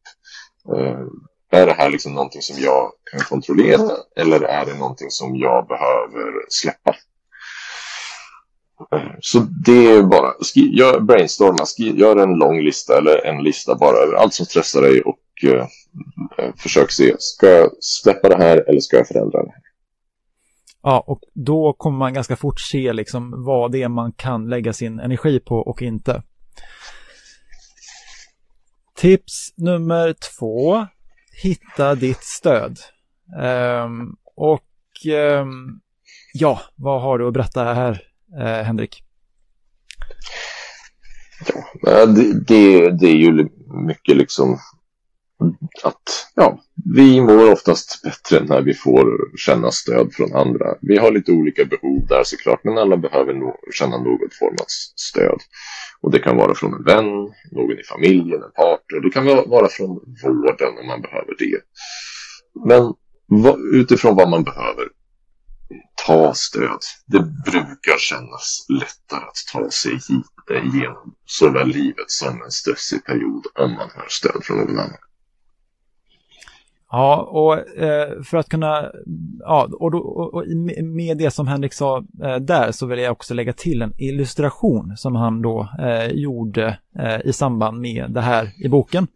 [0.74, 1.06] eh,
[1.50, 5.66] är det här liksom någonting som jag kan kontrollera eller är det någonting som jag
[5.66, 6.94] behöver släppa?
[9.20, 13.74] Så det är bara, skri, gör, brainstorma, skri, gör en lång lista eller en lista
[13.74, 15.66] bara över allt som stressar dig och uh,
[16.56, 19.62] försök se, ska jag släppa det här eller ska jag förändra det här?
[20.82, 24.72] Ja, och då kommer man ganska fort se liksom vad det är man kan lägga
[24.72, 26.22] sin energi på och inte.
[28.96, 30.86] Tips nummer två.
[31.42, 32.78] Hitta ditt stöd.
[33.84, 34.64] Um, och
[35.40, 35.80] um,
[36.34, 38.02] ja, vad har du att berätta här,
[38.40, 39.02] eh, Henrik?
[41.82, 43.48] Ja, det, det, det är ju
[43.86, 44.58] mycket liksom
[45.82, 46.60] att ja,
[46.94, 50.74] vi mår oftast bättre när vi får känna stöd från andra.
[50.80, 54.66] Vi har lite olika behov där såklart, men alla behöver no känna något form av
[54.96, 55.38] stöd.
[56.00, 57.06] Och det kan vara från en vän,
[57.50, 59.00] någon i familjen, en partner.
[59.02, 59.88] Det kan vara från
[60.22, 61.60] vården om man behöver det.
[62.66, 62.94] Men
[63.74, 64.88] utifrån vad man behöver,
[66.08, 66.80] ta stöd.
[67.06, 73.04] Det brukar kännas lättare att ta sig hit eh, igenom såväl livet som en stressig
[73.04, 74.96] period om man har stöd från någon annan.
[76.90, 78.90] Ja, och eh, för att kunna,
[79.38, 80.46] ja, och, då, och,
[80.82, 84.96] med det som Henrik sa eh, där så vill jag också lägga till en illustration
[84.96, 89.06] som han då eh, gjorde eh, i samband med det här i boken.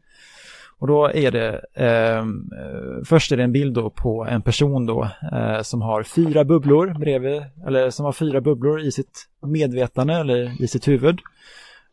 [0.82, 4.86] Och då är det, ehm, eh, först är det en bild då på en person
[4.86, 10.14] då eh, som har fyra bubblor bredvid, eller som har fyra bubblor i sitt medvetande
[10.14, 11.20] eller i sitt huvud.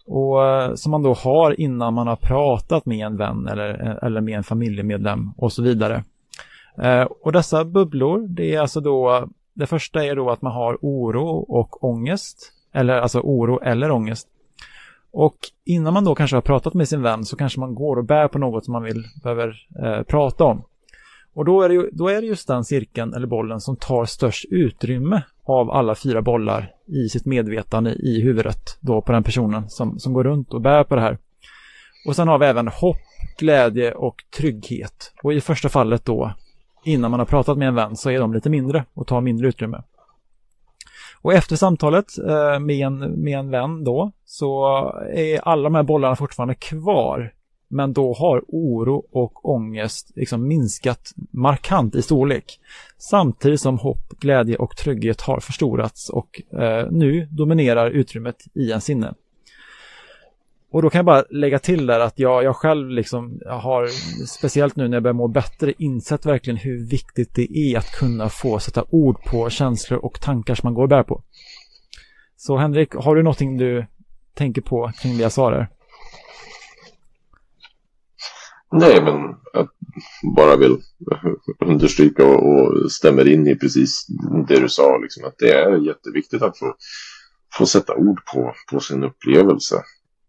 [0.07, 4.07] Och eh, som man då har innan man har pratat med en vän eller, eh,
[4.07, 6.03] eller med en familjemedlem och så vidare.
[6.81, 10.77] Eh, och dessa bubblor, det är alltså då, det första är då att man har
[10.81, 14.27] oro och ångest, eller alltså oro eller ångest.
[15.11, 18.05] Och innan man då kanske har pratat med sin vän så kanske man går och
[18.05, 20.63] bär på något som man vill, behöver eh, prata om.
[21.33, 24.05] Och då är, det ju, då är det just den cirkeln eller bollen som tar
[24.05, 29.69] störst utrymme av alla fyra bollar i sitt medvetande i huvudet då på den personen
[29.69, 31.17] som, som går runt och bär på det här.
[32.07, 32.97] Och sen har vi även hopp,
[33.39, 35.13] glädje och trygghet.
[35.23, 36.33] Och i första fallet då,
[36.83, 39.47] innan man har pratat med en vän, så är de lite mindre och tar mindre
[39.47, 39.81] utrymme.
[41.21, 44.65] Och efter samtalet eh, med, en, med en vän då, så
[45.13, 47.33] är alla de här bollarna fortfarande kvar
[47.69, 52.59] men då har oro och ångest liksom minskat markant i storlek.
[52.97, 58.81] Samtidigt som hopp, glädje och trygghet har förstorats och eh, nu dominerar utrymmet i en
[58.81, 59.13] sinne.
[60.71, 63.87] Och då kan jag bara lägga till där att jag, jag själv liksom har,
[64.27, 68.29] speciellt nu när jag börjar må bättre, insett verkligen hur viktigt det är att kunna
[68.29, 71.23] få sätta ord på känslor och tankar som man går och bär på.
[72.37, 73.85] Så Henrik, har du någonting du
[74.33, 75.69] tänker på kring det jag sa där?
[78.71, 79.67] Nej, men jag
[80.35, 80.77] bara vill
[81.65, 84.07] understryka och, och stämmer in i precis
[84.47, 84.97] det du sa.
[84.97, 86.75] Liksom, att det är jätteviktigt att få,
[87.57, 89.83] få sätta ord på, på sin upplevelse.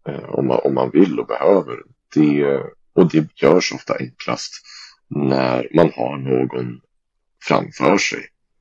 [0.07, 1.77] Eh, om, man, om man vill och behöver.
[2.15, 2.59] Det,
[2.93, 4.53] och det görs ofta enklast
[5.09, 6.81] när man har någon
[7.43, 8.19] framför sig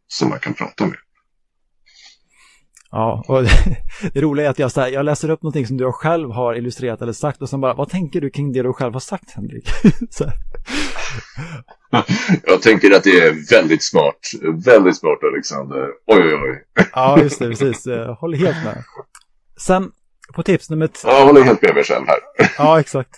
[0.08, 0.96] som man kan prata med.
[2.90, 3.42] Ja, och
[4.12, 6.54] det roliga är att jag, så här, jag läser upp någonting som du själv har
[6.54, 9.30] illustrerat eller sagt och sen bara, vad tänker du kring det du själv har sagt
[9.30, 9.68] Henrik?
[12.44, 14.18] jag tänker att det är väldigt smart,
[14.64, 15.88] väldigt smart Alexander.
[16.06, 16.64] Oj, oj, oj.
[16.92, 17.86] ja, just det, precis.
[17.86, 18.84] Jag håller helt med.
[19.56, 19.92] Sen
[20.34, 21.12] på tips nummer tre.
[21.12, 22.18] Jag håller helt med mig själv här.
[22.58, 23.10] ja, exakt.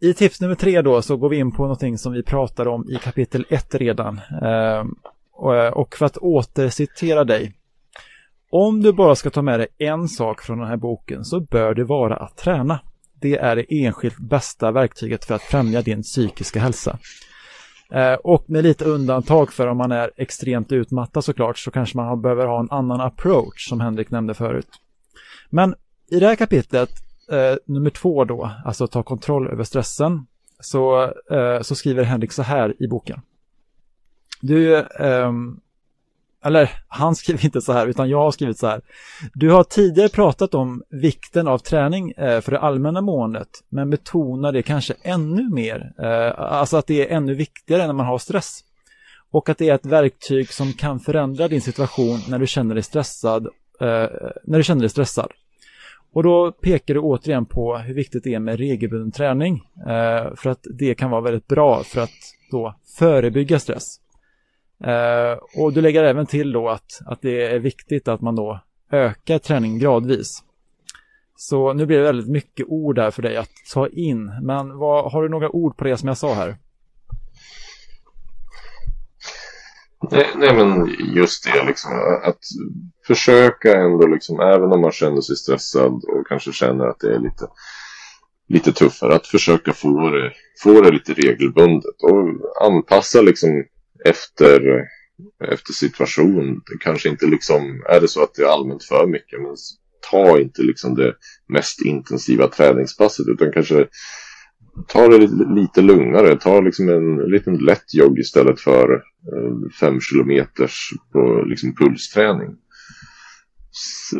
[0.00, 2.90] I tips nummer tre då så går vi in på någonting som vi pratade om
[2.90, 4.20] i kapitel ett redan.
[4.42, 4.94] Ehm,
[5.72, 7.54] och för att återcitera dig
[8.54, 11.74] om du bara ska ta med dig en sak från den här boken så bör
[11.74, 12.80] det vara att träna.
[13.20, 16.98] Det är det enskilt bästa verktyget för att främja din psykiska hälsa.
[17.92, 22.22] Eh, och med lite undantag för om man är extremt utmattad såklart så kanske man
[22.22, 24.68] behöver ha en annan approach som Henrik nämnde förut.
[25.50, 25.74] Men
[26.12, 26.90] i det här kapitlet,
[27.30, 30.26] eh, nummer två då, alltså ta kontroll över stressen,
[30.60, 33.20] så, eh, så skriver Henrik så här i boken.
[34.40, 35.32] Du, eh,
[36.44, 38.80] eller han skriver inte så här, utan jag har skrivit så här.
[39.34, 44.52] Du har tidigare pratat om vikten av träning eh, för det allmänna måendet, men betonar
[44.52, 48.60] det kanske ännu mer, eh, alltså att det är ännu viktigare när man har stress.
[49.30, 52.82] Och att det är ett verktyg som kan förändra din situation när du känner dig
[52.82, 53.46] stressad,
[53.80, 54.08] eh,
[54.44, 55.32] när du känner dig stressad.
[56.12, 60.50] Och då pekar du återigen på hur viktigt det är med regelbunden träning, eh, för
[60.50, 62.10] att det kan vara väldigt bra för att
[62.50, 64.00] då förebygga stress.
[64.84, 68.60] Eh, och du lägger även till då att, att det är viktigt att man då
[68.90, 70.42] ökar träningen gradvis.
[71.36, 74.32] Så nu blir det väldigt mycket ord där för dig att ta in.
[74.42, 76.56] Men vad, har du några ord på det som jag sa här?
[80.10, 81.92] Nej, nej men just det liksom
[82.24, 82.38] att
[83.06, 87.18] försöka ändå liksom även om man känner sig stressad och kanske känner att det är
[87.18, 87.46] lite
[88.48, 92.28] lite tuffare att försöka få det, få det lite regelbundet och
[92.66, 93.64] anpassa liksom
[94.04, 94.60] efter
[95.44, 96.54] efter situation.
[96.54, 99.56] Det kanske inte liksom, är det så att det är allmänt för mycket, men
[100.10, 101.14] ta inte liksom det
[101.48, 103.86] mest intensiva träningspasset utan kanske
[104.88, 106.36] ta det lite, lite lugnare.
[106.36, 112.56] Ta liksom en liten lätt jogg istället för eh, fem kilometers på liksom pulsträning.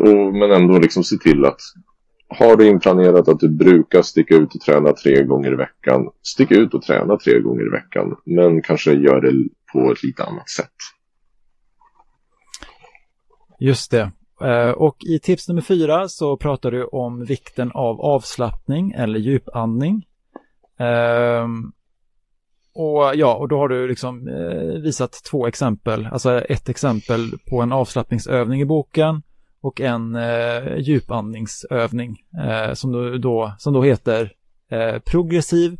[0.00, 1.60] Och, men ändå liksom se till att
[2.38, 6.50] har du inplanerat att du brukar sticka ut och träna tre gånger i veckan, stick
[6.50, 8.16] ut och träna tre gånger i veckan.
[8.24, 10.74] Men kanske gör det på ett lite annat sätt.
[13.60, 14.12] Just det.
[14.44, 20.06] Eh, och i tips nummer fyra så pratar du om vikten av avslappning eller djupandning.
[20.82, 21.72] Um,
[22.74, 27.60] och ja, och då har du liksom eh, visat två exempel, alltså ett exempel på
[27.60, 29.22] en avslappningsövning i boken
[29.60, 34.32] och en eh, djupandningsövning eh, som, då, då, som då heter
[34.70, 35.76] eh, progressiv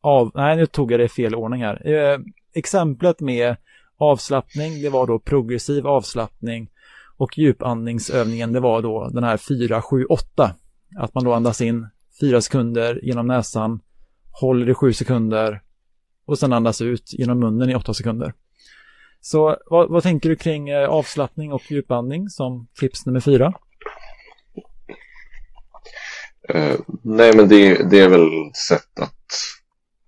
[0.00, 1.86] av, nej nu tog jag det i fel ordning här.
[1.86, 2.18] Eh,
[2.54, 3.56] exemplet med
[3.96, 6.70] avslappning, det var då progressiv avslappning
[7.16, 10.54] och djupandningsövningen, det var då den här 4, 7, 8.
[10.98, 11.86] Att man då andas in
[12.22, 13.80] fyra sekunder genom näsan,
[14.40, 15.62] håller i sju sekunder
[16.24, 18.34] och sen andas ut genom munnen i åtta sekunder.
[19.20, 23.54] Så vad, vad tänker du kring eh, avslappning och djupandning som tips nummer fyra?
[26.54, 29.26] Uh, nej, men det, det är väl ett sätt att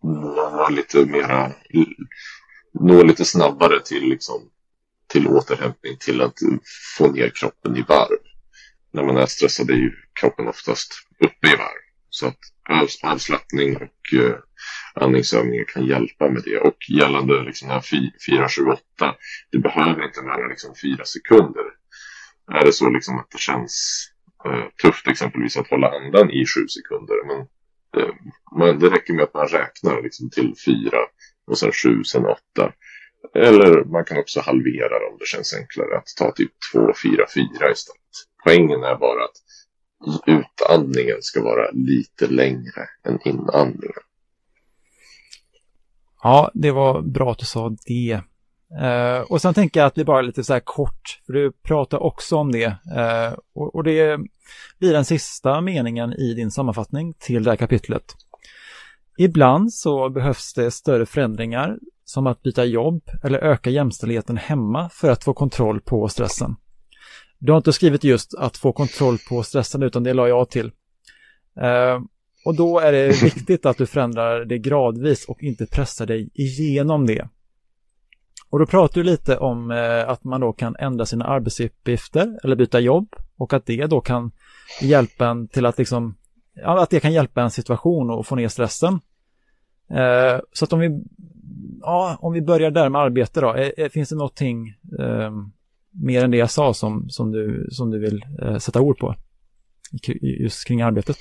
[0.03, 1.53] nå lite mera,
[2.81, 4.41] nå lite snabbare till, liksom,
[5.07, 6.35] till återhämtning, till att
[6.99, 8.19] få ner kroppen i varv.
[8.93, 11.84] När man är stressad är ju kroppen oftast uppe i varv.
[12.15, 12.39] Så att
[13.03, 14.35] avslappning och uh,
[14.95, 16.59] andningsövningar kan hjälpa med det.
[16.59, 17.81] Och gällande liksom här
[18.27, 18.82] 428,
[19.53, 21.65] det behöver inte vara liksom 4 sekunder.
[22.53, 23.74] Är det så liksom att det känns
[24.47, 27.39] uh, tufft exempelvis att hålla andan i 7 sekunder, men
[28.03, 28.15] uh,
[28.59, 30.99] man, det räcker med att man räknar liksom till 4
[31.47, 32.73] och sen 7, sen 8.
[33.35, 37.70] Eller man kan också halvera om det känns enklare att ta typ 2, 4, 4
[37.73, 38.15] istället.
[38.45, 39.36] Poängen är bara att
[40.26, 44.02] utandningen ska vara lite längre än inandningen.
[46.22, 48.20] Ja, det var bra att du sa det.
[48.81, 51.52] Eh, och sen tänker jag att det bara är lite så här kort, för du
[51.52, 52.64] pratar också om det.
[52.97, 54.18] Eh, och, och, det
[54.78, 58.05] blir den sista meningen i din sammanfattning till det här kapitlet.
[59.18, 65.10] Ibland så behövs det större förändringar som att byta jobb eller öka jämställdheten hemma för
[65.10, 66.56] att få kontroll på stressen.
[67.45, 70.66] Du har inte skrivit just att få kontroll på stressen utan det la jag till.
[71.62, 72.05] Uh,
[72.45, 77.07] och då är det viktigt att du förändrar det gradvis och inte pressar dig igenom
[77.07, 77.29] det.
[78.51, 82.57] Och då pratar du lite om eh, att man då kan ändra sina arbetsuppgifter eller
[82.57, 84.33] byta jobb och att det då kan
[84.83, 86.16] hjälpa en till att liksom,
[86.65, 89.01] att det kan hjälpa en situation och få ner stressen.
[89.91, 91.05] Eh, så att om vi,
[91.81, 94.69] ja, om vi börjar där med arbete då, är, är, finns det någonting
[94.99, 95.31] eh,
[96.03, 99.15] mer än det jag sa som, som, du, som du vill eh, sätta ord på
[100.41, 101.19] just kring arbetet?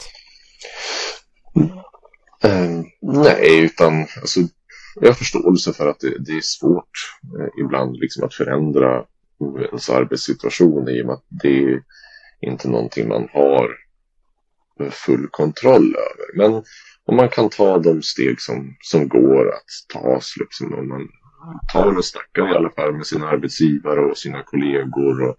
[2.46, 4.40] Uh, nej, utan alltså,
[4.96, 6.92] jag har förståelse för att det, det är svårt
[7.40, 9.06] eh, ibland liksom, att förändra
[9.70, 11.84] ens arbetssituation i och med att det är
[12.42, 13.70] inte någonting man har
[14.80, 16.38] eh, full kontroll över.
[16.38, 16.64] Men
[17.06, 21.08] om man kan ta de steg som, som går att tas, liksom, om man
[21.74, 25.36] tar och snackar i alla fall med sina arbetsgivare och sina kollegor och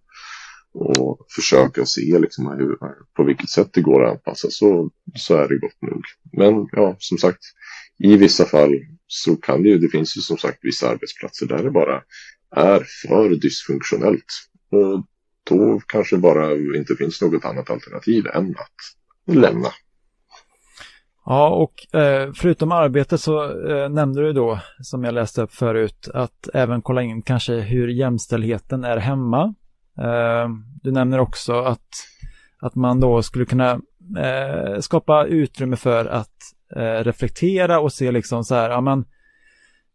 [0.75, 2.77] och försöka se liksom hur,
[3.17, 6.05] på vilket sätt det går att anpassa så, så är det gott nog.
[6.33, 7.41] Men ja, som sagt,
[7.99, 8.73] i vissa fall
[9.07, 12.03] så kan det ju, det finns ju som sagt vissa arbetsplatser där det bara
[12.57, 14.25] är för dysfunktionellt.
[14.71, 15.07] Och
[15.45, 19.69] då kanske bara inte finns något annat alternativ än att lämna.
[21.27, 26.09] Ja, och eh, förutom arbetet så eh, nämnde du då, som jag läste upp förut,
[26.15, 29.55] att även kolla in kanske hur jämställdheten är hemma.
[29.99, 30.49] Eh,
[30.83, 31.89] du nämner också att,
[32.61, 33.81] att man då skulle kunna
[34.19, 36.37] eh, skapa utrymme för att
[36.77, 39.05] eh, reflektera och se liksom så här, ja men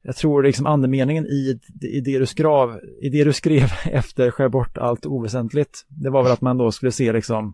[0.01, 4.49] jag tror liksom andemeningen i, i, det du skrav, i det du skrev efter skär
[4.49, 7.53] bort allt oväsentligt, det var väl att man då skulle se liksom,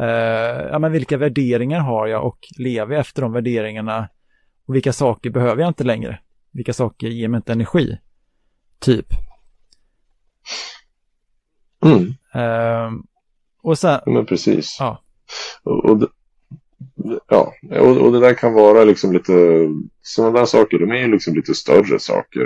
[0.00, 4.08] eh, ja men vilka värderingar har jag och lever jag efter de värderingarna
[4.66, 6.18] och vilka saker behöver jag inte längre?
[6.52, 7.98] Vilka saker ger mig inte energi?
[8.78, 9.06] Typ.
[11.84, 12.14] Mm.
[12.36, 12.92] Uh,
[13.62, 14.00] och sen...
[14.06, 14.76] Men precis.
[14.80, 15.02] Ja.
[15.62, 16.08] Och, och,
[17.28, 19.68] ja, och, och, det där kan vara liksom lite,
[20.02, 22.42] sådana där saker, de är ju liksom lite större saker.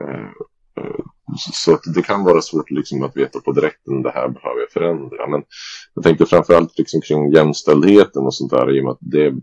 [0.00, 0.30] Uh,
[0.80, 1.04] Eh,
[1.52, 4.70] så att det kan vara svårt liksom att veta på direkten det här behöver jag
[4.70, 5.26] förändra.
[5.26, 5.42] Men
[5.94, 9.34] jag tänkte framförallt liksom kring jämställdheten och sånt där i och med att det,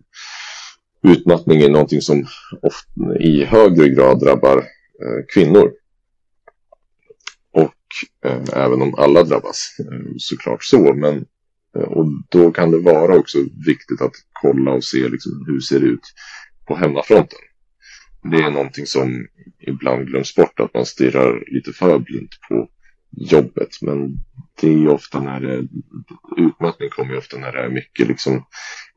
[1.04, 2.26] utmattning är någonting som
[2.62, 5.72] ofta, i högre grad drabbar eh, kvinnor.
[8.26, 10.94] eh, även om alla drabbas eh, såklart så.
[10.94, 11.26] Men,
[11.78, 15.80] eh, och då kan det vara också viktigt att kolla och se liksom, hur ser
[15.80, 16.14] det ut
[16.68, 17.40] på hemmafronten.
[18.24, 19.28] Det är någonting som
[19.60, 22.70] ibland glöms bort, att man stirrar lite för blint på
[23.12, 23.70] jobbet.
[23.82, 24.18] Men
[24.62, 25.68] det är ofta när det,
[26.38, 28.46] utmattning kommer ju ofta när det är mycket liksom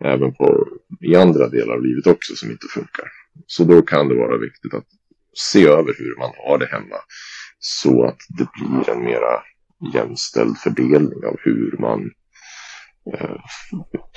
[0.04, 0.66] även på,
[1.00, 3.08] i andra delar av livet också som inte funkar.
[3.46, 4.86] Så då kan det vara viktigt att
[5.34, 6.96] se över hur man har det hemma
[7.58, 9.42] så att det blir en mera
[9.94, 12.10] jämställd fördelning av hur man
[13.14, 13.36] eh,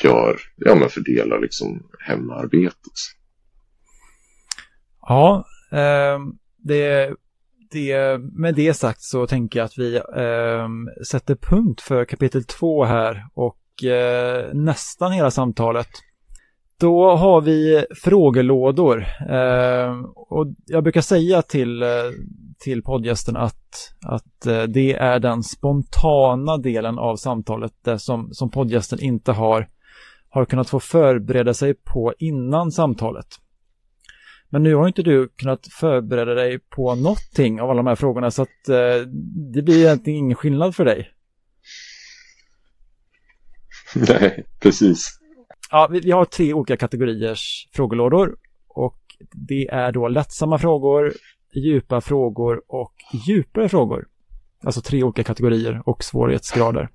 [0.03, 3.16] gör, ja men fördelar liksom hemarbetet.
[5.07, 6.19] Ja, eh,
[6.57, 7.13] det,
[7.71, 10.67] det, med det sagt så tänker jag att vi eh,
[11.07, 15.88] sätter punkt för kapitel två här och eh, nästan hela samtalet.
[16.79, 19.05] Då har vi frågelådor.
[19.29, 21.89] Eh, och jag brukar säga till, eh,
[22.59, 28.51] till poddgästen att, att eh, det är den spontana delen av samtalet där som, som
[28.51, 29.67] poddgästen inte har,
[30.29, 33.27] har kunnat få förbereda sig på innan samtalet.
[34.49, 38.32] Men nu har inte du kunnat förbereda dig på någonting av alla de här frågorna
[38.32, 39.07] så att eh,
[39.53, 41.11] det blir egentligen ingen skillnad för dig.
[43.95, 45.19] Nej, precis.
[45.72, 48.36] Ja, vi, vi har tre olika kategoriers frågelådor
[48.68, 48.99] och
[49.48, 51.14] det är då lättsamma frågor,
[51.56, 52.94] djupa frågor och
[53.28, 54.07] djupare frågor.
[54.64, 56.90] Alltså tre olika kategorier och svårighetsgrader.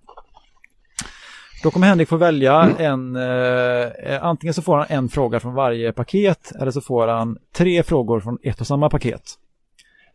[1.62, 5.93] Då kommer Henrik få välja en, eh, antingen så får han en fråga från varje
[5.93, 9.22] paket eller så får han tre frågor från ett och samma paket.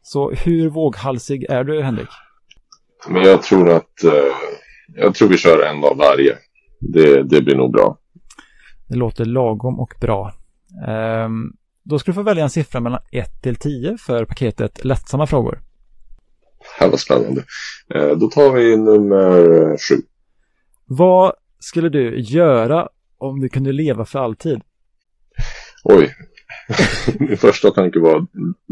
[0.01, 2.09] Så hur våghalsig är du Henrik?
[3.07, 4.11] Men jag tror att, eh,
[4.95, 6.35] jag tror vi kör en av varje.
[6.79, 7.97] Det, det blir nog bra.
[8.87, 10.33] Det låter lagom och bra.
[10.87, 11.29] Eh,
[11.83, 15.59] då ska du få välja en siffra mellan 1 till 10 för paketet lättsamma frågor.
[16.79, 17.43] Här var spännande.
[17.95, 19.95] Eh, då tar vi nummer 7.
[20.89, 22.87] Vad skulle du göra
[23.17, 24.61] om du kunde leva för alltid?
[25.83, 26.15] Oj.
[27.19, 28.29] Min första tanke var att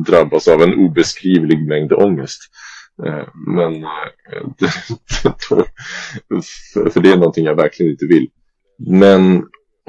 [0.07, 2.41] drabbas av en obeskrivlig mängd ångest.
[3.05, 3.89] Eh, men eh,
[6.93, 8.27] för det är någonting jag verkligen inte vill.
[8.77, 9.43] Men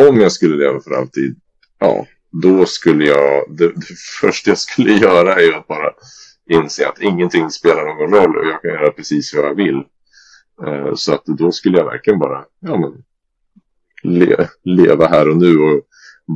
[0.08, 1.36] om jag skulle leva för alltid,
[1.78, 2.06] ja,
[2.42, 5.92] då skulle jag, det, det första jag skulle göra är att bara
[6.50, 9.82] inse att ingenting spelar någon roll och jag kan göra precis vad jag vill.
[10.62, 13.04] Eh, så att då skulle jag verkligen bara ja, men,
[14.02, 15.82] le, leva här och nu och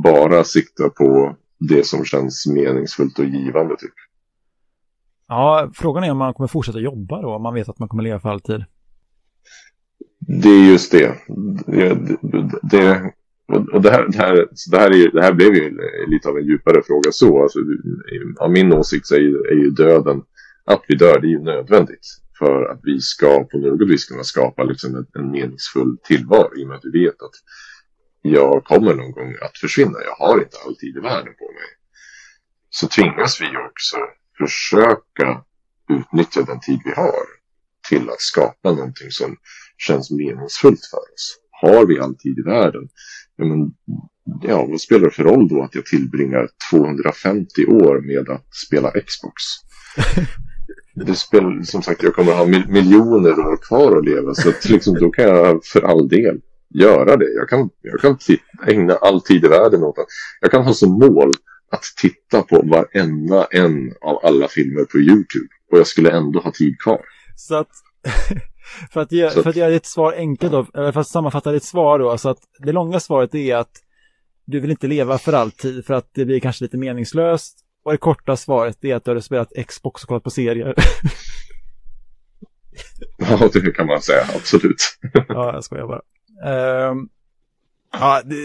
[0.03, 3.77] bara sikta på det som känns meningsfullt och givande.
[3.77, 3.93] Typ.
[5.27, 8.03] Ja, frågan är om man kommer fortsätta jobba då, om man vet att man kommer
[8.03, 8.65] leva för alltid.
[10.19, 11.15] Det är just det.
[11.67, 13.13] det, det, det
[13.73, 15.77] och det här, det, här, det, här är, det här blev ju
[16.07, 17.41] lite av en djupare fråga så.
[17.41, 17.59] Alltså,
[18.39, 20.21] av min åsikt så är ju, är ju döden,
[20.65, 22.05] att vi dör, det är ju nödvändigt
[22.41, 26.63] för att vi ska på något vis kunna skapa liksom en, en meningsfull tillvaro i
[26.63, 27.35] och med att vi vet att
[28.21, 29.97] jag kommer någon gång att försvinna.
[30.05, 31.69] Jag har inte all tid i världen på mig.
[32.69, 33.97] Så tvingas vi också
[34.37, 35.43] försöka
[35.89, 37.25] utnyttja den tid vi har
[37.89, 39.37] till att skapa någonting som
[39.77, 41.37] känns meningsfullt för oss.
[41.51, 42.89] Har vi all tid i världen,
[43.35, 43.73] ja, men,
[44.41, 48.91] ja, vad spelar det för roll då att jag tillbringar 250 år med att spela
[48.91, 49.43] Xbox?
[50.93, 54.33] det spelar, som sagt, jag kommer ha miljoner år kvar att leva.
[54.33, 57.29] Så att, liksom, då kan jag för all del göra det.
[57.29, 58.17] Jag kan, jag kan
[58.67, 60.05] ägna all tid i världen åt det.
[60.41, 61.33] Jag kan ha som mål
[61.71, 65.47] att titta på varenda en av alla filmer på YouTube.
[65.71, 67.01] Och jag skulle ändå ha tid kvar.
[67.35, 67.69] Så att,
[68.93, 71.63] för att, ge, för att göra ditt svar enkelt då, eller för att sammanfatta ditt
[71.63, 73.71] svar då, alltså att det långa svaret är att
[74.45, 77.97] du vill inte leva för alltid för att det blir kanske lite meningslöst och det
[77.97, 80.75] korta svaret är att du har spelat Xbox och kollat på serier.
[83.17, 84.97] ja, det kan man säga, absolut.
[85.27, 86.01] ja, jag skojar bara.
[86.89, 87.09] Um,
[87.91, 88.35] ja, det,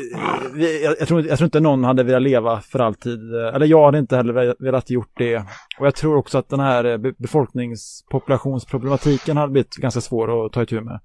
[0.63, 3.35] jag, jag, tror, jag tror inte någon hade velat leva för alltid.
[3.35, 5.37] Eller jag hade inte heller velat gjort det.
[5.79, 10.81] Och jag tror också att den här befolkningspopulationsproblematiken hade blivit ganska svår att ta itu
[10.81, 11.01] med.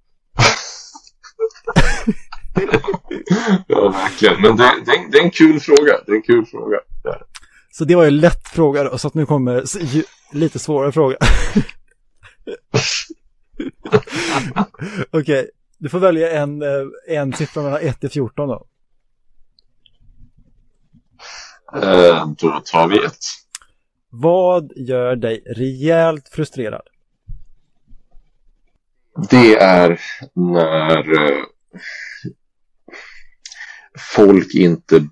[3.68, 4.42] ja, verkligen.
[4.42, 5.94] Men det, det, det, är en kul fråga.
[6.06, 6.78] Det är en kul fråga.
[7.72, 9.64] Så det var ju en lätt fråga då, så att nu kommer
[10.36, 11.18] lite svårare fråga.
[15.12, 18.68] Okej, okay, du får välja en, eh, en siffra mellan 1 till 14 då.
[21.74, 23.26] Eh, då tar vi ett.
[24.10, 26.88] Vad gör dig rejält frustrerad?
[29.30, 30.00] Det är
[30.34, 31.44] när eh,
[34.16, 35.08] folk inte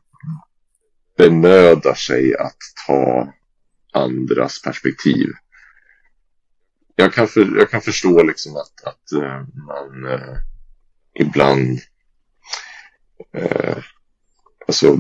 [1.20, 3.34] bemödar sig att ta
[3.94, 5.28] andras perspektiv.
[6.96, 10.38] jag, kan för, jag kan förstå liksom att, att uh, man uh,
[11.20, 11.80] ibland
[13.38, 13.78] uh,
[14.68, 14.98] alltså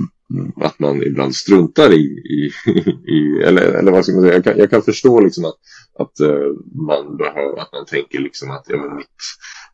[0.61, 2.51] att man ibland struntar i, i,
[3.07, 5.59] i eller, eller vad ska man säga, jag kan, jag kan förstå liksom att,
[5.99, 6.53] att uh,
[6.87, 9.17] man behöver, att man tänker liksom att ja, men mitt,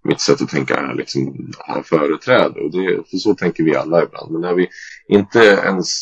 [0.03, 4.03] mitt sätt att tänka är liksom ha företräde och det, för så tänker vi alla
[4.03, 4.31] ibland.
[4.31, 4.67] Men när vi
[5.07, 6.01] inte ens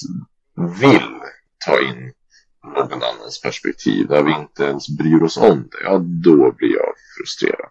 [0.56, 1.20] vill
[1.66, 2.14] ta in
[2.76, 6.94] någon annans perspektiv, där vi inte ens bryr oss om det, ja då blir jag
[7.18, 7.70] frustrerad.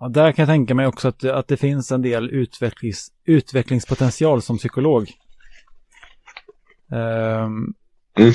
[0.00, 4.42] Ja, där kan jag tänka mig också att, att det finns en del utvecklings, utvecklingspotential
[4.42, 5.10] som psykolog.
[6.90, 7.74] Um,
[8.18, 8.32] mm.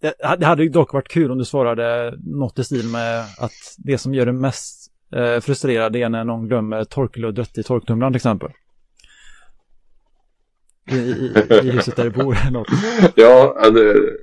[0.38, 4.14] det hade dock varit kul om du svarade något i stil med att det som
[4.14, 8.50] gör det mest eh, frustrerad är när någon glömmer torkluddret i torktumlaren till exempel.
[10.90, 11.32] I, i,
[11.62, 12.68] i huset där du bor eller något.
[13.14, 14.16] Ja, det,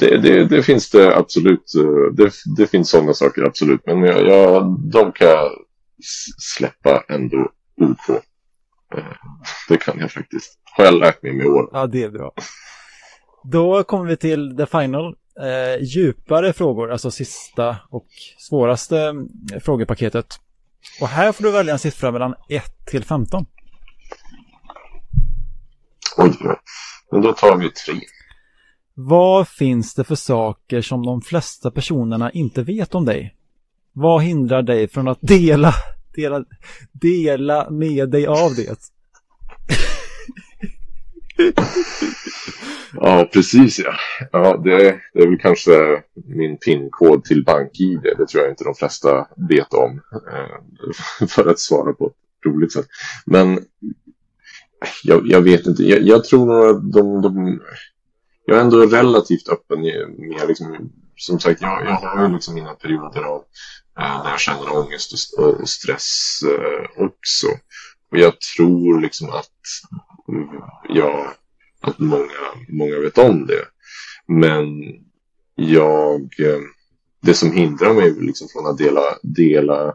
[0.00, 1.72] det, det, det, finns det absolut.
[2.12, 3.80] Det, det finns sådana saker absolut.
[3.86, 5.50] Men jag, jag, de kan jag
[6.38, 7.50] släppa ändå
[7.80, 8.08] OK.
[8.96, 9.04] Eh,
[9.68, 10.58] det kan jag faktiskt.
[10.76, 11.68] Har jag lärt mig med åren.
[11.72, 12.32] Ja, det är bra.
[13.44, 18.06] Då kommer vi till the final eh, djupare frågor, alltså sista och
[18.38, 18.98] svåraste
[19.54, 20.26] eh, frågepaketet.
[21.00, 23.46] Och här får du välja en siffra mellan 1 till 15.
[26.16, 26.32] Oj,
[27.10, 27.94] men då tar vi 3.
[28.94, 33.34] Vad finns det för saker som de flesta personerna inte vet om dig?
[33.92, 35.72] Vad hindrar dig från att dela,
[36.14, 36.44] dela,
[36.92, 38.78] dela med dig av det?
[42.92, 43.94] Ja, precis ja.
[44.32, 48.00] ja det, det är väl kanske min pinkod till BankID.
[48.02, 50.00] Det tror jag inte de flesta vet om.
[50.32, 52.86] Eh, för att svara på ett roligt sätt.
[53.26, 53.58] Men
[55.02, 55.82] jag, jag vet inte.
[55.82, 57.60] Jag, jag, tror nog att de, de...
[58.46, 62.74] Jag är ändå relativt öppen med liksom, som sagt, jag, jag har ju liksom mina
[62.74, 63.44] perioder av
[63.98, 67.46] eh, när jag känner ångest och, och stress eh, också.
[68.10, 69.50] Och jag tror liksom att
[70.88, 71.28] jag
[71.80, 72.28] att många,
[72.68, 73.64] många vet om det.
[74.26, 74.66] Men
[75.54, 76.60] jag, eh,
[77.20, 79.94] det som hindrar mig liksom från att dela, dela,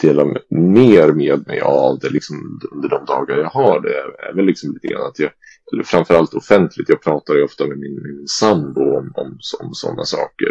[0.00, 3.94] dela mer med mig av det liksom under de dagar jag har det
[4.28, 5.30] är väl liksom lite grann att jag,
[5.72, 10.04] eller framförallt offentligt, jag pratar ju ofta med min, min sambo om, om, om sådana
[10.04, 10.48] saker.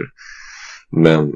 [0.92, 1.34] Men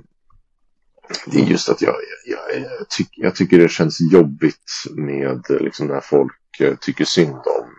[1.26, 1.96] det är just att jag,
[2.26, 7.36] jag, jag, tyck, jag tycker det känns jobbigt med liksom när folk eh, tycker synd
[7.36, 7.70] om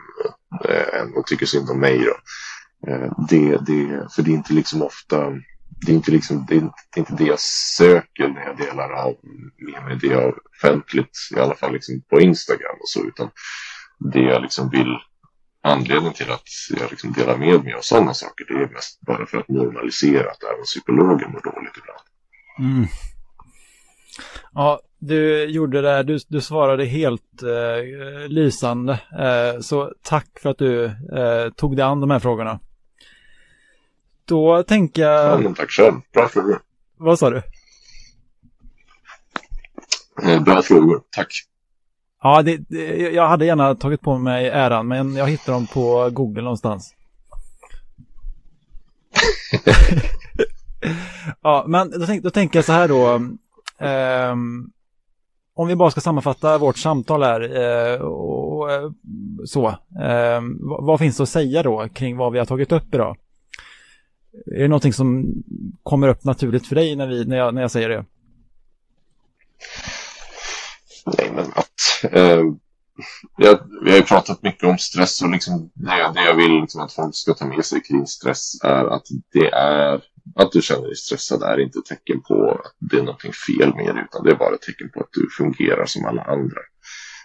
[0.65, 1.99] eh, en och tycker synd om mig.
[1.99, 2.16] Då.
[2.90, 5.32] Eh, det, det, för det är inte liksom ofta
[5.86, 7.40] det är inte, liksom, det är inte det jag
[7.76, 9.14] söker när jag delar av
[9.59, 13.30] med mig det jag offentligt, i alla fall liksom på Instagram och så, utan
[13.98, 14.96] det jag liksom vill,
[15.62, 16.48] anledningen till att
[16.80, 20.30] jag liksom delar med mig av sådana saker, det är mest bara för att normalisera
[20.30, 22.05] att även psykologer mår dåligt ibland.
[22.59, 22.88] Mm.
[24.52, 28.92] Ja, du gjorde det, du, du svarade helt eh, lysande.
[28.92, 32.60] Eh, så tack för att du eh, tog dig an de här frågorna.
[34.28, 35.32] Då tänker jag...
[35.32, 35.94] Ja, men tack själv.
[36.12, 36.60] Bra frågor.
[36.96, 37.42] Vad sa du?
[40.22, 41.28] Eh, bra frågor, tack.
[42.22, 46.10] Ja, det, det, jag hade gärna tagit på mig äran, men jag hittade dem på
[46.12, 46.94] Google någonstans.
[51.42, 53.14] ja, men då, tänk, då tänker jag så här då.
[53.86, 54.72] Um,
[55.55, 58.90] om vi bara ska sammanfatta vårt samtal här eh, och eh,
[59.44, 59.68] så.
[60.02, 63.16] Eh, vad, vad, finns det att säga då kring vad vi har tagit upp idag?
[64.47, 65.35] Är det någonting som
[65.82, 68.05] kommer upp naturligt för dig när, vi, när, jag, när jag säger det?
[71.19, 72.12] Nej, men att...
[72.12, 72.43] Eh,
[73.36, 76.81] jag, vi har ju pratat mycket om stress och liksom det, det jag vill liksom
[76.81, 80.02] att folk ska ta med sig kring stress är att det är
[80.35, 83.74] att du känner dig stressad är inte ett tecken på att det är någonting fel
[83.74, 86.60] med dig, utan det är bara ett tecken på att du fungerar som alla andra.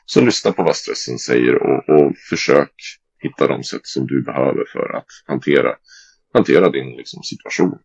[0.06, 2.73] Så lyssna på vad stressen säger och, och försök
[3.19, 5.69] hitta de sätt som du behöver för att hantera,
[6.34, 7.77] hantera din liksom, situation.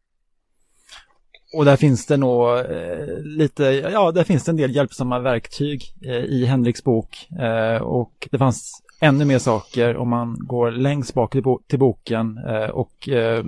[1.55, 5.83] Och där finns det nog eh, lite, ja, där finns det en del hjälpsamma verktyg
[6.05, 7.29] eh, i Henriks bok.
[7.41, 11.79] Eh, och det fanns ännu mer saker om man går längst bak till, bo till
[11.79, 13.45] boken eh, och eh,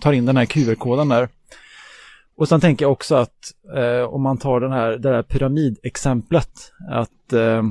[0.00, 1.28] tar in den här QR-koden där.
[2.36, 6.72] Och sen tänker jag också att eh, om man tar den här, det här pyramidexemplet,
[6.90, 7.62] att, eh,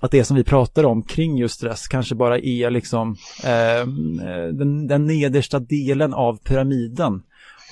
[0.00, 3.86] att det som vi pratar om kring just stress kanske bara är liksom eh,
[4.52, 7.22] den, den nedersta delen av pyramiden.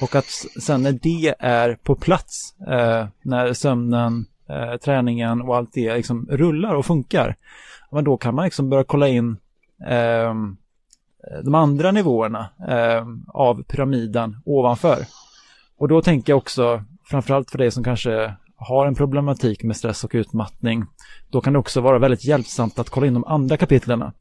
[0.03, 5.73] Och att sen när det är på plats, eh, när sömnen, eh, träningen och allt
[5.73, 7.37] det liksom rullar och funkar,
[7.91, 9.37] men då kan man liksom börja kolla in
[9.87, 10.35] eh,
[11.45, 14.99] de andra nivåerna eh, av pyramiden ovanför.
[15.79, 20.05] Och då tänker jag också, framförallt för dig som kanske har en problematik med stress
[20.05, 20.85] och utmattning,
[21.31, 24.13] då kan det också vara väldigt hjälpsamt att kolla in de andra kapitlerna.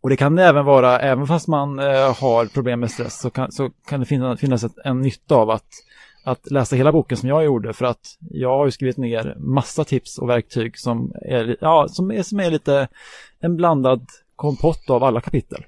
[0.00, 3.30] Och det kan det även vara, även fast man eh, har problem med stress, så
[3.30, 5.68] kan, så kan det finnas, finnas ett, en nytta av att,
[6.24, 9.84] att läsa hela boken som jag gjorde, för att jag har ju skrivit ner massa
[9.84, 12.88] tips och verktyg som är, ja, som är, som är lite
[13.40, 14.06] en blandad
[14.36, 15.64] kompott av alla kapitel.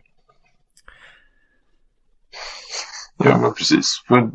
[3.19, 4.05] Ja, men precis.
[4.09, 4.31] För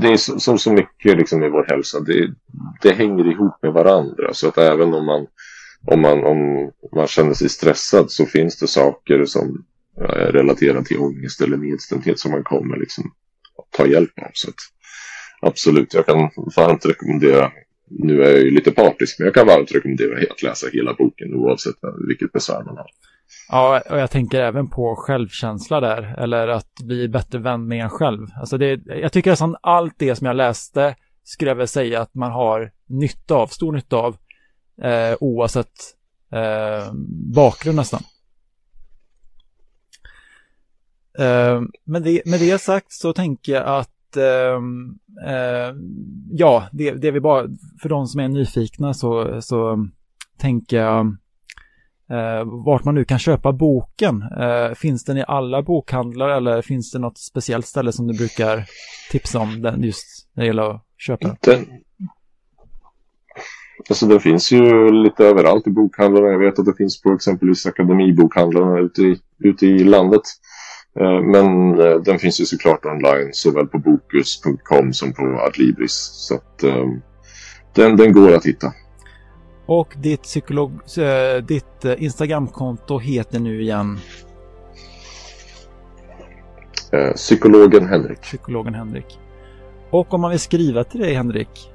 [0.00, 2.34] det är som så mycket liksom i vår hälsa, det,
[2.82, 4.34] det hänger ihop med varandra.
[4.34, 5.26] Så att även om man,
[5.86, 9.64] om, man, om man känner sig stressad så finns det saker som
[10.00, 13.12] eh, är relaterade till ångest eller nedstämdhet som man kommer liksom
[13.76, 14.30] ta hjälp av.
[14.32, 14.56] Så att,
[15.40, 17.52] absolut, jag kan varmt rekommendera,
[17.88, 21.34] nu är jag ju lite partisk, men jag kan varmt rekommendera att läsa hela boken
[21.34, 21.74] oavsett
[22.08, 22.86] vilket besvär man har.
[23.48, 27.90] Ja, och jag tänker även på självkänsla där, eller att bli bättre vän med en
[27.90, 28.26] själv.
[28.40, 32.14] Alltså det, jag tycker nästan allt det som jag läste skulle jag väl säga att
[32.14, 34.16] man har nytta av, stor nytta av,
[34.82, 35.72] eh, oavsett
[36.32, 36.92] eh,
[37.34, 38.02] bakgrund nästan.
[41.18, 45.74] Eh, med, det, med det sagt så tänker jag att ehm, eh,
[46.30, 47.46] ja, det, det vi bara,
[47.82, 49.88] för de som är nyfikna så, så
[50.38, 51.16] tänker jag
[52.10, 54.22] eh, vart man nu kan köpa boken.
[54.22, 58.64] Eh, finns den i alla bokhandlar eller finns det något speciellt ställe som du brukar
[59.10, 61.66] tipsa om den just när det gäller att köpa den?
[63.88, 66.28] Alltså den finns ju lite överallt i bokhandlarna.
[66.28, 70.22] Jag vet att det finns på exempelvis akademibokhandlarna ute i, ute i landet.
[71.00, 76.10] Eh, men eh, den finns ju såklart online såväl på bokus.com som på Adlibris.
[76.12, 76.86] Så att eh,
[77.74, 78.72] den, den går att hitta.
[79.70, 83.98] Och ditt, psykolog, äh, ditt äh, Instagramkonto heter nu igen?
[86.92, 88.20] Äh, psykologen Henrik.
[88.20, 89.18] Psykologen Henrik.
[89.90, 91.72] Och om man vill skriva till dig Henrik,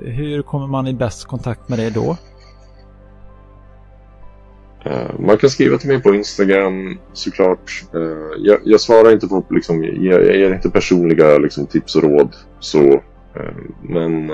[0.00, 2.16] hur kommer man i bäst kontakt med dig då?
[5.18, 7.84] Man kan skriva till mig på Instagram såklart.
[8.38, 12.36] Jag, jag svarar inte på, liksom, jag, jag ger inte personliga liksom, tips och råd.
[12.60, 13.02] Så,
[13.82, 14.30] men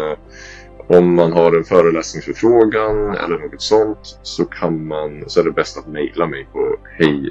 [0.99, 5.79] om man har en föreläsningsförfrågan eller något sånt så, kan man, så är det bäst
[5.79, 7.31] att mejla mig på hej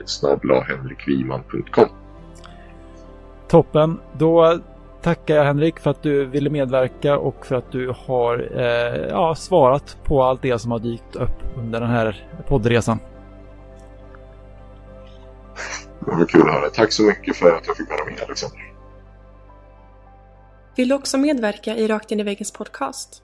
[3.48, 4.00] Toppen.
[4.18, 4.60] Då
[5.02, 9.36] tackar jag Henrik för att du ville medverka och för att du har eh, ja,
[9.36, 13.00] svarat på allt det som har dykt upp under den här poddresan.
[16.06, 16.70] Det var kul att höra.
[16.70, 18.72] Tack så mycket för att jag fick vara med Alexander.
[20.76, 23.24] Vill du också medverka i Rakt in i väggens podcast?